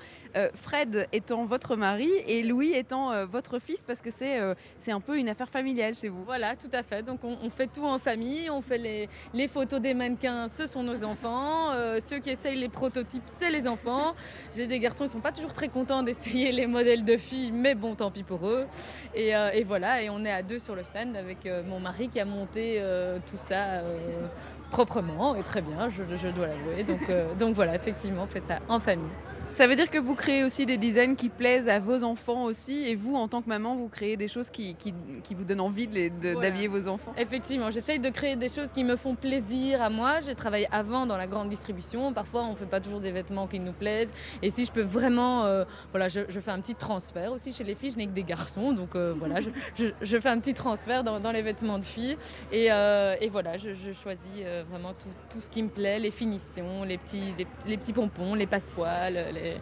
Fred 0.55 1.09
étant 1.13 1.47
votre 1.47 1.77
mari 1.77 2.11
et 2.27 2.43
Louis 2.43 2.73
étant 2.75 3.25
votre 3.25 3.59
fils 3.59 3.83
parce 3.83 4.03
que 4.03 4.11
c'est 4.11 4.39
c'est 4.79 4.93
un 4.93 5.01
peu 5.01 5.17
une 5.17 5.31
affaire 5.31 5.49
familiale 5.49 5.95
chez 5.95 6.09
vous. 6.09 6.23
Voilà, 6.25 6.57
tout 6.57 6.69
à 6.75 6.83
fait. 6.83 7.03
Donc 7.03 7.21
on, 7.25 7.49
fait 7.49 7.69
tout 7.69 7.87
en 7.87 7.99
famille, 7.99 8.51
on 8.51 8.61
fait 8.61 8.77
les, 8.77 9.09
les 9.33 9.49
photos 9.49 9.81
des 9.81 9.95
mannequins, 9.95 10.49
ce 10.49 10.67
sont 10.67 10.83
nos 10.83 11.05
enfants. 11.05 11.73
Ceux 12.07 12.19
qui 12.19 12.29
essayent 12.29 12.59
les 12.59 12.69
prototypes, 12.69 13.23
c'est 13.39 13.51
les 13.51 13.67
enfants. 13.67 14.15
J'ai 14.55 14.67
des 14.67 14.79
garçons, 14.79 15.07
ils 15.07 15.11
sont 15.11 15.21
pas 15.21 15.33
toujours 15.33 15.55
très 15.55 15.69
contents 15.69 16.03
d'essayer 16.03 16.53
les 16.53 16.67
modèles 16.67 17.07
de 17.07 17.17
filles, 17.17 17.51
mais 17.51 17.75
bon, 17.75 17.95
tant 17.95 18.11
pis 18.11 18.25
pour 18.25 18.47
eux. 18.47 18.67
Et, 19.15 19.31
et 19.31 19.65
voilà, 19.65 20.03
et 20.03 20.11
on 20.11 20.23
est 20.23 20.33
à 20.33 20.43
deux 20.43 20.59
sur 20.59 20.75
le 20.75 20.85
stand 20.85 21.17
avec 21.17 21.49
mon 21.67 21.81
mari 21.81 22.11
qui 22.11 22.21
a 22.21 22.27
monté 22.27 22.83
tout 23.27 23.37
ça 23.37 23.81
euh, 23.81 24.27
proprement 24.71 25.35
et 25.37 25.43
très 25.43 25.63
bien, 25.63 25.89
je, 25.91 26.03
je 26.17 26.29
dois 26.29 26.47
l'avouer. 26.49 26.85
Donc, 26.85 27.09
euh, 27.09 27.35
donc 27.35 27.55
voilà, 27.55 27.75
effectivement, 27.75 28.25
on 28.25 28.27
fait 28.27 28.41
ça 28.41 28.59
en 28.69 28.81
famille. 28.81 29.11
Ça 29.53 29.67
veut 29.67 29.77
dire 29.77 29.89
que 29.91 29.97
vous 29.97 30.15
créez 30.15 30.45
aussi 30.45 30.67
des 30.67 30.77
designs 30.77 31.15
qui 31.15 31.31
plaisent 31.31 31.69
à 31.71 31.79
vos 31.79 32.05
enfants 32.05 32.45
aussi 32.45 32.87
et 32.89 32.95
vous 32.95 33.15
en 33.15 33.27
tant 33.27 33.41
que 33.41 33.49
maman 33.49 33.75
vous 33.75 33.89
créez 33.89 34.19
des 34.19 34.29
choses 34.29 34.51
qui, 34.51 34.75
qui, 34.75 34.93
qui 35.23 35.35
vous 35.35 35.45
donnent 35.45 35.63
envie 35.63 35.87
de 35.87 35.95
les- 35.95 36.11
de- 36.11 36.33
Voilà. 36.33 36.51
d'habiller 36.51 36.69
vos 36.69 36.89
enfants. 36.89 37.15
Effectivement, 37.17 37.71
j'essaye 37.71 37.99
de 37.99 38.11
créer 38.11 38.37
des 38.37 38.51
choses 38.51 38.71
qui 38.73 38.85
me 38.85 38.97
font 38.97 39.15
plaisir 39.15 39.81
à 39.81 39.89
moi. 39.89 40.21
J'ai 40.21 40.35
travaillé 40.35 40.69
avant 40.71 41.07
dans 41.07 41.17
la 41.17 41.27
grande 41.27 41.49
distribution. 41.49 42.13
Parfois, 42.13 42.43
on 42.43 42.51
ne 42.51 42.57
fait 42.57 42.67
pas 42.67 42.81
toujours 42.81 43.01
des 43.01 43.13
vêtements 43.13 43.47
qui 43.47 43.59
nous 43.59 43.73
plaisent. 43.73 44.11
Et 44.43 44.51
si 44.51 44.67
je 44.67 44.73
peux 44.73 44.83
vraiment. 44.83 45.45
euh, 45.47 45.65
voilà, 45.91 46.09
je, 46.11 46.21
je 46.29 46.39
fais 46.41 46.51
un 46.51 46.61
petit 46.61 46.75
transfert 46.75 47.33
aussi 47.33 47.55
chez 47.55 47.65
les 47.65 47.75
filles. 47.75 47.93
Je 47.93 47.97
n'ai 47.97 48.07
que 48.07 48.13
des 48.13 48.25
garçons. 48.25 48.73
Donc 48.75 48.95
euh, 48.95 49.15
voilà, 49.19 49.41
je, 49.41 49.49
je- 49.75 49.93
je 50.03 50.21
fais 50.21 50.29
un 50.29 50.39
petit 50.39 50.55
transfert 50.55 51.03
dans, 51.03 51.19
dans 51.19 51.33
les 51.33 51.43
vêtements 51.43 51.79
de 51.79 51.85
filles. 51.85 52.19
Et, 52.53 52.71
euh, 52.71 53.15
et 53.23 53.31
voilà, 53.31 53.57
je, 53.57 53.69
choisis 53.95 54.43
vraiment 54.69 54.93
tout, 54.93 55.09
tout 55.31 55.41
ce 55.41 55.49
qui 55.49 55.63
me 55.63 55.69
plaît 55.71 55.99
les 55.99 56.11
finitions, 56.11 56.85
les 56.85 56.99
petits, 56.99 57.33
les, 57.39 57.47
les 57.65 57.77
petits 57.79 57.95
pompons, 57.95 58.35
les 58.35 58.47
passepoils, 58.47 59.17
les, 59.37 59.57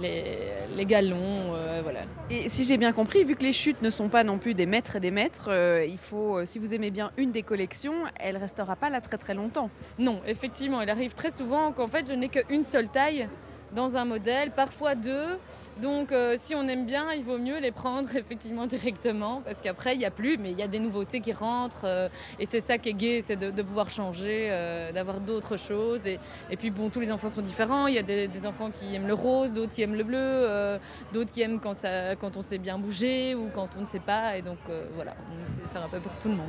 les, 0.00 0.76
les 0.76 0.86
galons. 0.86 1.54
euh, 1.54 1.80
voilà. 1.82 2.00
Et 2.30 2.48
si 2.48 2.64
j'ai 2.64 2.76
bien 2.76 2.92
compris, 2.92 3.24
vu 3.24 3.36
que 3.36 3.42
les 3.42 3.52
chutes 3.52 3.82
ne 3.82 3.90
sont 3.90 4.08
pas 4.08 4.24
non 4.24 4.38
plus 4.38 4.54
des 4.54 4.66
maîtres 4.66 4.96
et 4.96 5.00
des 5.00 5.10
maîtres, 5.10 5.48
euh, 5.50 5.84
il 5.86 5.98
faut, 5.98 6.38
euh, 6.38 6.44
si 6.44 6.58
vous 6.58 6.74
aimez 6.74 6.90
bien 6.90 7.10
une 7.16 7.32
des 7.32 7.42
collections, 7.42 7.94
elle 8.18 8.36
restera 8.36 8.76
pas 8.76 8.90
là 8.90 9.00
très 9.00 9.18
très 9.18 9.34
longtemps. 9.34 9.70
Non, 9.98 10.20
effectivement, 10.26 10.80
il 10.80 10.90
arrive 10.90 11.14
très 11.14 11.30
souvent 11.30 11.72
qu'en 11.72 11.88
fait 11.88 12.06
je 12.08 12.14
n'ai 12.14 12.28
qu'une 12.28 12.64
seule 12.64 12.88
taille 12.88 13.28
dans 13.74 13.96
un 13.96 14.04
modèle, 14.04 14.50
parfois 14.50 14.94
deux. 14.94 15.38
Donc 15.80 16.10
euh, 16.10 16.34
si 16.38 16.54
on 16.54 16.66
aime 16.66 16.86
bien, 16.86 17.12
il 17.12 17.22
vaut 17.24 17.38
mieux 17.38 17.58
les 17.58 17.70
prendre 17.70 18.08
effectivement 18.16 18.66
directement 18.66 19.42
parce 19.44 19.60
qu'après 19.60 19.94
il 19.94 19.98
n'y 19.98 20.04
a 20.04 20.10
plus, 20.10 20.36
mais 20.38 20.50
il 20.50 20.58
y 20.58 20.62
a 20.62 20.68
des 20.68 20.80
nouveautés 20.80 21.20
qui 21.20 21.32
rentrent 21.32 21.84
euh, 21.84 22.08
et 22.38 22.46
c'est 22.46 22.60
ça 22.60 22.78
qui 22.78 22.88
est 22.88 22.94
gai, 22.94 23.22
c'est 23.24 23.36
de, 23.36 23.50
de 23.50 23.62
pouvoir 23.62 23.90
changer, 23.90 24.48
euh, 24.50 24.90
d'avoir 24.92 25.20
d'autres 25.20 25.56
choses. 25.56 26.04
Et, 26.06 26.18
et 26.50 26.56
puis 26.56 26.70
bon, 26.70 26.88
tous 26.90 27.00
les 27.00 27.12
enfants 27.12 27.28
sont 27.28 27.42
différents. 27.42 27.86
Il 27.86 27.94
y 27.94 27.98
a 27.98 28.02
des, 28.02 28.26
des 28.28 28.46
enfants 28.46 28.70
qui 28.70 28.94
aiment 28.94 29.06
le 29.06 29.14
rose, 29.14 29.52
d'autres 29.52 29.72
qui 29.72 29.82
aiment 29.82 29.94
le 29.96 30.04
bleu, 30.04 30.16
euh, 30.18 30.78
d'autres 31.12 31.32
qui 31.32 31.42
aiment 31.42 31.60
quand, 31.60 31.74
ça, 31.74 32.16
quand 32.16 32.36
on 32.36 32.42
sait 32.42 32.58
bien 32.58 32.78
bouger 32.78 33.34
ou 33.34 33.48
quand 33.54 33.68
on 33.76 33.82
ne 33.82 33.86
sait 33.86 34.00
pas. 34.00 34.36
Et 34.36 34.42
donc 34.42 34.58
euh, 34.70 34.84
voilà, 34.94 35.14
on 35.30 35.44
essaie 35.44 35.62
de 35.62 35.68
faire 35.68 35.84
un 35.84 35.88
peu 35.88 36.00
pour 36.00 36.16
tout 36.18 36.28
le 36.28 36.34
monde. 36.34 36.48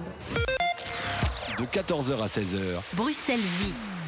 De 1.59 1.65
14h 1.65 2.21
à 2.23 2.27
16h, 2.27 2.95
Bruxelles 2.95 3.39
vit. 3.41 3.98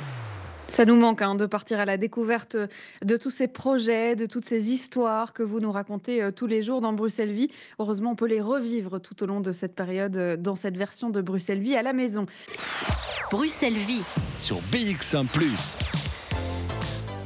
Ça 0.71 0.85
nous 0.85 0.95
manque 0.95 1.21
hein, 1.21 1.35
de 1.35 1.45
partir 1.45 1.81
à 1.81 1.85
la 1.85 1.97
découverte 1.97 2.55
de 3.03 3.17
tous 3.17 3.29
ces 3.29 3.49
projets, 3.49 4.15
de 4.15 4.25
toutes 4.25 4.45
ces 4.45 4.71
histoires 4.71 5.33
que 5.33 5.43
vous 5.43 5.59
nous 5.59 5.71
racontez 5.71 6.23
euh, 6.23 6.31
tous 6.31 6.47
les 6.47 6.61
jours 6.61 6.79
dans 6.79 6.93
Bruxelles 6.93 7.33
Vie. 7.33 7.49
Heureusement, 7.77 8.11
on 8.11 8.15
peut 8.15 8.25
les 8.25 8.39
revivre 8.39 9.01
tout 9.01 9.21
au 9.21 9.25
long 9.25 9.41
de 9.41 9.51
cette 9.51 9.75
période 9.75 10.15
euh, 10.15 10.37
dans 10.37 10.55
cette 10.55 10.77
version 10.77 11.09
de 11.09 11.19
Bruxelles 11.19 11.59
Vie 11.59 11.75
à 11.75 11.81
la 11.81 11.91
maison. 11.91 12.25
Bruxelles 13.31 13.73
vit. 13.73 14.03
sur 14.37 14.59
BX1⁇ 14.71 15.25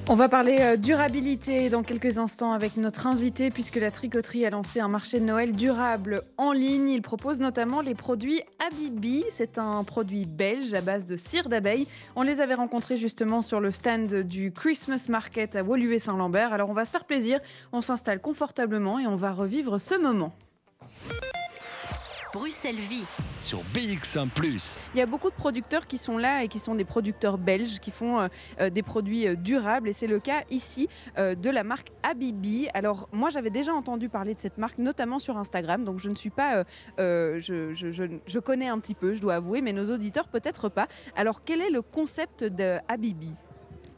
On 0.08 0.14
va 0.14 0.30
parler 0.30 0.58
euh, 0.60 0.78
durabilité 0.78 1.70
dans 1.70 1.82
quelques 1.82 2.20
instants 2.20 2.52
avec 2.52 2.78
notre 2.78 3.08
invité 3.08 3.50
puisque 3.50 3.78
la 3.78 3.90
tricoterie 3.90 4.46
a 4.46 4.52
lancé 4.52 4.80
un 4.80 4.88
marché 4.88 5.20
de 5.20 5.26
Noël 5.26 5.52
durable 5.52 6.22
en 6.38 6.52
ligne. 6.52 6.90
Il 6.90 7.02
propose 7.02 7.40
notamment 7.40 7.82
les 7.82 7.96
produits 7.96 8.40
Habibi. 8.64 9.24
C'est 9.32 9.58
un 9.58 9.84
produit 9.84 10.26
belge 10.26 10.76
à 10.76 10.82
base 10.82 11.08
de 11.08 11.18
cire 11.18 11.50
d'abeille. 11.50 11.88
On 12.16 12.22
les 12.22 12.40
avait 12.40 12.54
rencontrés 12.54 12.98
justement 12.98 13.42
sur 13.42 13.60
le 13.60 13.72
stand 13.72 14.14
du 14.22 14.52
Christmas 14.52 15.08
Market 15.10 15.56
à 15.56 15.64
Woluwe-Saint-Lambert. 15.64 16.54
Alors 16.54 16.70
on 16.70 16.74
va 16.74 16.86
se 16.86 16.92
faire 16.92 17.06
plaisir, 17.06 17.40
on 17.74 17.82
s'installe 17.82 18.22
confortablement 18.22 19.00
et 19.00 19.08
on 19.08 19.16
va 19.16 19.34
revivre 19.34 19.82
ce 19.82 20.00
moment. 20.00 20.34
Bruxelles 22.40 22.76
vit. 22.76 23.06
sur 23.40 23.60
BX1⁇ 23.74 24.28
Il 24.94 24.98
y 24.98 25.02
a 25.02 25.06
beaucoup 25.06 25.30
de 25.30 25.36
producteurs 25.36 25.88
qui 25.88 25.98
sont 25.98 26.18
là 26.18 26.44
et 26.44 26.50
qui 26.50 26.60
sont 26.60 26.76
des 26.76 26.84
producteurs 26.84 27.38
belges 27.38 27.80
qui 27.80 27.92
font 27.92 28.20
euh, 28.20 28.28
euh, 28.60 28.70
des 28.70 28.84
produits 28.84 29.26
euh, 29.26 29.36
durables 29.38 29.88
et 29.88 29.94
c'est 29.94 30.06
le 30.06 30.20
cas 30.20 30.44
ici 30.52 30.90
euh, 31.18 31.34
de 31.34 31.50
la 31.50 31.64
marque 31.64 31.94
Habibi. 32.04 32.68
Alors 32.74 33.08
moi 33.14 33.30
j'avais 33.30 33.52
déjà 33.52 33.74
entendu 33.74 34.10
parler 34.10 34.36
de 34.36 34.42
cette 34.42 34.58
marque 34.58 34.80
notamment 34.80 35.18
sur 35.18 35.38
Instagram 35.38 35.86
donc 35.86 36.00
je 36.00 36.10
ne 36.10 36.16
suis 36.16 36.30
pas, 36.30 36.58
euh, 36.58 36.64
euh, 37.00 37.40
je, 37.40 37.74
je- 37.74 37.92
je- 37.94 38.04
je 38.28 38.40
connais 38.40 38.68
un 38.68 38.80
petit 38.80 38.96
peu 38.96 39.14
je 39.14 39.22
dois 39.22 39.36
avouer 39.36 39.62
mais 39.62 39.72
nos 39.72 39.90
auditeurs 39.90 40.28
peut-être 40.28 40.68
pas. 40.68 40.90
Alors 41.16 41.46
quel 41.46 41.62
est 41.62 41.70
le 41.70 41.82
concept 41.82 42.44
de 42.44 42.80
Habibi? 42.90 43.32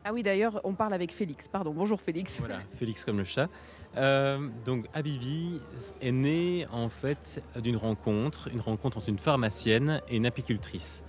Ah 0.10 0.14
oui, 0.14 0.24
d'ailleurs, 0.24 0.62
on 0.64 0.74
parle 0.74 0.94
avec 0.94 1.12
Félix. 1.12 1.50
Pardon, 1.50 1.74
bonjour 1.74 2.00
Félix. 2.00 2.40
Voilà, 2.40 2.60
Félix 2.76 3.04
comme 3.04 3.18
le 3.18 3.26
chat. 3.26 3.50
Euh, 3.98 4.50
donc 4.64 4.86
Habibi 4.94 5.60
est 6.02 6.12
né 6.12 6.68
en 6.72 6.90
fait 6.90 7.42
d'une 7.62 7.78
rencontre, 7.78 8.48
une 8.54 8.62
rencontre 8.62 8.98
entre 8.98 9.10
une 9.10 9.18
pharmacienne 9.18 10.02
et 10.08 10.18
une 10.18 10.28
apicultrice. 10.28 11.04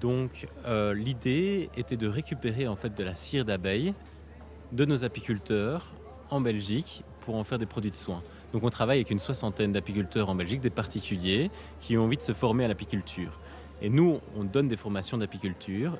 Donc 0.00 0.48
euh, 0.66 0.94
l'idée 0.94 1.70
était 1.76 1.96
de 1.96 2.08
récupérer 2.08 2.66
en 2.66 2.76
fait 2.76 2.94
de 2.94 3.04
la 3.04 3.14
cire 3.14 3.44
d'abeille 3.44 3.94
de 4.72 4.84
nos 4.84 5.04
apiculteurs 5.04 5.92
en 6.30 6.40
Belgique 6.40 7.04
pour 7.20 7.36
en 7.36 7.44
faire 7.44 7.58
des 7.58 7.66
produits 7.66 7.90
de 7.90 7.96
soins. 7.96 8.22
Donc 8.52 8.64
on 8.64 8.70
travaille 8.70 8.98
avec 8.98 9.10
une 9.10 9.20
soixantaine 9.20 9.72
d'apiculteurs 9.72 10.28
en 10.28 10.34
Belgique, 10.34 10.60
des 10.60 10.70
particuliers 10.70 11.50
qui 11.80 11.96
ont 11.96 12.04
envie 12.04 12.16
de 12.16 12.22
se 12.22 12.32
former 12.32 12.64
à 12.64 12.68
l'apiculture. 12.68 13.38
Et 13.80 13.88
nous, 13.88 14.20
on 14.36 14.44
donne 14.44 14.68
des 14.68 14.76
formations 14.76 15.18
d'apiculture 15.18 15.98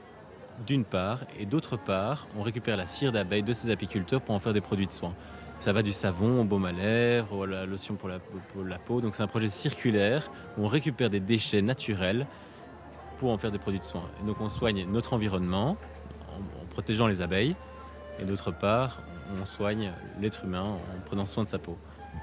d'une 0.67 0.85
part, 0.85 1.21
et 1.39 1.47
d'autre 1.47 1.77
part, 1.77 2.27
on 2.37 2.43
récupère 2.43 2.77
la 2.77 2.87
cire 2.87 3.11
d'abeille 3.11 3.43
de 3.43 3.53
ces 3.53 3.71
apiculteurs 3.71 4.21
pour 4.21 4.35
en 4.35 4.39
faire 4.39 4.53
des 4.53 4.61
produits 4.61 4.87
de 4.87 4.93
soins. 4.93 5.15
Ça 5.63 5.73
va 5.73 5.83
du 5.85 5.93
savon 5.93 6.41
au 6.41 6.45
baume 6.45 6.65
à 6.65 6.73
lèvres, 6.73 7.45
à 7.45 7.47
la 7.47 7.67
lotion 7.67 7.95
pour 7.95 8.09
la, 8.09 8.19
pour 8.19 8.65
la 8.65 8.81
peau. 8.81 9.01
Donc 9.01 9.15
c'est 9.15 9.23
un 9.23 9.29
projet 9.29 9.49
circulaire 9.49 10.29
où 10.59 10.65
on 10.65 10.67
récupère 10.67 11.09
des 11.09 11.21
déchets 11.21 11.63
naturels 11.63 12.27
pour 13.19 13.31
en 13.31 13.39
faire 13.39 13.53
des 13.53 13.61
produits 13.61 13.79
de 13.79 13.85
soins. 13.85 14.11
Et 14.21 14.27
donc 14.27 14.41
on 14.41 14.49
soigne 14.49 14.85
notre 14.91 15.13
environnement 15.13 15.77
en, 16.33 16.39
en 16.63 16.67
protégeant 16.71 17.07
les 17.07 17.23
abeilles, 17.23 17.55
et 18.19 18.25
d'autre 18.25 18.51
part, 18.51 19.03
on 19.41 19.45
soigne 19.45 19.93
l'être 20.21 20.45
humain 20.45 20.63
en 20.65 21.01
prenant 21.07 21.27
soin 21.27 21.45
de 21.45 21.49
sa 21.49 21.61
peau. 21.61 21.79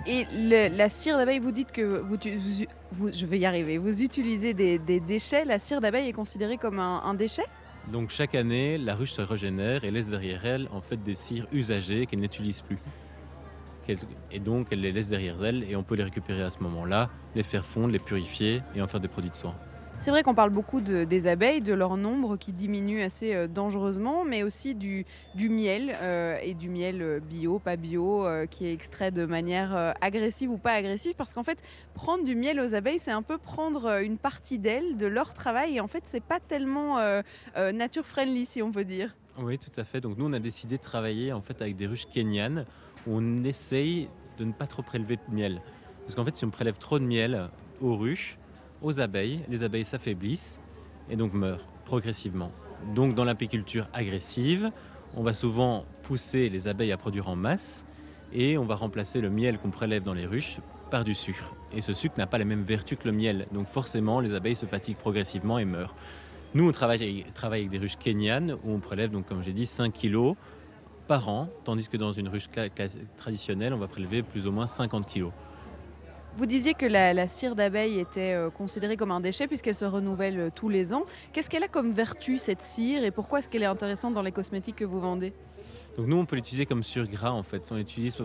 Et 0.06 0.26
le- 0.34 0.76
la 0.76 0.90
cire 0.90 1.16
d'abeille, 1.18 1.40
vous 1.40 1.54
dites 1.54 1.72
que 1.72 1.82
vous, 2.02 2.18
tu- 2.18 2.36
vous- 2.36 2.66
vous- 2.92 3.14
je 3.14 3.26
vais 3.26 3.40
y 3.40 3.46
arriver, 3.46 3.78
vous 3.78 4.02
utilisez 4.04 4.54
des, 4.54 4.80
des 4.80 5.00
déchets. 5.00 5.46
La 5.46 5.60
cire 5.60 5.80
d'abeille 5.80 6.10
est 6.10 6.14
considérée 6.14 6.58
comme 6.58 6.80
un, 6.80 7.02
un 7.06 7.14
déchet? 7.14 7.46
Donc 7.88 8.10
chaque 8.10 8.36
année, 8.36 8.78
la 8.78 8.96
ruche 8.96 9.14
se 9.14 9.22
régénère 9.22 9.86
et 9.86 9.92
laisse 9.92 10.10
derrière 10.10 10.46
elle 10.46 10.68
en 10.74 10.82
fait 10.82 11.02
des 11.02 11.16
cires 11.16 11.48
usagées 11.54 12.06
qu'elle 12.06 12.20
n'utilise 12.20 12.60
plus. 12.60 12.78
Et 14.32 14.40
donc 14.40 14.68
elle 14.72 14.82
les 14.82 14.92
laisse 14.92 15.10
derrière 15.10 15.44
elle 15.44 15.64
et 15.70 15.76
on 15.76 15.84
peut 15.84 15.96
les 15.96 16.04
récupérer 16.04 16.44
à 16.44 16.50
ce 16.50 16.60
moment-là, 16.64 17.10
les 17.36 17.44
faire 17.44 17.66
fondre, 17.66 17.90
les 17.92 18.00
purifier 18.00 18.62
et 18.76 18.82
en 18.82 18.88
faire 18.88 19.00
des 19.00 19.08
produits 19.08 19.32
de 19.32 19.36
soins. 19.36 19.56
C'est 20.02 20.12
vrai 20.12 20.24
qu'on 20.24 20.34
parle 20.34 20.52
beaucoup 20.52 20.80
de- 20.80 21.04
des 21.04 21.28
abeilles, 21.28 21.60
de 21.60 21.74
leur 21.74 21.98
nombre 21.98 22.38
qui 22.38 22.54
diminue 22.54 23.02
assez 23.02 23.36
euh, 23.36 23.48
dangereusement, 23.50 24.24
mais 24.24 24.44
aussi 24.44 24.74
du, 24.74 25.06
du 25.36 25.50
miel, 25.50 25.92
euh, 26.02 26.38
et 26.42 26.54
du 26.54 26.70
miel 26.70 27.02
euh, 27.02 27.20
bio, 27.20 27.60
pas 27.60 27.76
bio, 27.76 28.26
euh, 28.26 28.46
qui 28.46 28.66
est 28.66 28.72
extrait 28.72 29.12
de 29.12 29.26
manière 29.26 29.94
agressive 30.00 30.52
ou 30.52 30.58
pas 30.58 30.72
agressive, 30.72 31.16
parce 31.18 31.34
qu'en 31.34 31.44
fait, 31.44 31.58
prendre 31.96 32.24
du 32.24 32.34
miel 32.34 32.62
aux 32.62 32.76
abeilles, 32.76 33.00
c'est 33.00 33.12
un 33.12 33.24
peu 33.24 33.38
prendre 33.38 34.02
une 34.02 34.18
partie 34.18 34.58
d'elles, 34.58 34.96
de 34.96 35.06
leur 35.06 35.34
travail, 35.34 35.76
et 35.76 35.80
en 35.82 35.88
fait, 35.90 36.04
c'est 36.06 36.24
pas 36.24 36.40
tellement 36.40 36.96
nature 37.74 38.06
friendly, 38.06 38.46
si 38.46 38.62
on 38.62 38.72
peut 38.72 38.86
dire. 38.86 39.14
Oui, 39.38 39.58
tout 39.58 39.72
à 39.80 39.84
fait. 39.84 40.02
Donc 40.02 40.18
nous, 40.18 40.26
on 40.26 40.34
a 40.34 40.40
décidé 40.40 40.78
de 40.78 40.82
travailler 40.82 41.32
en 41.32 41.42
fait 41.42 41.62
avec 41.62 41.76
des 41.78 41.88
ruches 41.88 42.08
kenyanes 42.08 42.66
on 43.08 43.44
essaye 43.44 44.10
de 44.38 44.46
ne 44.46 44.52
pas 44.52 44.68
trop 44.68 44.82
prélever 44.82 45.18
de 45.18 45.36
miel. 45.36 45.62
Parce 46.02 46.16
qu'en 46.16 46.26
fait, 46.26 46.36
si 46.36 46.46
on 46.46 46.50
prélève 46.50 46.78
trop 46.78 47.00
de 47.00 47.04
miel 47.04 47.50
aux 47.82 47.96
ruches, 47.96 48.38
aux 48.82 49.00
abeilles, 49.00 49.42
les 49.50 49.64
abeilles 49.64 49.86
s'affaiblissent 49.86 50.60
et 51.10 51.16
donc 51.16 51.34
meurent 51.34 51.68
progressivement. 51.86 52.52
Donc 52.96 53.16
dans 53.16 53.26
l'apiculture 53.26 53.88
agressive, 53.94 54.72
on 55.16 55.24
va 55.24 55.34
souvent 55.34 55.86
pousser 56.04 56.50
les 56.50 56.68
abeilles 56.68 56.92
à 56.92 56.98
produire 56.98 57.28
en 57.28 57.36
masse 57.36 57.86
et 58.32 58.58
on 58.58 58.66
va 58.66 58.76
remplacer 58.76 59.22
le 59.22 59.30
miel 59.30 59.58
qu'on 59.58 59.72
prélève 59.72 60.04
dans 60.04 60.14
les 60.14 60.26
ruches 60.26 60.58
par 60.90 61.04
du 61.04 61.14
sucre. 61.14 61.54
Et 61.74 61.82
ce 61.82 61.94
sucre 61.94 62.16
n'a 62.18 62.28
pas 62.28 62.38
la 62.38 62.46
même 62.46 62.64
vertu 62.64 62.96
que 62.96 63.08
le 63.08 63.12
miel. 63.12 63.48
Donc 63.52 63.68
forcément, 63.68 64.20
les 64.20 64.34
abeilles 64.34 64.56
se 64.56 64.66
fatiguent 64.66 64.98
progressivement 64.98 65.60
et 65.60 65.66
meurent. 65.66 65.96
Nous, 66.56 66.68
on 66.68 66.72
travaille, 66.72 67.26
travaille 67.36 67.60
avec 67.62 67.70
des 67.70 67.78
ruches 67.78 67.98
kenyanes 67.98 68.58
où 68.64 68.72
on 68.72 68.80
prélève, 68.80 69.12
donc, 69.12 69.28
comme 69.28 69.44
j'ai 69.44 69.54
dit, 69.54 69.68
5 69.68 69.94
kilos 69.94 70.36
par 71.10 71.28
an, 71.28 71.50
tandis 71.64 71.90
que 71.90 71.98
dans 71.98 72.14
une 72.14 72.28
ruche 72.28 72.48
traditionnelle, 73.18 73.74
on 73.74 73.80
va 73.80 73.88
prélever 73.88 74.22
plus 74.22 74.46
ou 74.46 74.52
moins 74.52 74.68
50 74.68 75.08
kilos. 75.08 75.32
Vous 76.38 76.46
disiez 76.46 76.76
que 76.76 76.86
la, 76.86 77.28
cire 77.28 77.56
d'abeille 77.56 78.00
était 78.00 78.34
euh, 78.34 78.52
considérée 78.52 78.96
comme 78.96 79.10
un 79.10 79.20
déchet 79.20 79.48
puisqu'elle 79.48 79.74
se 79.74 79.86
renouvelle 79.86 80.40
euh, 80.40 80.50
tous 80.54 80.70
les 80.70 80.94
ans. 80.94 81.06
Qu'est-ce 81.34 81.50
qu'elle 81.50 81.64
a 81.64 81.68
comme 81.68 81.94
vertu 81.94 82.38
cette 82.38 82.62
cire 82.62 83.04
et 83.04 83.10
pourquoi 83.10 83.40
est-ce 83.40 83.50
qu'elle 83.50 83.64
est 83.64 83.74
intéressante 83.78 84.14
dans 84.14 84.22
les 84.22 84.32
cosmétiques 84.32 84.76
que 84.76 84.86
vous 84.86 85.00
vendez? 85.00 85.34
Donc 85.98 86.06
nous 86.06 86.16
on 86.16 86.26
peut 86.26 86.36
l'utiliser 86.36 86.68
comme 86.68 86.84
surgras 86.84 87.32
en 87.32 87.42
fait. 87.42 87.68
On 87.72 87.76
l'utilise 87.76 88.16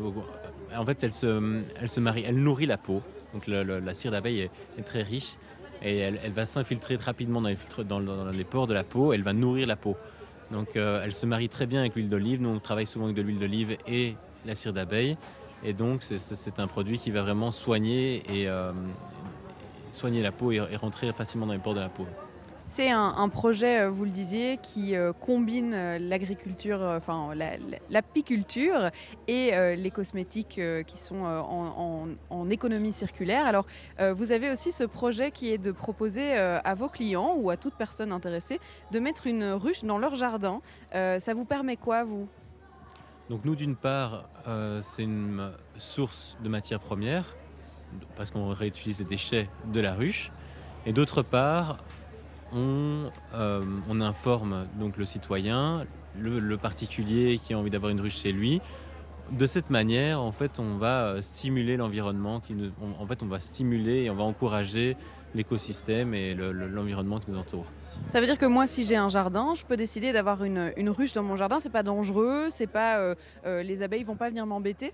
en 0.76 0.84
fait 0.84 1.02
elle 1.02 1.14
se, 1.14 1.62
elle 1.80 1.88
se 1.88 2.00
marie, 2.00 2.24
elle 2.26 2.36
nourrit 2.36 2.66
la 2.66 2.76
peau. 2.76 3.00
Donc 3.32 3.46
la 3.46 3.94
cire 3.94 4.12
d'abeille 4.12 4.50
est, 4.76 4.82
très 4.82 5.02
riche 5.02 5.36
et 5.82 5.98
elle, 5.98 6.32
va 6.32 6.44
s'infiltrer 6.44 6.96
rapidement 6.96 7.40
dans 7.40 7.48
les, 7.48 7.58
dans, 7.88 8.30
les, 8.30 8.44
pores 8.44 8.66
de 8.66 8.74
la 8.74 8.84
peau. 8.84 9.14
Elle 9.14 9.22
va 9.22 9.32
nourrir 9.32 9.66
la 9.66 9.76
peau. 9.76 9.96
Donc 10.54 10.76
euh, 10.76 11.02
elle 11.04 11.12
se 11.12 11.26
marie 11.26 11.48
très 11.48 11.66
bien 11.66 11.80
avec 11.80 11.96
l'huile 11.96 12.08
d'olive. 12.08 12.40
Nous 12.40 12.48
on 12.48 12.60
travaille 12.60 12.86
souvent 12.86 13.06
avec 13.06 13.16
de 13.16 13.22
l'huile 13.22 13.40
d'olive 13.40 13.76
et 13.86 14.14
la 14.46 14.54
cire 14.54 14.72
d'abeille. 14.72 15.16
Et 15.64 15.72
donc, 15.72 16.02
c'est 16.02 16.58
un 16.58 16.66
produit 16.66 16.98
qui 16.98 17.10
va 17.10 17.22
vraiment 17.22 17.50
soigner, 17.50 18.22
et, 18.28 18.48
euh, 18.48 18.70
soigner 19.90 20.22
la 20.22 20.30
peau 20.30 20.52
et, 20.52 20.60
rentrer 20.76 21.10
facilement 21.14 21.46
dans 21.46 21.54
les 21.54 21.58
pores 21.58 21.74
de 21.74 21.80
la 21.80 21.88
peau. 21.88 22.06
C'est 22.66 22.90
un, 22.90 23.28
projet, 23.28 23.82
euh, 23.82 23.90
vous 23.90 24.04
le 24.04 24.10
disiez, 24.10 24.58
qui 24.58 24.96
euh, 24.96 25.12
combine 25.12 25.96
l'agriculture, 25.98 26.80
enfin 26.80 27.32
l'apiculture 27.90 28.90
et 29.28 29.52
les 29.76 29.90
cosmétiques 29.90 30.60
qui 30.86 30.98
sont 30.98 31.24
en, 31.24 32.50
économie 32.50 32.92
circulaire. 32.92 33.46
Alors, 33.46 33.66
vous 33.98 34.32
avez 34.32 34.50
aussi 34.50 34.72
ce 34.72 34.84
projet 34.84 35.30
qui 35.30 35.52
est 35.52 35.58
de 35.58 35.72
proposer 35.72 36.34
à 36.34 36.74
vos 36.74 36.88
clients 36.88 37.34
ou 37.36 37.50
à 37.50 37.56
toute 37.56 37.74
personne 37.74 38.12
intéressée 38.12 38.60
de 38.90 38.98
mettre 38.98 39.26
une 39.26 39.44
ruche 39.44 39.84
dans 39.84 39.98
leur 39.98 40.14
jardin. 40.14 40.60
ça 40.92 41.34
vous 41.34 41.44
permet 41.44 41.76
quoi, 41.76 42.04
vous? 42.04 42.28
Donc 43.30 43.44
nous, 43.44 43.56
d'une 43.56 43.76
part, 43.76 44.28
euh, 44.46 44.82
c'est 44.82 45.02
une 45.02 45.52
source 45.78 46.36
de 46.42 46.48
matières 46.48 46.80
premières, 46.80 47.34
parce 48.16 48.30
qu'on 48.30 48.52
réutilise 48.52 48.98
les 48.98 49.06
déchets 49.06 49.48
de 49.72 49.80
la 49.80 49.94
ruche. 49.94 50.30
Et 50.84 50.92
d'autre 50.92 51.22
part, 51.22 51.78
on, 52.54 53.10
euh, 53.34 54.00
informe 54.00 54.66
donc 54.78 54.96
le 54.96 55.04
citoyen, 55.04 55.84
le, 56.18 56.56
particulier 56.56 57.40
qui 57.42 57.54
a 57.54 57.58
envie 57.58 57.70
d'avoir 57.70 57.90
une 57.90 58.00
ruche 58.00 58.18
chez 58.18 58.32
lui. 58.32 58.60
De 59.30 59.46
cette 59.46 59.70
manière, 59.70 60.20
en 60.20 60.32
fait, 60.32 60.58
on 60.58 60.76
va 60.76 61.22
stimuler 61.22 61.76
l'environnement, 61.76 62.42
en 63.00 63.06
fait, 63.06 63.22
on 63.22 63.26
va 63.26 63.40
stimuler 63.40 64.02
et 64.02 64.10
on 64.10 64.14
va 64.14 64.24
encourager 64.24 64.96
l'écosystème 65.34 66.14
et 66.14 66.34
l'environnement 66.34 67.18
qui 67.18 67.30
nous 67.30 67.38
entoure. 67.38 67.66
Ça 68.06 68.20
veut 68.20 68.26
dire 68.26 68.38
que 68.38 68.46
moi, 68.46 68.66
si 68.66 68.84
j'ai 68.84 68.96
un 68.96 69.08
jardin, 69.08 69.54
je 69.54 69.64
peux 69.64 69.76
décider 69.76 70.12
d'avoir 70.12 70.44
une, 70.44 70.90
ruche 70.90 71.12
dans 71.12 71.22
mon 71.22 71.36
jardin. 71.36 71.58
C'est 71.58 71.72
pas 71.72 71.82
dangereux, 71.82 72.46
c'est 72.50 72.66
pas 72.66 72.98
euh, 72.98 73.14
euh, 73.44 73.62
les 73.62 73.82
abeilles 73.82 74.04
vont 74.04 74.16
pas 74.16 74.28
venir 74.28 74.46
m'embêter? 74.46 74.92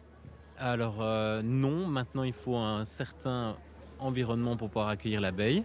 Alors 0.59 0.97
euh, 1.01 1.43
non, 1.43 1.87
maintenant 1.87 2.23
il 2.23 2.33
faut 2.33 2.57
un 2.57 2.85
certain 2.85 3.57
environnement 3.99 4.57
pour 4.57 4.69
pouvoir 4.69 4.89
accueillir 4.89 5.21
l'abeille 5.21 5.65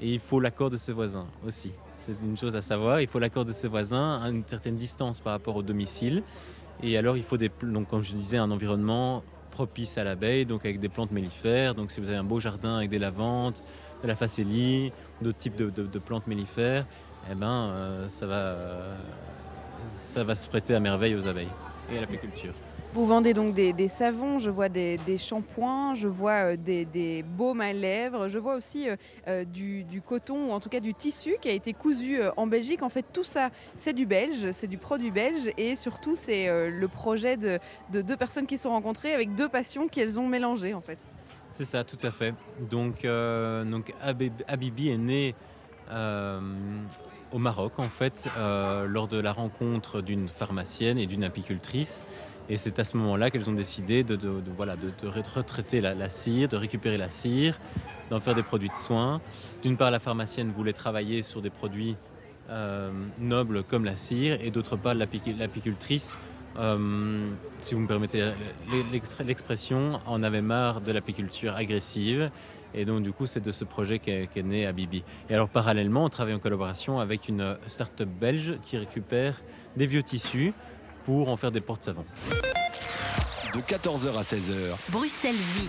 et 0.00 0.14
il 0.14 0.20
faut 0.20 0.40
l'accord 0.40 0.70
de 0.70 0.76
ses 0.76 0.92
voisins 0.92 1.26
aussi. 1.46 1.72
C'est 1.98 2.16
une 2.22 2.36
chose 2.36 2.56
à 2.56 2.62
savoir. 2.62 3.00
Il 3.00 3.06
faut 3.06 3.18
l'accord 3.18 3.44
de 3.44 3.52
ses 3.52 3.68
voisins 3.68 4.20
à 4.22 4.30
une 4.30 4.42
certaine 4.46 4.76
distance 4.76 5.20
par 5.20 5.34
rapport 5.34 5.56
au 5.56 5.62
domicile. 5.62 6.22
Et 6.82 6.96
alors 6.96 7.16
il 7.16 7.22
faut 7.22 7.36
des, 7.36 7.50
donc 7.62 7.88
comme 7.88 8.02
je 8.02 8.12
disais, 8.12 8.38
un 8.38 8.50
environnement 8.50 9.22
propice 9.50 9.98
à 9.98 10.04
l'abeille, 10.04 10.46
donc 10.46 10.64
avec 10.64 10.80
des 10.80 10.88
plantes 10.88 11.12
mellifères. 11.12 11.74
Donc 11.74 11.90
si 11.90 12.00
vous 12.00 12.08
avez 12.08 12.16
un 12.16 12.24
beau 12.24 12.40
jardin 12.40 12.78
avec 12.78 12.88
des 12.88 12.98
lavandes, 12.98 13.56
de 14.02 14.08
la 14.08 14.16
facélie, 14.16 14.92
d'autres 15.20 15.38
types 15.38 15.56
de, 15.56 15.98
plantes 15.98 16.26
mellifères, 16.26 16.86
eh 17.30 17.34
ben, 17.34 17.46
euh, 17.46 18.08
ça, 18.08 18.26
va, 18.26 18.56
ça 19.90 20.24
va 20.24 20.34
se 20.34 20.48
prêter 20.48 20.74
à 20.74 20.80
merveille 20.80 21.14
aux 21.14 21.26
abeilles 21.26 21.52
et 21.92 21.98
à 21.98 22.00
l'apiculture. 22.00 22.54
Vous 22.92 23.06
vendez 23.06 23.34
donc 23.34 23.54
des, 23.54 23.88
savons, 23.88 24.38
je 24.38 24.50
vois 24.50 24.68
des, 24.68 24.98
shampoings, 25.16 25.94
je 25.94 26.08
vois 26.08 26.54
euh, 26.54 26.56
des, 26.56 27.24
baumes 27.24 27.60
à 27.60 27.72
lèvres, 27.72 28.28
je 28.28 28.38
vois 28.38 28.56
aussi 28.56 28.88
euh, 29.28 29.44
du, 29.44 30.02
coton 30.04 30.48
ou 30.48 30.52
en 30.52 30.60
tout 30.60 30.68
cas 30.68 30.80
du 30.80 30.92
tissu 30.92 31.36
qui 31.40 31.48
a 31.48 31.52
été 31.52 31.72
cousu 31.72 32.20
en 32.36 32.46
Belgique. 32.46 32.82
En 32.82 32.88
fait, 32.88 33.04
tout 33.12 33.24
ça, 33.24 33.50
c'est 33.76 33.92
du 33.92 34.06
belge, 34.06 34.50
c'est 34.52 34.66
du 34.66 34.78
produit 34.78 35.10
belge 35.10 35.50
et 35.56 35.76
surtout, 35.76 36.16
c'est 36.16 36.48
le 36.68 36.88
projet 36.88 37.36
de, 37.36 37.58
de, 37.92 38.02
deux 38.02 38.16
personnes 38.16 38.46
qui 38.46 38.56
se 38.56 38.64
sont 38.64 38.70
rencontrées 38.70 39.14
avec 39.14 39.34
deux 39.36 39.48
passions 39.48 39.86
qu'elles 39.86 40.18
ont 40.18 40.26
mélangées 40.26 40.74
en 40.74 40.80
fait. 40.80 40.98
C'est 41.50 41.64
ça, 41.64 41.84
tout 41.84 41.98
à 42.02 42.10
fait. 42.10 42.34
Donc, 42.70 43.04
euh, 43.04 43.64
donc 43.64 43.92
Abibi 44.46 44.88
est 44.88 44.98
né 44.98 45.34
euh, 45.90 46.40
au 47.32 47.38
Maroc, 47.38 47.78
en 47.78 47.88
fait, 47.88 48.28
euh, 48.36 48.86
lors 48.86 49.08
de 49.08 49.18
la 49.18 49.32
rencontre 49.32 50.00
d'une 50.00 50.28
pharmacienne 50.28 50.98
et 50.98 51.06
d'une 51.06 51.24
apicultrice. 51.24 52.02
Et 52.50 52.56
c'est 52.56 52.78
à 52.80 52.84
ce 52.84 52.96
moment-là 52.96 53.30
qu'elles 53.30 53.48
ont 53.48 53.54
décidé 53.54 54.02
de, 54.02 54.18
voilà, 54.56 54.74
de, 54.76 55.06
retraiter 55.06 55.80
la, 55.80 56.08
cire, 56.08 56.48
de 56.48 56.56
récupérer 56.56 56.98
la 56.98 57.08
cire, 57.08 57.58
d'en 58.10 58.20
faire 58.20 58.34
des 58.34 58.42
produits 58.42 58.68
de 58.68 58.76
soins. 58.76 59.20
D'une 59.62 59.76
part, 59.76 59.92
la 59.92 60.00
pharmacienne 60.00 60.50
voulait 60.50 60.72
travailler 60.72 61.22
sur 61.22 61.40
des 61.40 61.50
produits 61.50 61.96
nobles 63.20 63.62
comme 63.62 63.84
la 63.84 63.94
cire, 63.94 64.38
et 64.42 64.50
d'autre 64.50 64.76
part, 64.76 64.94
l'apicultrice 64.94 66.16
euh, 66.58 67.30
si 67.62 67.74
vous 67.74 67.80
me 67.80 67.86
permettez 67.86 68.32
l'expression, 69.24 70.00
on 70.06 70.22
avait 70.22 70.42
marre 70.42 70.80
de 70.80 70.92
l'apiculture 70.92 71.54
agressive. 71.54 72.30
Et 72.74 72.84
donc, 72.84 73.02
du 73.02 73.12
coup, 73.12 73.26
c'est 73.26 73.40
de 73.40 73.52
ce 73.52 73.64
projet 73.64 73.98
qu'est 73.98 74.28
est 74.34 74.42
né 74.42 74.66
Abibi. 74.66 75.02
Et 75.28 75.34
alors, 75.34 75.48
parallèlement, 75.48 76.04
on 76.04 76.08
travaille 76.08 76.34
en 76.34 76.38
collaboration 76.38 77.00
avec 77.00 77.28
une 77.28 77.56
start-up 77.66 78.08
belge 78.08 78.58
qui 78.64 78.76
récupère 78.76 79.40
des 79.76 79.86
vieux 79.86 80.02
tissus 80.02 80.52
pour 81.04 81.28
en 81.28 81.36
faire 81.36 81.50
des 81.50 81.60
portes-savons. 81.60 82.04
De 83.54 83.60
14h 83.60 84.16
à 84.16 84.22
16h. 84.22 84.76
Bruxelles 84.90 85.34
Vie. 85.34 85.68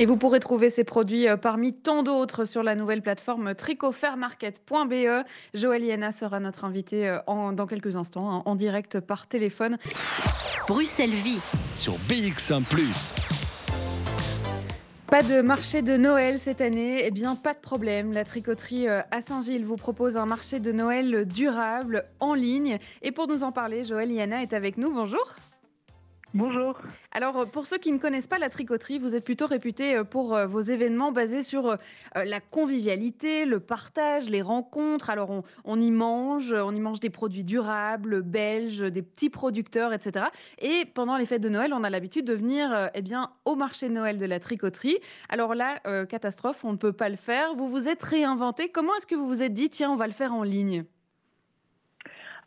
Et 0.00 0.06
vous 0.06 0.16
pourrez 0.16 0.38
trouver 0.38 0.70
ces 0.70 0.84
produits 0.84 1.28
euh, 1.28 1.36
parmi 1.36 1.74
tant 1.74 2.02
d'autres 2.02 2.44
sur 2.44 2.62
la 2.62 2.76
nouvelle 2.76 3.02
plateforme 3.02 3.54
tricotfairmarket.be. 3.54 5.24
Joël 5.54 5.82
Iena 5.84 6.12
sera 6.12 6.38
notre 6.38 6.64
invité 6.64 7.08
euh, 7.08 7.18
dans 7.52 7.66
quelques 7.66 7.96
instants, 7.96 8.30
hein, 8.30 8.42
en 8.44 8.54
direct 8.54 9.00
par 9.00 9.26
téléphone. 9.26 9.76
Bruxelles 10.68 11.10
Vie. 11.10 11.40
Sur 11.74 11.94
BX1⁇ 12.08 12.62
pas 15.08 15.22
de 15.22 15.40
marché 15.40 15.80
de 15.80 15.96
Noël 15.96 16.38
cette 16.38 16.60
année 16.60 17.02
Eh 17.04 17.10
bien, 17.10 17.34
pas 17.34 17.54
de 17.54 17.58
problème. 17.58 18.12
La 18.12 18.24
tricoterie 18.24 18.88
euh, 18.88 19.00
à 19.10 19.22
Saint-Gilles 19.22 19.64
vous 19.64 19.76
propose 19.76 20.18
un 20.18 20.26
marché 20.26 20.60
de 20.60 20.70
Noël 20.70 21.24
durable 21.24 22.04
en 22.20 22.34
ligne. 22.34 22.78
Et 23.00 23.10
pour 23.10 23.26
nous 23.26 23.42
en 23.42 23.50
parler, 23.50 23.84
Joël 23.84 24.10
Iana 24.12 24.42
est 24.42 24.52
avec 24.52 24.76
nous. 24.76 24.92
Bonjour. 24.92 25.34
Bonjour. 26.34 26.78
Alors, 27.10 27.38
euh, 27.38 27.44
pour 27.46 27.64
ceux 27.64 27.78
qui 27.78 27.90
ne 27.90 27.96
connaissent 27.96 28.26
pas 28.26 28.38
la 28.38 28.50
tricoterie, 28.50 28.98
vous 28.98 29.16
êtes 29.16 29.24
plutôt 29.24 29.46
réputé 29.46 29.96
euh, 29.96 30.04
pour 30.04 30.36
euh, 30.36 30.46
vos 30.46 30.60
événements 30.60 31.10
basés 31.10 31.42
sur 31.42 31.78
la 32.14 32.40
convivialité, 32.40 33.46
le 33.46 33.60
partage, 33.60 34.28
les 34.28 34.42
rencontres. 34.42 35.08
Alors, 35.08 35.42
on, 35.64 35.80
y 35.80 35.90
mange, 35.90 36.52
on 36.52 36.74
y 36.74 36.80
mange 36.80 37.00
des 37.00 37.08
produits 37.08 37.44
durables, 37.44 38.20
belges, 38.22 38.80
des 38.80 39.00
petits 39.00 39.30
producteurs, 39.30 39.94
etc. 39.94 40.26
Et 40.58 40.84
pendant 40.84 41.16
les 41.16 41.24
fêtes 41.24 41.42
de 41.42 41.48
Noël, 41.48 41.72
on 41.72 41.82
a 41.82 41.90
l'habitude 41.90 42.26
de 42.26 42.34
venir 42.34 42.90
eh 42.94 43.02
bien, 43.02 43.30
au 43.46 43.54
marché 43.54 43.88
de 43.88 43.94
Noël 43.94 44.18
de 44.18 44.26
la 44.26 44.38
tricoterie. 44.40 44.98
Alors 45.28 45.54
là, 45.54 45.80
catastrophe, 46.06 46.64
on 46.64 46.72
ne 46.72 46.76
peut 46.76 46.92
pas 46.92 47.08
le 47.08 47.16
faire. 47.16 47.54
Vous 47.54 47.68
vous 47.68 47.88
êtes 47.88 48.02
réinventé. 48.02 48.68
Comment 48.68 48.94
est-ce 48.96 49.06
que 49.06 49.14
vous 49.14 49.26
vous 49.26 49.42
êtes 49.42 49.54
dit, 49.54 49.70
tiens, 49.70 49.90
on 49.90 49.96
va 49.96 50.06
le 50.06 50.12
faire 50.12 50.34
en 50.34 50.42
ligne? 50.42 50.84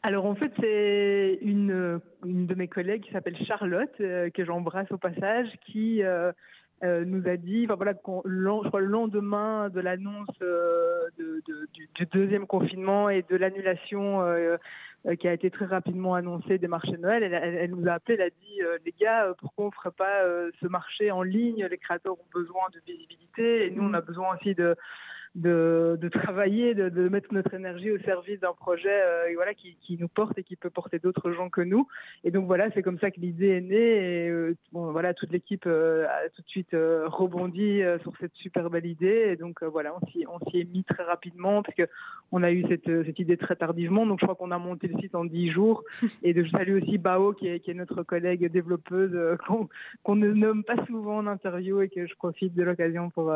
Alors 0.03 0.25
en 0.25 0.33
fait, 0.33 0.51
c'est 0.59 1.37
une, 1.41 1.99
une 2.25 2.47
de 2.47 2.55
mes 2.55 2.67
collègues 2.67 3.03
qui 3.03 3.11
s'appelle 3.11 3.37
Charlotte, 3.45 3.93
euh, 3.99 4.31
que 4.31 4.43
j'embrasse 4.43 4.91
au 4.91 4.97
passage, 4.97 5.47
qui 5.67 6.01
euh, 6.03 6.31
euh, 6.83 7.05
nous 7.05 7.27
a 7.27 7.37
dit, 7.37 7.65
enfin 7.65 7.75
voilà, 7.75 7.93
je 7.93 8.67
crois 8.67 8.79
le 8.79 8.87
lendemain 8.87 9.69
de 9.69 9.79
l'annonce 9.79 10.39
de, 10.39 11.43
du, 11.73 12.05
deuxième 12.07 12.47
confinement 12.47 13.09
et 13.09 13.23
de 13.29 13.35
l'annulation 13.35 14.21
qui 15.19 15.27
a 15.27 15.33
été 15.33 15.51
très 15.51 15.65
rapidement 15.65 16.15
annoncée 16.15 16.57
des 16.57 16.67
marchés 16.67 16.93
de 16.93 16.97
Noël, 16.97 17.23
elle, 17.23 17.69
nous 17.69 17.87
a 17.87 17.93
appelé, 17.93 18.15
elle 18.15 18.25
a 18.25 18.29
dit, 18.29 18.81
les 18.83 18.95
gars, 18.99 19.33
pourquoi 19.37 19.65
on 19.65 19.67
ne 19.67 19.73
ferait 19.73 19.91
pas 19.91 20.23
ce 20.59 20.67
marché 20.67 21.11
en 21.11 21.21
ligne? 21.21 21.67
Les 21.69 21.77
créateurs 21.77 22.13
ont 22.13 22.29
besoin 22.33 22.63
de 22.73 22.79
visibilité 22.91 23.67
et 23.67 23.69
nous, 23.69 23.83
on 23.83 23.93
a 23.93 24.01
besoin 24.01 24.35
aussi 24.35 24.55
de 24.55 24.75
de, 25.35 25.97
de 26.01 26.09
travailler, 26.09 26.75
de, 26.75 26.89
de, 26.89 27.07
mettre 27.07 27.33
notre 27.33 27.53
énergie 27.53 27.91
au 27.91 27.99
service 27.99 28.39
d'un 28.41 28.53
projet 28.53 28.89
euh, 28.91 29.31
voilà, 29.35 29.53
qui, 29.53 29.77
qui, 29.81 29.97
nous 29.97 30.09
porte 30.09 30.37
et 30.37 30.43
qui 30.43 30.57
peut 30.57 30.69
porter 30.69 30.99
d'autres 30.99 31.31
gens 31.31 31.49
que 31.49 31.61
nous. 31.61 31.87
Et 32.25 32.31
donc 32.31 32.47
voilà, 32.47 32.69
c'est 32.73 32.81
comme 32.81 32.99
ça 32.99 33.11
que 33.11 33.19
l'idée 33.19 33.49
est 33.49 33.61
née. 33.61 34.25
Et 34.25 34.29
euh, 34.29 34.57
bon, 34.73 34.91
voilà, 34.91 35.13
toute 35.13 35.31
l'équipe 35.31 35.65
euh, 35.67 36.05
a 36.07 36.29
tout 36.29 36.41
de 36.41 36.47
suite 36.47 36.71
rebondi 36.73 37.81
sur 38.01 38.11
cette 38.19 38.33
super 38.35 38.69
belle 38.69 38.85
idée. 38.85 39.29
Et 39.29 39.35
donc 39.37 39.63
voilà, 39.63 39.93
on 39.95 40.05
s'y, 40.07 40.23
est 40.59 40.69
mis 40.69 40.83
très 40.83 41.03
rapidement 41.03 41.63
parce 41.63 41.75
que 41.75 41.87
on 42.33 42.43
a 42.43 42.51
eu 42.51 42.65
cette, 42.67 43.05
cette 43.05 43.19
idée 43.19 43.37
très 43.37 43.55
tardivement. 43.55 44.05
Donc 44.05 44.19
je 44.19 44.25
crois 44.25 44.35
qu'on 44.35 44.51
a 44.51 44.59
monté 44.59 44.87
le 44.87 44.99
site 44.99 45.15
en 45.15 45.23
10 45.23 45.51
jours. 45.51 45.83
Et 46.23 46.33
de, 46.33 46.43
je 46.43 46.49
salue 46.49 46.81
aussi 46.81 46.97
Bao, 46.97 47.31
qui 47.33 47.47
est, 47.47 47.61
qui 47.61 47.71
est 47.71 47.75
notre 47.75 48.03
collègue 48.03 48.51
développeuse 48.51 49.37
qu'on, 49.47 49.69
qu'on 50.03 50.15
ne 50.17 50.31
nomme 50.31 50.65
pas 50.65 50.85
souvent 50.87 51.19
en 51.19 51.27
interview 51.27 51.79
et 51.81 51.87
que 51.87 52.05
je 52.05 52.15
profite 52.15 52.53
de 52.53 52.63
l'occasion 52.63 53.09
pour 53.09 53.31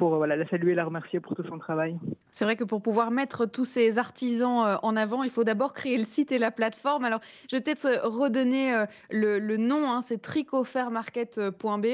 pour 0.00 0.16
voilà, 0.16 0.34
la 0.34 0.48
saluer 0.48 0.72
et 0.72 0.74
la 0.74 0.86
remercier 0.86 1.20
pour 1.20 1.36
tout 1.36 1.44
son 1.46 1.58
travail. 1.58 1.98
C'est 2.32 2.44
vrai 2.44 2.56
que 2.56 2.64
pour 2.64 2.80
pouvoir 2.80 3.10
mettre 3.10 3.44
tous 3.44 3.66
ces 3.66 3.98
artisans 3.98 4.78
en 4.82 4.96
avant, 4.96 5.22
il 5.22 5.30
faut 5.30 5.44
d'abord 5.44 5.74
créer 5.74 5.98
le 5.98 6.04
site 6.04 6.32
et 6.32 6.38
la 6.38 6.50
plateforme. 6.50 7.04
Alors, 7.04 7.20
je 7.50 7.56
vais 7.56 7.62
peut-être 7.62 8.00
redonner 8.04 8.86
le, 9.10 9.56
nom, 9.56 9.90
hein, 9.90 10.00
c'est 10.00 10.22
tricofairmarket.be. 10.22 11.86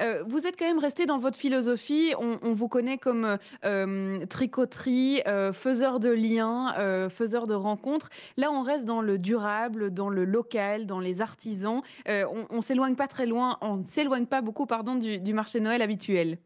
Euh, 0.00 0.22
vous 0.26 0.46
êtes 0.46 0.58
quand 0.58 0.66
même 0.66 0.78
resté 0.78 1.06
dans 1.06 1.18
votre 1.18 1.38
philosophie. 1.38 2.12
On, 2.18 2.38
on 2.42 2.52
vous 2.52 2.68
connaît 2.68 2.98
comme 2.98 3.38
euh, 3.64 4.26
tricoterie, 4.26 5.22
euh, 5.26 5.52
faiseur 5.52 6.00
de 6.00 6.10
liens, 6.10 6.74
euh, 6.78 7.08
faiseur 7.08 7.46
de 7.46 7.54
rencontres. 7.54 8.10
Là, 8.36 8.50
on 8.50 8.62
reste 8.62 8.84
dans 8.84 9.00
le 9.00 9.18
durable, 9.18 9.92
dans 9.92 10.08
le 10.08 10.24
local, 10.24 10.86
dans 10.86 11.00
les 11.00 11.22
artisans. 11.22 11.82
Euh, 12.08 12.24
on 12.50 12.56
ne 12.56 12.62
s'éloigne 12.62 12.96
pas 12.96 13.08
très 13.08 13.26
loin, 13.26 13.58
on 13.60 13.78
ne 13.78 13.86
s'éloigne 13.86 14.26
pas 14.26 14.42
beaucoup 14.42 14.66
pardon, 14.66 14.96
du, 14.96 15.20
du 15.20 15.32
marché 15.32 15.60
Noël 15.60 15.82
habituel. 15.82 16.38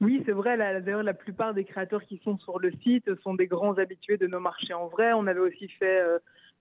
Oui, 0.00 0.22
c'est 0.26 0.32
vrai. 0.32 0.56
D'ailleurs, 0.56 1.02
la 1.02 1.14
plupart 1.14 1.54
des 1.54 1.64
créateurs 1.64 2.04
qui 2.04 2.20
sont 2.24 2.38
sur 2.38 2.58
le 2.58 2.72
site 2.82 3.14
sont 3.22 3.34
des 3.34 3.46
grands 3.46 3.78
habitués 3.78 4.16
de 4.16 4.26
nos 4.26 4.40
marchés 4.40 4.74
en 4.74 4.88
vrai. 4.88 5.12
On 5.12 5.26
avait 5.26 5.40
aussi 5.40 5.68
fait 5.68 6.02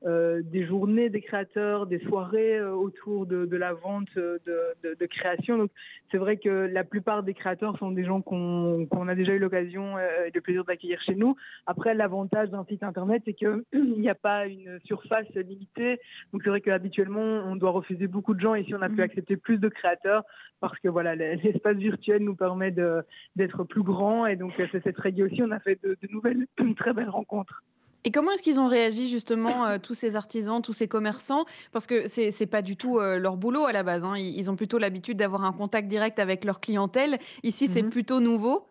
euh, 0.05 0.23
euh, 0.23 0.41
des 0.43 0.65
journées 0.65 1.09
des 1.09 1.21
créateurs, 1.21 1.85
des 1.85 1.99
soirées 1.99 2.57
euh, 2.57 2.71
autour 2.71 3.25
de, 3.25 3.45
de, 3.45 3.57
la 3.57 3.73
vente 3.73 4.13
de, 4.15 4.39
de, 4.83 4.95
de 4.99 5.05
création. 5.05 5.57
Donc, 5.57 5.71
c'est 6.11 6.17
vrai 6.17 6.37
que 6.37 6.49
la 6.49 6.83
plupart 6.83 7.23
des 7.23 7.33
créateurs 7.33 7.77
sont 7.77 7.91
des 7.91 8.05
gens 8.05 8.21
qu'on 8.21 8.87
qu 8.89 9.09
a 9.09 9.15
déjà 9.15 9.33
eu 9.33 9.39
l'occasion 9.39 9.97
et 9.99 10.31
le 10.33 10.41
plaisir 10.41 10.63
d'accueillir 10.63 11.01
chez 11.01 11.15
nous. 11.15 11.35
Après, 11.65 11.93
l'avantage 11.93 12.49
d'un 12.49 12.63
site 12.65 12.83
internet, 12.83 13.21
c'est 13.25 13.33
qu'il 13.33 13.63
n'y 13.73 14.09
a 14.09 14.15
pas 14.15 14.45
une 14.47 14.79
surface 14.85 15.29
limitée. 15.35 15.99
Donc, 16.31 16.41
c'est 16.43 16.49
vrai 16.49 16.61
qu'habituellement, 16.61 17.21
on 17.21 17.55
doit 17.55 17.71
refuser 17.71 18.07
beaucoup 18.07 18.33
de 18.33 18.39
gens. 18.39 18.55
Ici, 18.55 18.73
on 18.75 18.81
a 18.81 18.89
pu 18.89 19.01
accepter 19.01 19.37
plus 19.37 19.57
de 19.57 19.69
créateurs 19.69 20.23
parce 20.59 20.77
que 20.79 20.87
voilà, 20.87 21.15
l'espace 21.15 21.77
virtuel 21.77 22.23
nous 22.23 22.35
permet 22.35 22.71
d'être 22.71 23.63
plus 23.63 23.83
grand. 23.83 24.25
Et 24.25 24.35
donc, 24.35 24.53
c'est 24.57 24.83
cette 24.83 24.97
règle 24.97 25.23
aussi. 25.23 25.41
On 25.41 25.51
a 25.51 25.59
fait 25.59 25.79
de, 25.83 25.97
de 26.01 26.07
nouvelles, 26.11 26.45
très 26.77 26.93
belles 26.93 27.09
rencontres. 27.09 27.63
Et 28.05 28.11
comment 28.11 28.31
est-ce 28.31 28.43
qu'ils 28.43 28.59
ont 28.59 28.67
réagi 28.67 29.07
justement 29.07 29.65
euh, 29.65 29.77
tous 29.81 29.93
ces 29.93 30.15
artisans, 30.15 30.61
tous 30.61 30.73
ces 30.73 30.87
commerçants? 30.87 31.45
Parce 31.71 31.87
que 31.87 32.07
c'est 32.07 32.29
n'est 32.37 32.47
pas 32.47 32.61
du 32.61 32.75
tout 32.75 32.99
euh, 32.99 33.17
leur 33.17 33.37
boulot 33.37 33.65
à 33.65 33.71
la 33.71 33.83
base. 33.83 34.03
Hein. 34.03 34.15
Ils, 34.17 34.37
ils, 34.37 34.49
ont 34.51 34.55
plutôt 34.55 34.77
l'habitude 34.77 35.17
d'avoir 35.17 35.43
un 35.45 35.53
contact 35.53 35.87
direct 35.87 36.19
avec 36.19 36.43
leur 36.43 36.59
clientèle. 36.59 37.17
Ici, 37.43 37.67
c'est 37.67 37.81
mm 37.81 37.87
-hmm. 37.87 37.91
plutôt 37.91 38.19
nouveau? 38.19 38.67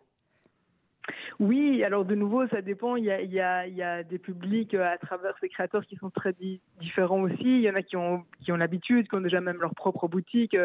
Oui, 1.39 1.83
alors 1.83 2.05
de 2.05 2.15
nouveau, 2.15 2.47
ça 2.47 2.61
dépend. 2.61 2.95
Il 2.95 3.05
y 3.05 3.11
a, 3.11 3.21
il 3.21 3.33
y 3.33 3.41
a, 3.41 3.67
il 3.67 3.75
y 3.75 3.83
a 3.83 4.03
des 4.03 4.19
publics 4.19 4.73
à 4.75 4.97
travers 4.97 5.33
ces 5.41 5.49
créateurs 5.49 5.85
qui 5.85 5.95
sont 5.97 6.09
très 6.09 6.33
di 6.33 6.61
différents 6.79 7.21
aussi. 7.27 7.51
Il 7.59 7.61
y 7.61 7.69
en 7.69 7.75
a 7.75 7.81
qui 7.81 7.97
ont, 7.97 8.23
qui 8.41 8.51
ont 8.51 8.57
l'habitude, 8.57 9.07
qui 9.09 9.15
ont 9.15 9.21
déjà 9.29 9.41
même 9.41 9.59
leur 9.59 9.73
propre 9.73 10.07
boutique 10.07 10.55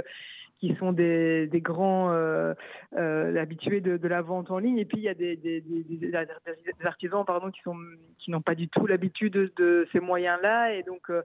qui 0.59 0.75
sont 0.77 0.93
des, 0.93 1.49
grands 1.55 2.11
euh, 2.11 2.55
euh, 2.97 3.41
habitués 3.41 3.81
de, 3.81 4.09
la 4.09 4.23
vente 4.23 4.51
en 4.51 4.59
ligne. 4.59 4.79
Et 4.79 4.85
puis 4.85 4.99
il 4.99 5.05
y 5.05 5.09
a 5.09 5.15
des, 5.15 5.63
artisans 6.85 7.25
pardon, 7.25 7.51
qui 7.51 7.61
sont 7.63 7.77
qui 8.19 8.31
n'ont 8.31 8.41
pas 8.41 8.55
du 8.55 8.69
tout 8.69 8.87
l'habitude 8.87 9.33
de, 9.33 9.53
de, 9.57 9.89
ces 9.93 10.01
moyens-là. 10.01 10.75
Et 10.75 10.83
donc 10.83 11.11
euh, 11.11 11.23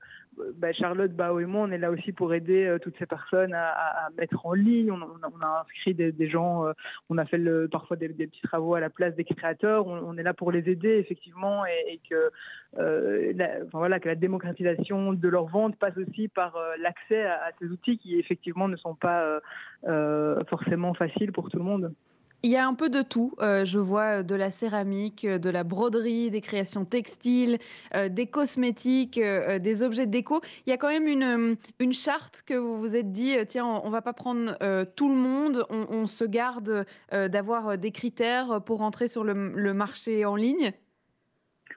bah, 0.56 0.74
Charlotte, 0.74 1.12
Bao 1.12 1.40
et 1.40 1.46
moi, 1.46 1.62
on 1.62 1.72
est 1.72 1.78
là 1.78 1.92
aussi 1.92 2.12
pour 2.12 2.34
aider 2.34 2.66
euh, 2.66 2.80
toutes 2.80 2.98
ces 2.98 3.06
personnes 3.06 3.54
à, 3.54 3.70
à, 4.06 4.10
mettre 4.18 4.46
en 4.46 4.54
ligne. 4.54 4.92
On, 4.92 5.02
a, 5.42 5.62
inscrit 5.62 5.94
des, 5.94 6.30
gens, 6.30 6.66
euh, 6.66 6.74
on 7.10 7.18
a 7.18 7.26
fait 7.26 7.40
parfois 7.72 7.98
des, 7.98 8.10
petits 8.10 8.42
travaux 8.42 8.76
à 8.76 8.80
la 8.80 8.90
place 8.90 9.16
des 9.16 9.24
créateurs. 9.24 9.88
On, 9.88 10.18
est 10.18 10.24
là 10.24 10.34
pour 10.34 10.52
les 10.52 10.70
aider 10.70 10.98
effectivement 10.98 11.66
et, 11.66 12.00
que, 12.10 12.32
euh, 12.80 13.34
la, 13.36 13.64
voilà, 13.72 14.00
que 14.00 14.10
la 14.10 14.16
démocratisation 14.16 15.14
de 15.14 15.28
leur 15.28 15.46
vente 15.46 15.78
passe 15.78 15.98
aussi 15.98 16.28
par 16.28 16.58
l'accès 16.80 17.24
à, 17.24 17.46
à, 17.46 17.52
ces 17.60 17.68
outils 17.68 17.98
qui 17.98 18.20
effectivement 18.20 18.68
ne 18.68 18.78
sont 18.78 18.96
pas 18.96 19.40
forcément 20.48 20.94
faciles 20.94 21.32
pour 21.32 21.50
tout 21.50 21.58
le 21.58 21.64
monde. 21.64 21.94
Il 22.46 22.52
y 22.52 22.58
a 22.58 22.68
un 22.68 22.74
peu 22.74 22.90
de 22.90 23.02
tout. 23.02 23.34
Euh, 23.40 23.64
je 23.64 23.80
vois 23.80 24.22
de 24.22 24.36
la 24.36 24.52
céramique, 24.52 25.26
de 25.26 25.50
la 25.50 25.64
broderie, 25.64 26.30
des 26.30 26.42
créations 26.42 26.84
textiles, 26.84 27.58
euh, 27.96 28.10
des 28.10 28.28
cosmétiques, 28.28 29.18
euh, 29.18 29.60
des 29.60 29.82
objets 29.82 30.08
déco. 30.08 30.42
Il 30.66 30.70
y 30.70 30.74
a 30.74 30.78
quand 30.78 30.90
même 30.90 31.08
une, 31.08 31.94
charte 31.94 32.44
que 32.46 32.54
vous 32.54 32.78
vous 32.78 32.98
êtes 32.98 33.14
dit, 33.14 33.38
tiens, 33.48 33.66
on 33.66 33.88
ne 33.88 33.92
va 33.92 34.02
pas 34.02 34.12
prendre 34.12 34.58
tout 34.96 35.08
le 35.08 35.16
monde, 35.16 35.66
on, 35.70 35.86
on 35.90 36.06
se 36.06 36.26
garde 36.26 36.86
d'avoir 37.12 37.78
des 37.78 37.92
critères 37.92 38.62
pour 38.66 38.82
entrer 38.82 39.08
sur 39.08 39.24
le, 39.24 39.54
le, 39.56 39.74
marché 39.74 40.26
en 40.26 40.36
ligne? 40.36 40.74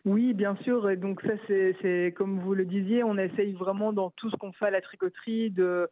Oui, 0.05 0.33
bien 0.33 0.57
sûr. 0.65 0.91
Et 0.91 0.97
donc 0.97 1.21
ça, 1.23 1.35
c'est 1.47 2.13
comme 2.17 2.41
vous 2.41 2.55
le 2.55 2.65
disiez, 2.65 3.05
on 3.05 3.19
essaye 3.19 3.53
vraiment 3.53 3.93
dans 3.93 4.11
tout 4.11 4.31
ce 4.31 4.37
qu'on 4.37 4.53
fait 4.53 4.67
à 4.67 4.71
la 4.71 4.81
tricoterie 4.81 5.51
de 5.51 5.89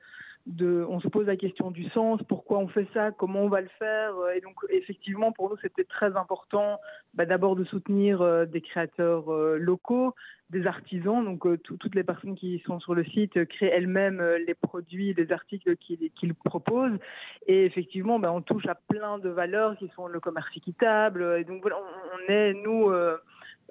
on 0.47 1.01
se 1.01 1.09
pose 1.09 1.27
la 1.27 1.37
question 1.37 1.71
du 1.71 1.89
sens, 1.91 2.21
pourquoi 2.29 2.59
on 2.59 2.69
fait 2.69 2.87
ça, 2.93 3.11
comment 3.13 3.41
on 3.41 3.49
va 3.49 3.61
le 3.61 3.71
faire. 3.79 4.13
Et 4.37 4.41
donc, 4.41 4.55
effectivement, 4.69 5.33
pour 5.33 5.51
nous, 5.51 5.57
c'était 5.63 5.85
très 5.85 6.17
important 6.17 6.79
bah, 7.15 7.27
d'abord 7.27 7.57
de 7.57 7.65
soutenir 7.65 8.21
euh, 8.23 8.45
des 8.45 8.61
créateurs 8.61 9.33
euh, 9.33 9.57
locaux, 9.57 10.15
des 10.51 10.67
artisans. 10.67 11.25
Donc, 11.25 11.47
euh, 11.47 11.57
toutes 11.57 11.95
les 11.95 12.05
personnes 12.05 12.35
qui 12.35 12.63
sont 12.67 12.79
sur 12.81 12.95
le 12.95 13.05
site 13.05 13.45
créent 13.47 13.71
elles-mêmes 13.73 14.23
les 14.47 14.55
produits, 14.55 15.15
les 15.15 15.33
articles 15.33 15.77
qu'ils 15.77 16.11
qu 16.11 16.35
proposent. 16.35 16.99
Et 17.47 17.65
effectivement, 17.65 18.19
bah, 18.19 18.33
on 18.33 18.43
touche 18.43 18.67
à 18.67 18.75
plein 18.75 19.19
de 19.19 19.31
valeurs 19.31 19.77
qui 19.79 19.89
sont 19.97 20.07
le 20.07 20.21
commerce 20.21 20.55
équitable. 20.57 21.37
Et 21.39 21.45
donc, 21.45 21.63
voilà, 21.63 21.79
on 21.79 22.33
est, 22.33 22.53
nous, 22.53 22.91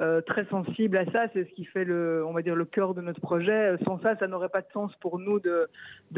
euh, 0.01 0.21
très 0.21 0.45
sensible 0.45 0.97
à 0.97 1.05
ça. 1.11 1.27
C'est 1.33 1.45
ce 1.45 1.53
qui 1.53 1.65
fait 1.65 1.83
le, 1.83 2.25
on 2.25 2.33
va 2.33 2.41
dire, 2.41 2.55
le 2.55 2.65
cœur 2.65 2.93
de 2.93 3.01
notre 3.01 3.21
projet. 3.21 3.75
Sans 3.85 3.99
ça, 4.01 4.15
ça 4.17 4.27
n'aurait 4.27 4.49
pas 4.49 4.61
de 4.61 4.67
sens 4.73 4.91
pour 4.99 5.19
nous 5.19 5.39
de, 5.39 5.69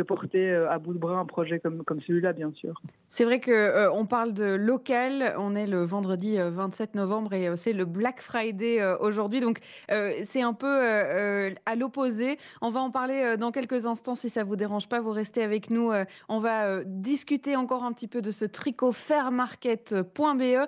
porter 0.03 0.53
à 0.53 0.77
bout 0.79 0.93
de 0.93 0.99
bras 0.99 1.17
un 1.17 1.25
projet 1.25 1.59
comme, 1.59 1.83
comme 1.83 2.01
celui-là, 2.01 2.33
bien 2.33 2.51
sûr. 2.53 2.81
C'est 3.15 3.23
vrai 3.23 3.39
que 3.39 3.51
euh, 3.51 3.89
on 3.93 4.05
parle 4.05 4.33
de 4.33 4.43
local. 4.43 5.35
On 5.37 5.55
est 5.55 5.67
le 5.67 5.85
vendredi 5.85 6.37
27 6.37 6.95
novembre 6.95 7.33
et 7.33 7.47
euh, 7.47 7.55
c'est 7.55 7.71
le 7.71 7.85
Black 7.85 8.21
Friday 8.21 8.81
euh, 8.81 8.97
aujourd'hui. 8.99 9.39
Donc 9.39 9.59
c'est 9.87 10.41
un 10.41 10.53
peu 10.53 11.55
à 11.65 11.75
l'opposé. 11.75 12.37
On 12.61 12.71
va 12.71 12.81
en 12.81 12.91
parler 12.91 13.37
dans 13.37 13.51
quelques 13.51 13.85
instants 13.85 14.15
si 14.15 14.29
ça 14.29 14.43
vous 14.43 14.57
dérange 14.57 14.89
pas. 14.89 14.99
Vous 14.99 15.11
restez 15.11 15.43
avec 15.43 15.69
nous. 15.69 15.91
on 16.27 16.39
va 16.39 16.83
discuter 16.83 17.55
encore 17.55 17.83
un 17.83 17.93
petit 17.93 18.07
peu 18.07 18.21
de 18.21 18.31
ce 18.31 18.45
tricot 18.45 18.91
fairmarket.be. 18.91 20.67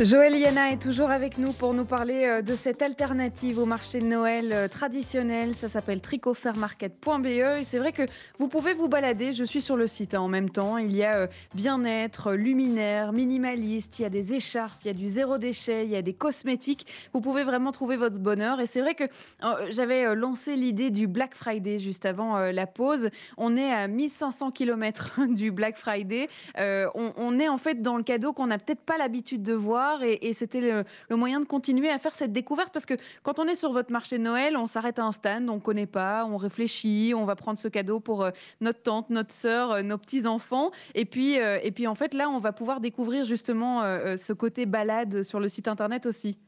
Joël 0.00 0.34
Yana 0.34 0.72
est 0.72 0.82
toujours 0.82 1.10
avec 1.10 1.38
nous 1.38 1.52
pour 1.52 1.74
nous 1.74 1.84
parler 1.84 2.40
de 2.42 2.54
cette 2.54 2.82
alternative 2.82 3.58
au 3.58 3.66
marché 3.66 4.00
de 4.00 4.06
Noël 4.06 4.68
traditionnel. 4.70 5.54
Ça 5.54 5.68
s'appelle 5.68 6.00
tricofairmarket.be 6.00 7.26
et 7.26 7.64
c'est 7.64 7.78
vrai 7.78 7.92
que 7.92 8.02
vous 8.38 8.48
pouvez 8.48 8.72
vous 8.72 8.88
balader. 8.88 9.32
Je 9.32 9.44
suis 9.44 9.60
sur 9.60 9.76
le 9.76 9.86
site 9.86 10.14
hein, 10.14 10.20
en 10.20 10.28
même 10.28 10.50
temps. 10.50 10.78
Il 10.78 10.96
y 10.96 11.04
a 11.04 11.28
bien-être, 11.54 12.32
luminaire, 12.32 13.12
minimaliste, 13.12 13.98
il 13.98 14.02
y 14.02 14.04
a 14.06 14.08
des 14.08 14.34
écharpes, 14.34 14.80
il 14.84 14.88
y 14.88 14.90
a 14.90 14.94
du 14.94 15.08
zéro 15.08 15.38
déchet, 15.38 15.84
il 15.84 15.90
y 15.90 15.96
a 15.96 16.02
des 16.02 16.14
cosmétiques. 16.14 16.86
Vous 17.12 17.20
pouvez 17.20 17.44
vraiment 17.44 17.70
trouver 17.70 17.96
votre 17.96 18.18
bonheur. 18.18 18.60
Et 18.60 18.66
c'est 18.66 18.80
vrai 18.80 18.94
que 18.94 19.04
euh, 19.04 19.66
j'avais 19.70 20.14
lancé 20.14 20.56
l'idée 20.56 20.90
du 20.90 21.06
Black 21.06 21.34
Friday 21.34 21.78
juste 21.78 22.06
avant 22.06 22.36
euh, 22.38 22.50
la 22.50 22.66
pause. 22.66 23.10
On 23.36 23.56
est 23.56 23.72
à 23.72 23.86
1500 23.88 24.50
km 24.52 25.20
du 25.28 25.52
Black 25.52 25.76
Friday. 25.76 26.28
Euh, 26.58 26.88
on 26.94 27.38
est 27.38 27.48
en 27.48 27.58
fait 27.58 27.82
dans 27.82 27.96
le 27.96 28.02
cadeau 28.02 28.32
qu'on 28.32 28.46
n'a 28.46 28.58
peut-être 28.58 28.80
pas 28.80 28.96
l'habitude 28.96 29.42
de 29.42 29.52
voir 29.52 29.81
et, 30.02 30.32
c'était 30.32 30.60
le, 30.60 31.16
moyen 31.16 31.40
de 31.40 31.44
continuer 31.44 31.90
à 31.90 31.98
faire 31.98 32.14
cette 32.14 32.32
découverte 32.32 32.72
parce 32.72 32.86
que 32.86 32.94
quand 33.22 33.38
on 33.38 33.46
est 33.46 33.54
sur 33.54 33.72
votre 33.72 33.92
marché 33.92 34.18
de 34.18 34.22
Noël, 34.22 34.56
on 34.56 34.66
s'arrête 34.66 34.98
à 34.98 35.04
un 35.04 35.12
stand, 35.12 35.48
on 35.50 35.56
ne 35.56 35.60
connaît 35.60 35.86
pas, 35.86 36.24
on 36.26 36.36
réfléchit, 36.36 37.12
on 37.16 37.24
va 37.24 37.36
prendre 37.36 37.58
ce 37.58 37.68
cadeau 37.68 38.00
pour 38.00 38.22
euh, 38.22 38.30
notre 38.60 38.82
tante, 38.82 39.10
notre 39.10 39.32
sœur, 39.32 39.72
euh, 39.72 39.82
nos 39.82 39.98
petits-enfants. 39.98 40.70
Et, 40.94 41.04
puis, 41.04 41.40
euh, 41.40 41.58
et 41.62 41.70
puis 41.70 41.86
en 41.86 41.94
fait, 41.94 42.14
là, 42.14 42.28
on 42.28 42.38
va 42.38 42.52
pouvoir 42.52 42.80
découvrir 42.80 43.24
justement 43.24 43.82
ce 44.16 44.32
côté 44.32 44.66
balade 44.66 45.22
sur 45.22 45.40
le 45.40 45.48
site 45.48 45.68
internet 45.68 46.06
aussi. 46.06 46.38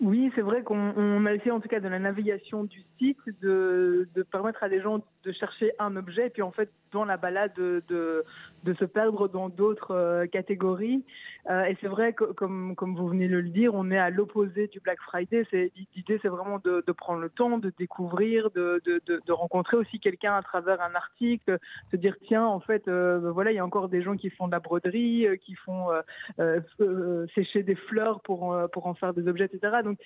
Oui, 0.00 0.30
c'est 0.34 0.42
vrai 0.42 0.62
qu'on 0.62 1.26
a 1.26 1.34
essayé 1.34 1.50
en 1.50 1.60
tout 1.60 1.68
cas 1.68 1.80
de 1.80 1.88
la 1.88 1.98
navigation 1.98 2.64
du 2.64 2.82
de, 3.00 4.08
permettre 4.30 4.62
à 4.62 4.68
des 4.68 4.80
gens 4.80 5.02
de 5.24 5.32
chercher 5.32 5.72
un 5.78 5.96
objet 5.96 6.26
et 6.26 6.30
puis 6.30 6.42
en 6.42 6.50
fait 6.50 6.70
dans 6.92 7.04
la 7.04 7.16
balade 7.16 7.52
de, 7.56 7.82
de, 7.88 8.74
se 8.74 8.84
perdre 8.84 9.28
dans 9.28 9.48
d'autres 9.48 9.92
euh, 9.92 10.26
catégories. 10.26 11.04
Euh, 11.48 11.64
et 11.64 11.76
c'est 11.80 11.88
vrai 11.88 12.12
que 12.12 12.24
comme, 12.24 12.74
comme 12.74 12.96
vous 12.96 13.08
venez 13.08 13.28
de 13.28 13.36
le 13.36 13.48
dire, 13.48 13.74
on 13.74 13.90
est 13.90 13.98
à 13.98 14.10
l'opposé 14.10 14.66
du 14.68 14.80
Black 14.80 14.98
Friday. 15.00 15.46
L'idée 15.52 16.18
c'est 16.22 16.28
vraiment 16.28 16.58
de, 16.64 16.80
prendre 16.92 17.20
le 17.20 17.28
temps, 17.28 17.58
de 17.58 17.72
découvrir, 17.78 18.50
de, 18.50 18.80
de 18.84 19.32
rencontrer 19.32 19.76
aussi 19.76 20.00
quelqu'un 20.00 20.34
à 20.34 20.42
travers 20.42 20.80
un 20.80 20.94
article, 20.94 21.58
se 21.90 21.96
dire 21.96 22.16
tiens 22.26 22.46
en 22.46 22.60
fait 22.60 22.88
euh, 22.88 23.30
voilà 23.32 23.52
il 23.52 23.56
y 23.56 23.60
a 23.60 23.64
encore 23.64 23.88
des 23.88 24.02
gens 24.02 24.16
qui 24.16 24.30
font 24.30 24.46
de 24.46 24.52
la 24.52 24.60
broderie, 24.60 25.26
qui 25.44 25.54
font 25.54 25.88
sécher 27.34 27.62
des 27.62 27.74
fleurs 27.74 28.20
pour, 28.20 28.56
pour 28.72 28.86
en 28.86 28.94
faire 28.94 29.12
des 29.14 29.28
objets, 29.28 29.44
etc. 29.44 29.78
Donc 29.84 29.98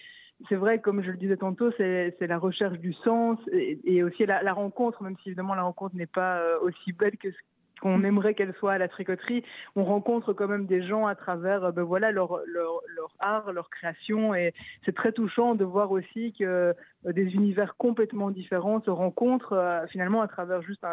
c'est 0.48 0.56
vrai, 0.56 0.78
comme 0.80 1.02
je 1.02 1.10
le 1.10 1.16
disais 1.16 1.36
tantôt, 1.36 1.70
c'est 1.76 2.14
la 2.20 2.38
recherche 2.38 2.78
du 2.78 2.92
sens 2.92 3.38
et, 3.52 4.02
aussi 4.02 4.26
la, 4.26 4.52
rencontre, 4.52 5.02
même 5.02 5.16
si 5.22 5.28
évidemment 5.28 5.54
la 5.54 5.62
rencontre 5.62 5.96
n'est 5.96 6.06
pas 6.06 6.38
euh, 6.38 6.58
aussi 6.60 6.92
belle 6.92 7.16
que 7.16 7.30
ce 7.30 7.36
qu'on 7.80 8.04
aimerait 8.04 8.34
qu'elle 8.34 8.54
soit 8.54 8.72
à 8.72 8.78
la 8.78 8.88
tricoterie. 8.88 9.42
On 9.74 9.84
rencontre 9.84 10.34
quand 10.34 10.48
même 10.48 10.66
des 10.66 10.82
gens 10.82 11.06
à 11.06 11.14
travers 11.14 11.64
euh, 11.64 11.72
ben 11.72 11.82
voilà, 11.82 12.10
leur, 12.10 12.40
leur, 12.46 12.80
leur, 12.94 13.12
art, 13.20 13.52
leur 13.52 13.70
création. 13.70 14.34
Et 14.34 14.52
c'est 14.84 14.94
très 14.94 15.12
touchant 15.12 15.54
de 15.54 15.64
voir 15.64 15.90
aussi 15.90 16.34
que 16.38 16.44
euh, 16.44 16.72
des 17.04 17.34
univers 17.34 17.76
complètement 17.76 18.30
différents 18.30 18.82
se 18.82 18.90
rencontrent 18.90 19.84
finalement 19.90 20.22
à 20.22 20.28
travers 20.28 20.62
juste 20.62 20.84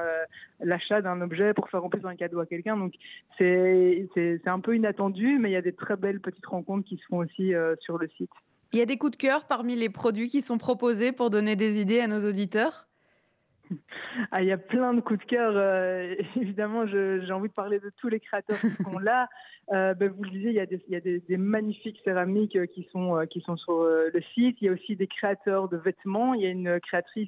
l'achat 0.59 1.01
d'un 1.01 1.21
objet 1.21 1.53
pour 1.53 1.69
faire 1.69 1.83
en 1.83 1.89
plus 1.89 2.05
un 2.05 2.15
cadeau 2.15 2.39
à 2.39 2.45
quelqu'un. 2.45 2.77
Donc 2.77 2.93
c'est 3.37 4.07
un 4.45 4.59
peu 4.59 4.75
inattendu, 4.75 5.37
mais 5.39 5.49
il 5.49 5.53
y 5.53 5.57
a 5.57 5.61
des 5.61 5.73
très 5.73 5.97
belles 5.97 6.21
petites 6.21 6.45
rencontres 6.45 6.87
qui 6.87 6.97
se 6.97 7.05
font 7.05 7.17
aussi 7.17 7.53
sur 7.81 7.97
le 7.97 8.07
site. 8.09 8.31
Il 8.73 8.79
y 8.79 8.81
a 8.81 8.85
des 8.85 8.97
coups 8.97 9.11
de 9.11 9.17
cœur 9.17 9.45
parmi 9.45 9.75
les 9.75 9.89
produits 9.89 10.29
qui 10.29 10.41
sont 10.41 10.57
proposés 10.57 11.11
pour 11.11 11.29
donner 11.29 11.55
des 11.55 11.79
idées 11.79 12.01
à 12.01 12.07
nos 12.07 12.27
auditeurs? 12.27 12.87
Ah, 14.31 14.41
il 14.41 14.47
y 14.47 14.51
a 14.51 14.57
plein 14.57 14.93
de 14.93 15.01
coups 15.01 15.19
de 15.19 15.25
cœur. 15.25 15.53
Euh, 15.55 16.15
évidemment, 16.35 16.85
j'ai 16.85 17.31
envie 17.31 17.49
de 17.49 17.53
parler 17.53 17.79
de 17.79 17.91
tous 17.97 18.09
les 18.09 18.19
créateurs 18.19 18.59
qui 18.59 18.83
sont 18.83 18.99
là. 18.99 19.29
Euh, 19.73 19.93
ben, 19.93 20.09
vous 20.15 20.23
le 20.23 20.29
disiez, 20.29 20.49
il 20.51 20.55
y 20.55 20.61
a 20.61 20.65
des, 20.65 20.81
il 20.87 20.93
y 20.93 20.95
a 20.95 21.01
des, 21.01 21.19
des 21.19 21.35
magnifiques 21.35 21.99
céramiques 22.05 22.55
euh, 22.55 22.67
qui 22.67 22.87
sont, 22.91 23.17
euh, 23.17 23.25
qui 23.25 23.41
sont 23.41 23.57
sur 23.57 23.83
le 23.83 24.21
site. 24.33 24.57
Il 24.61 24.65
y 24.65 24.69
a 24.69 24.71
aussi 24.71 24.95
des 24.95 25.07
créateurs 25.07 25.67
de 25.67 25.75
vêtements. 25.75 26.33
Il 26.33 26.41
y 26.41 26.45
a 26.45 26.49
une 26.49 26.79
créatrice 26.79 27.27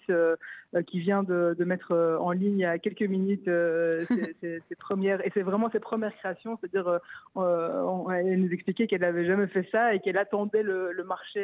qui 0.88 1.00
vient 1.00 1.24
de, 1.24 1.56
de 1.58 1.66
mettre 1.66 1.96
en 2.22 2.32
ligne 2.32 2.60
il 2.60 2.62
y 2.62 2.66
a 2.66 2.78
quelques 2.78 3.02
minutes 3.02 3.46
ses, 3.46 4.36
ses, 4.40 4.62
ses, 4.70 4.76
premières, 4.76 5.26
et 5.26 5.32
c'est 5.34 5.42
vraiment 5.42 5.70
ses 5.72 5.80
premières 5.80 6.16
créations. 6.16 6.58
C'est-à-dire, 6.60 7.00
elle 7.36 8.40
nous 8.40 8.52
expliquait 8.52 8.88
qu'elle 8.88 9.02
n'avait 9.02 9.26
jamais 9.26 9.48
fait 9.48 9.68
ça 9.72 9.94
et 9.94 10.00
qu'elle 10.00 10.18
attendait 10.18 10.64
le, 10.64 10.92
le 10.92 11.04
marché 11.04 11.42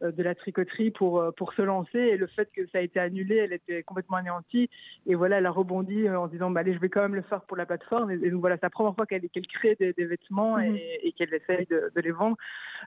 de 0.00 0.22
la 0.22 0.34
tricoterie 0.34 0.90
pour, 0.90 1.24
pour 1.36 1.52
se 1.52 1.62
lancer. 1.62 1.98
Et 1.98 2.16
le 2.16 2.26
fait 2.26 2.48
que 2.54 2.66
ça 2.68 2.78
a 2.78 2.80
été 2.80 2.98
annulé, 2.98 3.36
elle 3.36 3.52
était 3.52 3.82
complètement 3.82 4.16
anéantie. 4.16 4.70
Et 5.06 5.14
voilà, 5.14 5.38
elle 5.38 5.46
a 5.46 5.50
rebondi 5.50 6.08
en 6.08 6.26
se 6.26 6.32
disant, 6.32 6.50
bah, 6.50 6.60
allez, 6.60 6.74
je 6.74 6.80
vais 6.80 6.88
quand 6.88 7.02
même 7.02 7.14
le 7.14 7.22
faire 7.22 7.42
pour 7.42 7.56
la 7.56 7.66
plateforme. 7.66 8.10
Et, 8.10 8.30
donc 8.30 8.40
voilà, 8.40 8.56
c'est 8.56 8.66
la 8.66 8.70
première 8.70 8.94
fois 8.94 9.06
qu'elle 9.06 9.28
qu 9.28 9.40
crée 9.42 9.76
des, 9.78 9.92
des 9.92 10.04
vêtements 10.06 10.15
et, 10.58 10.70
mhm. 10.70 10.78
et 11.02 11.12
qu'elle 11.12 11.34
essaye 11.34 11.66
de, 11.66 11.90
de, 11.94 12.00
les 12.00 12.10
vendre. 12.10 12.36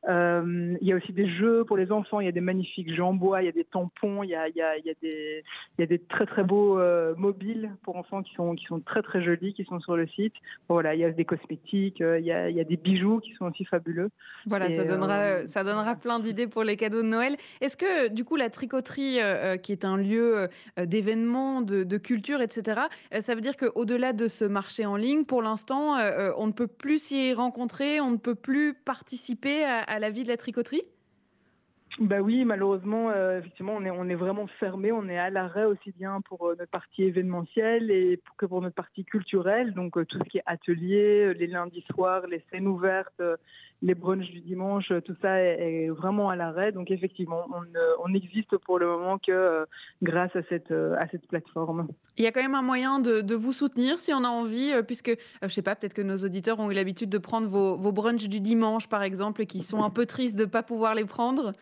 Euh, 0.08 0.78
il 0.82 0.88
y 0.88 0.94
a 0.94 0.96
aussi 0.96 1.12
des 1.12 1.28
jeux 1.28 1.64
pour 1.66 1.78
les 1.78 1.92
enfants, 1.92 2.20
il 2.20 2.26
y 2.26 2.30
a 2.30 2.32
des 2.32 2.42
magnifiques 2.42 2.94
jeux 2.94 3.04
en 3.04 3.14
bois, 3.14 3.42
il 3.42 3.46
y 3.46 3.50
a 3.50 3.54
des 3.54 3.66
tampons, 3.66 4.24
il 4.24 4.30
y 4.30 4.36
a, 4.36 4.48
il 4.48 4.56
y 4.56 4.62
a, 4.62 4.78
il 4.78 4.86
y 4.86 4.90
a, 4.90 4.94
des, 5.02 5.44
il 5.78 5.82
y 5.82 5.84
a 5.84 5.88
des 5.88 6.00
très 6.00 6.26
très 6.26 6.44
beaux 6.44 6.80
euh, 6.80 7.14
mobiles 7.16 7.72
pour 7.84 7.98
enfants 7.98 8.24
qui 8.24 8.34
sont, 8.34 8.56
qui 8.56 8.66
sont 8.66 8.80
très 8.80 9.02
très 9.02 9.22
jolis, 9.24 9.54
qui 9.54 9.66
sont 9.66 9.80
sur 9.80 9.98
le 9.98 10.08
site. 10.08 10.34
Voilà, 10.68 10.96
il 10.96 11.02
y 11.02 11.06
a 11.06 11.12
des 11.12 11.26
cosmétiques, 11.26 12.02
euh, 12.02 12.20
il 12.20 12.26
y 12.26 12.32
a, 12.32 12.50
il 12.50 12.56
y 12.56 12.62
a 12.62 12.64
des 12.64 12.78
bijoux 12.78 13.20
qui 13.20 13.34
sont 13.34 13.46
aussi 13.46 13.66
fabuleux. 13.66 14.10
Voilà, 14.46 14.68
et 14.68 14.72
ça 14.72 14.84
donnera, 14.84 15.46
ça 15.48 15.64
donnera 15.64 15.96
plein 15.96 16.20
d'idées 16.20 16.48
pour 16.48 16.64
les 16.64 16.78
cadeaux 16.78 17.02
de 17.02 17.08
Noël. 17.08 17.36
Est-ce 17.62 17.78
que 17.78 18.10
du 18.10 18.24
coup 18.24 18.36
la 18.36 18.50
tricoterie, 18.50 19.20
qui 19.64 19.72
est 19.72 19.86
un 19.86 19.98
lieu 19.98 20.48
d'événements, 20.78 21.62
de, 21.62 21.84
de, 21.84 21.98
culture, 21.98 22.42
etc., 22.42 22.82
ça 23.20 23.36
veut 23.36 23.42
dire 23.42 23.58
qu'au-delà 23.58 24.14
de 24.14 24.28
ce 24.28 24.46
marché 24.46 24.86
en 24.86 24.96
ligne, 24.96 25.26
pour 25.26 25.42
l'instant, 25.42 25.98
on 26.38 26.48
ne 26.48 26.52
peut 26.52 26.68
plus 26.68 27.00
s'y 27.00 27.19
rencontrer, 27.34 28.02
on 28.02 28.12
ne 28.12 28.18
peut 28.18 28.36
plus 28.36 28.74
participer 28.74 29.64
à, 29.64 30.00
la 30.00 30.10
vie 30.10 30.24
de 30.24 30.28
la 30.28 30.38
tricoterie? 30.38 30.84
Bah 32.00 32.22
oui, 32.22 32.46
malheureusement, 32.46 33.10
euh, 33.10 33.40
effectivement, 33.40 33.76
on 33.76 33.84
est, 33.84 34.12
est 34.12 34.16
vraiment 34.16 34.48
fermé, 34.60 34.92
on 34.92 35.10
est 35.10 35.18
à 35.18 35.30
l'arrêt 35.30 35.66
aussi 35.66 35.92
bien 35.92 36.22
pour 36.22 36.48
euh, 36.48 36.56
notre 36.58 36.72
partie 36.72 37.04
événementielle 37.04 37.92
et 37.92 38.18
pour, 38.18 38.36
que 38.38 38.46
pour 38.46 38.62
notre 38.62 38.76
partie 38.76 39.04
culturelle. 39.04 39.74
Donc 39.74 39.98
euh, 39.98 40.06
tout 40.06 40.18
ce 40.18 40.24
qui 40.30 40.38
est 40.38 40.44
atelier, 40.46 41.34
les 41.34 41.48
lundis 41.48 41.84
soirs, 41.92 42.26
les 42.28 42.42
scènes 42.52 42.68
ouvertes, 42.68 43.22
les 43.82 43.96
brunchs 43.96 44.30
du 44.32 44.42
dimanche, 44.42 44.92
tout 45.06 45.16
ça 45.22 45.40
est, 45.40 45.90
vraiment 45.90 46.30
à 46.30 46.36
l'arrêt. 46.36 46.72
Donc 46.72 46.92
effectivement, 46.92 47.48
on 48.04 48.10
n'existe 48.10 48.58
pour 48.58 48.80
le 48.80 48.88
moment 48.88 49.18
que 49.18 49.66
grâce 50.02 50.36
à 50.36 50.42
cette, 50.50 50.72
à 50.72 51.08
cette 51.10 51.28
plateforme. 51.28 51.88
Il 52.18 52.24
y 52.24 52.28
a 52.28 52.32
quand 52.32 52.42
même 52.42 52.56
un 52.56 52.62
moyen 52.62 53.00
de, 53.00 53.22
de 53.22 53.36
vous 53.36 53.54
soutenir 53.54 54.00
si 54.00 54.14
on 54.14 54.24
a 54.24 54.28
envie, 54.28 54.72
puisque 54.86 55.16
je 55.42 55.48
sais 55.48 55.62
pas, 55.62 55.76
peut-être 55.76 55.94
que 55.94 56.02
nos 56.02 56.18
auditeurs 56.18 56.60
ont 56.60 56.70
eu 56.72 56.74
l'habitude 56.74 57.10
de 57.10 57.18
prendre 57.18 57.48
vos, 57.48 57.78
vos 57.78 57.92
brunchs 57.92 58.28
du 58.28 58.42
dimanche, 58.42 58.88
par 58.90 59.04
exemple, 59.04 59.42
et 59.42 59.46
qui 59.46 59.64
sont 59.64 59.84
un 59.84 59.90
peu 59.90 60.06
tristes 60.06 60.38
de 60.38 60.44
ne 60.44 60.50
pas 60.50 60.64
pouvoir 60.64 60.96
les 60.96 61.06
prendre. 61.06 61.54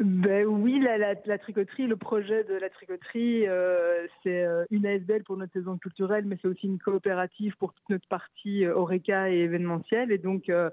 Ben 0.00 0.46
oui, 0.46 0.80
la, 0.80 1.38
tricoterie, 1.38 1.86
le 1.86 1.96
projet 1.96 2.44
de 2.44 2.54
la 2.54 2.68
tricoterie, 2.70 3.46
euh, 3.46 4.06
c'est 4.22 4.44
euh, 4.44 4.64
une 4.70 4.86
ASBL 4.86 5.22
pour 5.24 5.36
notre 5.36 5.52
saison 5.52 5.76
culturelle, 5.78 6.24
mais 6.26 6.38
c'est 6.40 6.48
aussi 6.48 6.66
une 6.66 6.78
coopérative 6.78 7.54
pour 7.58 7.72
toute 7.72 7.88
notre 7.88 8.08
partie 8.08 8.64
euh, 8.64 8.76
Oreca 8.76 9.30
et 9.30 9.38
événementielle. 9.38 10.12
Et 10.12 10.18
donc, 10.18 10.48
euh, 10.48 10.70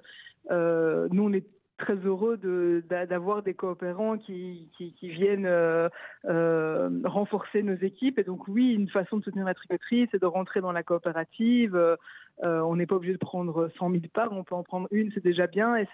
nous, 1.11 1.23
on 1.23 1.33
est 1.33 1.45
très 1.77 1.95
heureux 1.95 2.37
d'avoir 2.89 3.37
de, 3.37 3.45
des 3.45 3.53
coopérants 3.53 4.17
qui, 4.17 4.69
viennent 5.01 5.49
renforcer 6.25 7.63
nos 7.63 7.75
équipes. 7.75 8.19
Et 8.19 8.23
donc 8.23 8.47
oui, 8.49 8.73
une 8.73 8.89
façon 8.89 9.17
de 9.17 9.23
soutenir 9.23 9.45
la 9.45 9.53
tricoterie, 9.53 10.07
c'est 10.11 10.21
de 10.21 10.25
rentrer 10.25 10.59
dans 10.59 10.73
la 10.73 10.83
coopérative. 10.83 11.79
On 12.43 12.75
n'est 12.75 12.85
pas 12.85 12.95
obligé 12.95 13.13
de 13.13 13.17
prendre 13.17 13.69
100 13.79 13.91
000 13.91 14.03
parts, 14.13 14.33
on 14.33 14.43
peut 14.43 14.55
en 14.55 14.63
prendre 14.63 14.89
une, 14.91 15.09
c'est 15.13 15.23
déjà 15.23 15.47
bien. 15.47 15.77
Et 15.77 15.87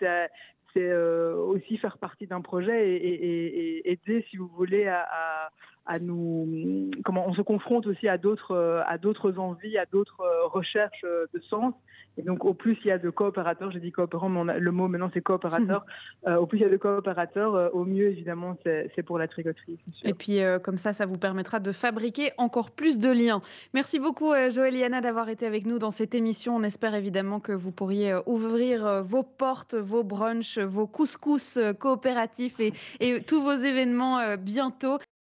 c'est 0.75 0.89
euh, 0.89 1.35
aussi 1.35 1.77
faire 1.77 1.97
partie 1.97 2.27
d'un 2.27 2.41
projet 2.41 2.95
et, 2.95 3.89
aider, 3.89 4.25
si 4.29 4.37
vous 4.37 4.47
voulez, 4.47 4.87
à, 4.87 5.49
à, 5.85 5.99
nous. 5.99 6.91
Comment 7.03 7.27
on 7.27 7.33
se 7.33 7.41
confronte 7.41 7.87
aussi 7.87 8.07
à 8.07 8.17
d'autres, 8.17 8.83
à 8.87 8.97
d'autres 8.97 9.37
envies, 9.37 9.77
à 9.77 9.85
d'autres 9.85 10.23
recherches 10.51 11.03
de 11.03 11.39
sens. 11.49 11.73
Et 12.17 12.21
donc, 12.21 12.45
au 12.45 12.53
plus 12.53 12.77
il 12.83 12.87
y 12.87 12.91
a 12.91 12.97
de 12.97 13.09
coopérateurs, 13.09 13.71
j'ai 13.71 13.79
dit 13.79 13.91
coopérants, 13.91 14.29
mais 14.29 14.53
a, 14.53 14.57
le 14.57 14.71
mot 14.71 14.87
maintenant 14.87 15.09
c'est 15.13 15.21
coopérateur. 15.21 15.85
Mmh. 16.25 16.29
Euh, 16.29 16.37
au 16.37 16.45
plus 16.45 16.59
il 16.59 16.61
y 16.61 16.65
a 16.65 16.69
de 16.69 16.77
coopérateurs, 16.77 17.55
euh, 17.55 17.69
au 17.73 17.83
mieux 17.83 18.07
évidemment 18.07 18.57
c'est 18.63 19.03
pour 19.03 19.17
la 19.17 19.27
tricoterie. 19.27 19.77
Et 20.03 20.13
puis 20.13 20.41
euh, 20.41 20.59
comme 20.59 20.77
ça, 20.77 20.93
ça 20.93 21.05
vous 21.05 21.17
permettra 21.17 21.59
de 21.59 21.71
fabriquer 21.71 22.31
encore 22.37 22.71
plus 22.71 22.99
de 22.99 23.09
liens. 23.09 23.41
Merci 23.73 23.99
beaucoup 23.99 24.33
Joël 24.49 24.75
Yana 24.75 25.01
d'avoir 25.01 25.29
été 25.29 25.45
avec 25.45 25.65
nous 25.65 25.79
dans 25.79 25.91
cette 25.91 26.15
émission. 26.15 26.55
On 26.55 26.63
espère 26.63 26.95
évidemment 26.95 27.39
que 27.39 27.51
vous 27.51 27.71
pourriez 27.71 28.15
ouvrir 28.25 29.03
vos 29.03 29.23
portes, 29.23 29.75
vos 29.75 30.03
brunchs, 30.03 30.57
vos 30.57 30.87
couscous 30.87 31.59
coopératifs 31.79 32.59
et, 32.59 32.73
et 32.99 33.21
tous 33.21 33.41
vos 33.41 33.55
événements 33.55 34.37
bientôt. 34.37 34.99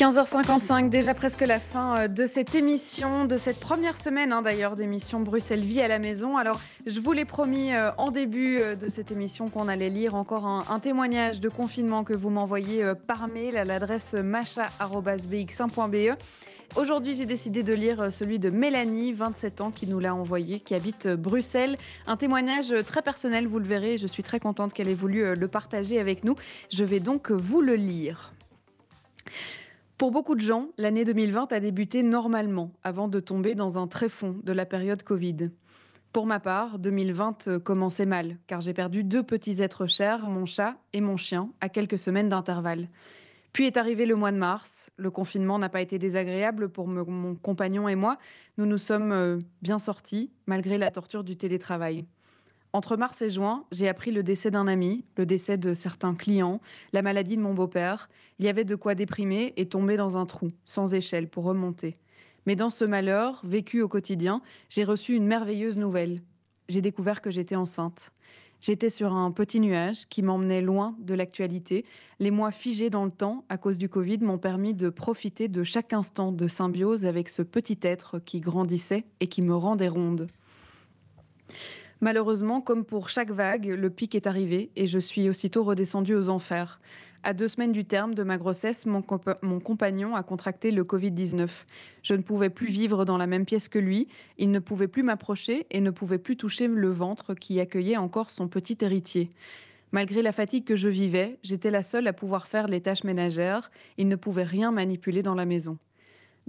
15h55, 0.00 0.88
déjà 0.88 1.12
presque 1.12 1.42
la 1.42 1.60
fin 1.60 1.98
euh, 1.98 2.08
de 2.08 2.24
cette 2.24 2.54
émission, 2.54 3.26
de 3.26 3.36
cette 3.36 3.60
première 3.60 4.00
semaine 4.00 4.32
hein, 4.32 4.40
d'ailleurs 4.40 4.74
d'émission 4.74 5.20
Bruxelles 5.20 5.60
Vie 5.60 5.82
à 5.82 5.88
la 5.88 5.98
maison. 5.98 6.38
Alors, 6.38 6.58
je 6.86 7.00
vous 7.00 7.12
l'ai 7.12 7.26
promis 7.26 7.74
euh, 7.74 7.90
en 7.98 8.10
début 8.10 8.60
euh, 8.60 8.76
de 8.76 8.88
cette 8.88 9.12
émission 9.12 9.50
qu'on 9.50 9.68
allait 9.68 9.90
lire 9.90 10.14
encore 10.14 10.46
un, 10.46 10.80
témoignage 10.80 11.42
de 11.42 11.50
confinement 11.50 12.02
que 12.02 12.14
vous 12.14 12.30
m'envoyez 12.30 12.82
par 13.06 13.28
mail 13.28 13.58
à 13.58 13.66
l'adresse 13.66 14.14
macha.bx1.be. 14.14 16.16
Aujourd'hui, 16.76 17.14
j'ai 17.14 17.26
décidé 17.26 17.62
de 17.62 17.74
lire 17.74 18.10
celui 18.10 18.38
de 18.38 18.48
Mélanie, 18.48 19.12
27 19.12 19.60
ans, 19.60 19.70
qui 19.70 19.86
nous 19.86 19.98
l'a 19.98 20.14
envoyé, 20.14 20.60
qui 20.60 20.74
habite 20.74 21.08
Bruxelles. 21.08 21.76
Un 22.06 22.16
témoignage 22.16 22.72
très 22.86 23.02
personnel, 23.02 23.46
vous 23.46 23.58
le 23.58 23.66
verrez. 23.66 23.98
Je 23.98 24.06
suis 24.06 24.22
très 24.22 24.40
contente 24.40 24.72
qu'elle 24.72 24.88
ait 24.88 24.94
voulu 24.94 25.34
le 25.34 25.48
partager 25.48 26.00
avec 26.00 26.24
nous. 26.24 26.36
Je 26.72 26.84
vais 26.84 27.00
donc 27.00 27.30
vous 27.30 27.60
le 27.60 27.74
lire. 27.74 28.32
Pour 30.00 30.12
beaucoup 30.12 30.34
de 30.34 30.40
gens, 30.40 30.68
l'année 30.78 31.04
2020 31.04 31.52
a 31.52 31.60
débuté 31.60 32.02
normalement 32.02 32.72
avant 32.82 33.06
de 33.06 33.20
tomber 33.20 33.54
dans 33.54 33.78
un 33.78 33.86
tréfonds 33.86 34.40
de 34.42 34.52
la 34.54 34.64
période 34.64 35.02
Covid. 35.02 35.50
Pour 36.10 36.24
ma 36.24 36.40
part, 36.40 36.78
2020 36.78 37.58
commençait 37.58 38.06
mal, 38.06 38.38
car 38.46 38.62
j'ai 38.62 38.72
perdu 38.72 39.04
deux 39.04 39.22
petits 39.22 39.60
êtres 39.60 39.86
chers, 39.86 40.26
mon 40.26 40.46
chat 40.46 40.76
et 40.94 41.02
mon 41.02 41.18
chien, 41.18 41.50
à 41.60 41.68
quelques 41.68 41.98
semaines 41.98 42.30
d'intervalle. 42.30 42.88
Puis 43.52 43.66
est 43.66 43.76
arrivé 43.76 44.06
le 44.06 44.14
mois 44.14 44.32
de 44.32 44.38
mars. 44.38 44.88
Le 44.96 45.10
confinement 45.10 45.58
n'a 45.58 45.68
pas 45.68 45.82
été 45.82 45.98
désagréable 45.98 46.70
pour 46.70 46.88
mon 46.88 47.34
compagnon 47.34 47.86
et 47.86 47.94
moi. 47.94 48.16
Nous 48.56 48.64
nous 48.64 48.78
sommes 48.78 49.12
euh, 49.12 49.38
bien 49.60 49.78
sortis, 49.78 50.30
malgré 50.46 50.78
la 50.78 50.90
torture 50.90 51.24
du 51.24 51.36
télétravail. 51.36 52.06
Entre 52.72 52.96
mars 52.96 53.20
et 53.22 53.30
juin, 53.30 53.64
j'ai 53.72 53.88
appris 53.88 54.12
le 54.12 54.22
décès 54.22 54.52
d'un 54.52 54.68
ami, 54.68 55.04
le 55.16 55.26
décès 55.26 55.58
de 55.58 55.74
certains 55.74 56.14
clients, 56.14 56.60
la 56.92 57.02
maladie 57.02 57.36
de 57.36 57.42
mon 57.42 57.52
beau-père. 57.52 58.08
Il 58.38 58.44
y 58.44 58.48
avait 58.48 58.64
de 58.64 58.76
quoi 58.76 58.94
déprimer 58.94 59.52
et 59.56 59.66
tomber 59.66 59.96
dans 59.96 60.16
un 60.16 60.24
trou, 60.24 60.48
sans 60.66 60.94
échelle, 60.94 61.28
pour 61.28 61.44
remonter. 61.44 61.94
Mais 62.46 62.54
dans 62.54 62.70
ce 62.70 62.84
malheur, 62.84 63.40
vécu 63.44 63.82
au 63.82 63.88
quotidien, 63.88 64.40
j'ai 64.68 64.84
reçu 64.84 65.14
une 65.14 65.26
merveilleuse 65.26 65.78
nouvelle. 65.78 66.20
J'ai 66.68 66.80
découvert 66.80 67.20
que 67.20 67.30
j'étais 67.30 67.56
enceinte. 67.56 68.12
J'étais 68.60 68.90
sur 68.90 69.14
un 69.14 69.32
petit 69.32 69.58
nuage 69.58 70.06
qui 70.08 70.22
m'emmenait 70.22 70.60
loin 70.60 70.94
de 71.00 71.14
l'actualité. 71.14 71.84
Les 72.18 72.30
mois 72.30 72.52
figés 72.52 72.90
dans 72.90 73.04
le 73.04 73.10
temps 73.10 73.44
à 73.48 73.58
cause 73.58 73.78
du 73.78 73.88
Covid 73.88 74.18
m'ont 74.18 74.38
permis 74.38 74.74
de 74.74 74.90
profiter 74.90 75.48
de 75.48 75.64
chaque 75.64 75.92
instant 75.92 76.30
de 76.30 76.46
symbiose 76.46 77.06
avec 77.06 77.30
ce 77.30 77.42
petit 77.42 77.78
être 77.82 78.18
qui 78.20 78.38
grandissait 78.38 79.04
et 79.18 79.28
qui 79.28 79.42
me 79.42 79.56
rendait 79.56 79.88
ronde. 79.88 80.28
Malheureusement, 82.00 82.62
comme 82.62 82.84
pour 82.84 83.10
chaque 83.10 83.30
vague, 83.30 83.66
le 83.66 83.90
pic 83.90 84.14
est 84.14 84.26
arrivé 84.26 84.70
et 84.74 84.86
je 84.86 84.98
suis 84.98 85.28
aussitôt 85.28 85.62
redescendue 85.62 86.14
aux 86.14 86.30
enfers. 86.30 86.80
À 87.22 87.34
deux 87.34 87.48
semaines 87.48 87.72
du 87.72 87.84
terme 87.84 88.14
de 88.14 88.22
ma 88.22 88.38
grossesse, 88.38 88.86
mon, 88.86 89.02
compagnon 89.02 90.16
a 90.16 90.22
contracté 90.22 90.70
le 90.70 90.84
Covid-19. 90.84 91.50
Je 92.02 92.14
ne 92.14 92.22
pouvais 92.22 92.48
plus 92.48 92.68
vivre 92.68 93.04
dans 93.04 93.18
la 93.18 93.26
même 93.26 93.44
pièce 93.44 93.68
que 93.68 93.78
lui, 93.78 94.08
il 94.38 94.50
ne 94.50 94.58
pouvait 94.58 94.88
plus 94.88 95.02
m'approcher 95.02 95.66
et 95.70 95.82
ne 95.82 95.90
pouvait 95.90 96.16
plus 96.16 96.38
toucher 96.38 96.66
le 96.66 96.88
ventre 96.88 97.34
qui 97.34 97.60
accueillait 97.60 97.98
encore 97.98 98.30
son 98.30 98.48
petit 98.48 98.78
héritier. 98.80 99.28
Malgré 99.92 100.22
la 100.22 100.32
fatigue 100.32 100.64
que 100.64 100.76
je 100.76 100.88
vivais, 100.88 101.38
j'étais 101.42 101.70
la 101.70 101.82
seule 101.82 102.06
à 102.06 102.14
pouvoir 102.14 102.46
faire 102.46 102.68
les 102.68 102.80
tâches 102.80 103.04
ménagères, 103.04 103.70
il 103.98 104.08
ne 104.08 104.16
pouvait 104.16 104.44
rien 104.44 104.72
manipuler 104.72 105.22
dans 105.22 105.34
la 105.34 105.44
maison. 105.44 105.76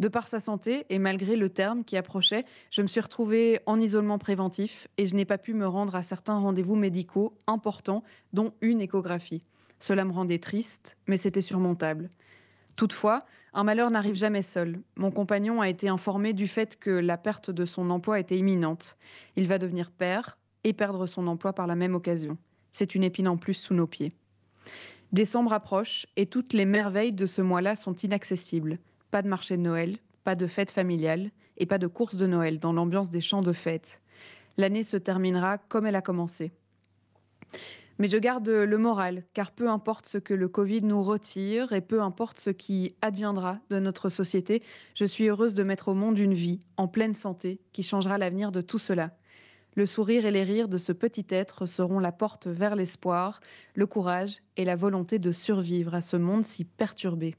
De 0.02 0.08
par 0.08 0.28
sa 0.28 0.40
santé 0.40 0.88
et 0.90 0.98
malgré 0.98 1.36
le 1.36 1.52
terme 1.52 1.84
qui 1.84 1.96
approchait, 1.96 2.44
je 2.72 2.82
me 2.82 2.88
suis 2.88 3.00
retrouvée 3.00 3.60
en 3.68 3.80
isolement 3.80 4.18
préventif 4.18 4.88
et 4.98 5.06
je 5.06 5.14
n'ai 5.14 5.26
pas 5.26 5.38
pu 5.38 5.54
me 5.54 5.68
rendre 5.68 5.94
à 5.94 6.02
certains 6.02 6.40
rendez-vous 6.40 6.76
médicaux 6.76 7.38
importants, 7.46 8.04
dont 8.34 8.52
une 8.62 8.82
échographie. 8.82 9.44
Cela 9.78 10.04
me 10.04 10.12
rendait 10.12 10.40
triste, 10.40 10.98
mais 11.06 11.18
c'était 11.18 11.42
surmontable. 11.42 12.10
Toutefois, 12.76 13.20
un 13.54 13.64
malheur 13.64 13.92
n'arrive 13.92 14.16
jamais 14.16 14.42
seul. 14.42 14.82
Mon 14.96 15.12
compagnon 15.12 15.62
a 15.62 15.70
été 15.70 15.88
informé 15.88 16.34
du 16.34 16.48
fait 16.48 16.80
que 16.80 16.90
la 16.90 17.20
perte 17.20 17.52
de 17.52 17.66
son 17.66 17.92
emploi 17.92 18.20
était 18.20 18.40
imminente. 18.40 18.98
Il 19.36 19.48
va 19.48 19.60
devenir 19.60 19.92
père 19.92 20.40
et 20.64 20.74
perdre 20.74 21.06
son 21.06 21.28
emploi 21.28 21.54
par 21.54 21.68
la 21.68 21.76
même 21.76 21.94
occasion. 21.94 22.40
C'est 22.72 22.96
une 22.96 23.04
épine 23.04 23.28
en 23.28 23.38
plus 23.38 23.54
sous 23.54 23.76
nos 23.76 23.86
pieds. 23.86 24.14
Décembre 25.12 25.54
approche 25.54 26.08
et 26.16 26.26
toutes 26.26 26.54
les 26.54 26.66
merveilles 26.66 27.14
de 27.14 27.28
ce 27.28 27.44
mois-là 27.44 27.76
sont 27.76 27.94
inaccessibles. 27.94 28.80
Pas 29.12 29.22
de 29.22 29.28
marché 29.28 29.58
de 29.58 29.62
Noël, 29.62 29.98
pas 30.24 30.36
de 30.36 30.48
fête 30.48 30.72
familiale 30.72 31.32
et 31.58 31.66
pas 31.66 31.78
de 31.78 31.88
course 31.88 32.16
de 32.16 32.28
Noël 32.28 32.60
dans 32.60 32.74
l'ambiance 32.74 33.10
des 33.10 33.22
champs 33.22 33.42
de 33.42 33.54
fête. 33.54 34.02
L'année 34.58 34.84
se 34.84 34.98
terminera 34.98 35.58
comme 35.58 35.86
elle 35.86 35.96
a 35.96 36.02
commencé. 36.02 36.52
Mais 38.00 38.08
je 38.08 38.18
garde 38.18 38.48
le 38.50 38.78
moral, 38.78 39.24
car 39.34 39.52
peu 39.52 39.70
importe 39.70 40.08
ce 40.08 40.18
que 40.18 40.34
le 40.34 40.48
Covid 40.48 40.82
nous 40.82 41.04
retire 41.04 41.72
et 41.74 41.82
peu 41.82 42.02
importe 42.02 42.40
ce 42.40 42.50
qui 42.50 42.96
adviendra 43.02 43.60
de 43.70 43.80
notre 43.80 44.10
société, 44.10 44.64
je 44.96 45.06
suis 45.06 45.28
heureuse 45.28 45.54
de 45.54 45.64
mettre 45.64 45.90
au 45.90 45.94
monde 45.94 46.18
une 46.18 46.34
vie 46.34 46.62
en 46.78 46.88
pleine 46.88 47.14
santé 47.14 47.60
qui 47.74 47.84
changera 47.84 48.18
l'avenir 48.18 48.52
de 48.52 48.62
tout 48.62 48.80
cela. 48.80 49.12
Le 49.76 49.86
sourire 49.86 50.26
et 50.26 50.32
les 50.32 50.44
rires 50.44 50.68
de 50.68 50.78
ce 50.78 50.92
petit 50.92 51.26
être 51.30 51.66
seront 51.66 52.00
la 52.00 52.12
porte 52.12 52.48
vers 52.48 52.76
l'espoir, 52.76 53.40
le 53.76 53.86
courage 53.86 54.42
et 54.58 54.66
la 54.66 54.76
volonté 54.76 55.20
de 55.20 55.32
survivre 55.32 55.94
à 55.94 56.02
ce 56.02 56.18
monde 56.18 56.44
si 56.44 56.66
perturbé. 56.66 57.36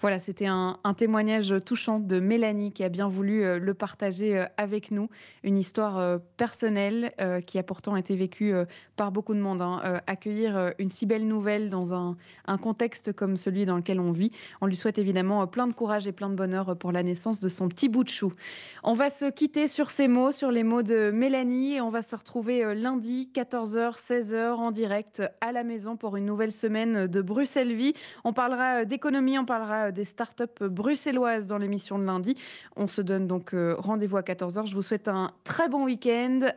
Voilà, 0.00 0.20
c'était 0.20 0.46
un, 0.46 0.78
témoignage 0.96 1.52
touchant 1.66 1.98
de 1.98 2.20
Mélanie 2.20 2.72
qui 2.72 2.84
a 2.84 2.88
bien 2.88 3.08
voulu 3.08 3.42
euh, 3.42 3.58
le 3.58 3.74
partager 3.74 4.38
euh, 4.38 4.44
avec 4.56 4.92
nous. 4.92 5.08
Une 5.42 5.58
histoire 5.58 5.98
euh, 5.98 6.18
personnelle 6.36 7.12
qui 7.46 7.58
a 7.58 7.62
pourtant 7.62 7.96
été 7.96 8.14
vécue 8.14 8.52
par 8.96 9.12
beaucoup 9.12 9.34
de 9.34 9.40
monde. 9.40 9.60
Hein. 9.62 10.00
accueillir 10.06 10.72
une 10.78 10.90
si 10.90 11.06
belle 11.06 11.26
nouvelle 11.26 11.70
dans 11.70 11.94
un, 11.94 12.16
contexte 12.60 13.12
comme 13.12 13.36
celui 13.36 13.66
dans 13.66 13.76
lequel 13.76 14.00
on 14.00 14.12
vit, 14.12 14.30
on 14.60 14.66
lui 14.66 14.76
souhaite 14.76 14.98
évidemment 14.98 15.46
plein 15.46 15.66
de 15.66 15.72
courage 15.72 16.06
et 16.06 16.12
plein 16.12 16.28
de 16.28 16.34
bonheur 16.34 16.76
pour 16.76 16.92
la 16.92 17.02
naissance 17.02 17.40
de 17.40 17.48
son 17.48 17.68
petit 17.68 17.88
bout 17.88 18.04
de 18.04 18.08
chou. 18.08 18.32
On 18.82 18.92
va 18.92 19.10
se 19.10 19.30
quitter 19.30 19.68
sur 19.68 19.90
ces 19.90 20.08
mots, 20.08 20.32
sur 20.32 20.50
les 20.50 20.62
mots 20.62 20.82
de 20.82 21.10
Mélanie, 21.12 21.76
et 21.76 21.80
on 21.80 21.90
va 21.90 22.02
se 22.02 22.14
retrouver 22.14 22.74
lundi 22.74 23.30
14h, 23.34 23.98
16h 23.98 24.54
en 24.54 24.70
direct 24.70 25.22
à 25.40 25.52
la 25.52 25.64
maison 25.64 25.96
pour 25.96 26.16
une 26.16 26.26
nouvelle 26.26 26.52
semaine 26.52 27.06
de 27.06 27.22
Bruxelles 27.22 27.74
Vie. 27.74 27.94
On 28.24 28.32
parlera 28.32 28.84
d'économie, 28.84 29.38
on 29.38 29.44
parlera 29.44 29.87
des 29.92 30.04
startups 30.04 30.44
bruxelloises 30.60 31.46
dans 31.46 31.58
l'émission 31.58 31.98
de 31.98 32.04
lundi. 32.04 32.34
On 32.76 32.86
se 32.86 33.00
donne 33.00 33.26
donc 33.26 33.54
euh, 33.54 33.74
rendez-vous 33.78 34.16
à 34.16 34.22
14h. 34.22 34.66
Je 34.66 34.74
vous 34.74 34.82
souhaite 34.82 35.08
un 35.08 35.32
très 35.44 35.68
bon 35.68 35.84
week-end. 35.84 36.50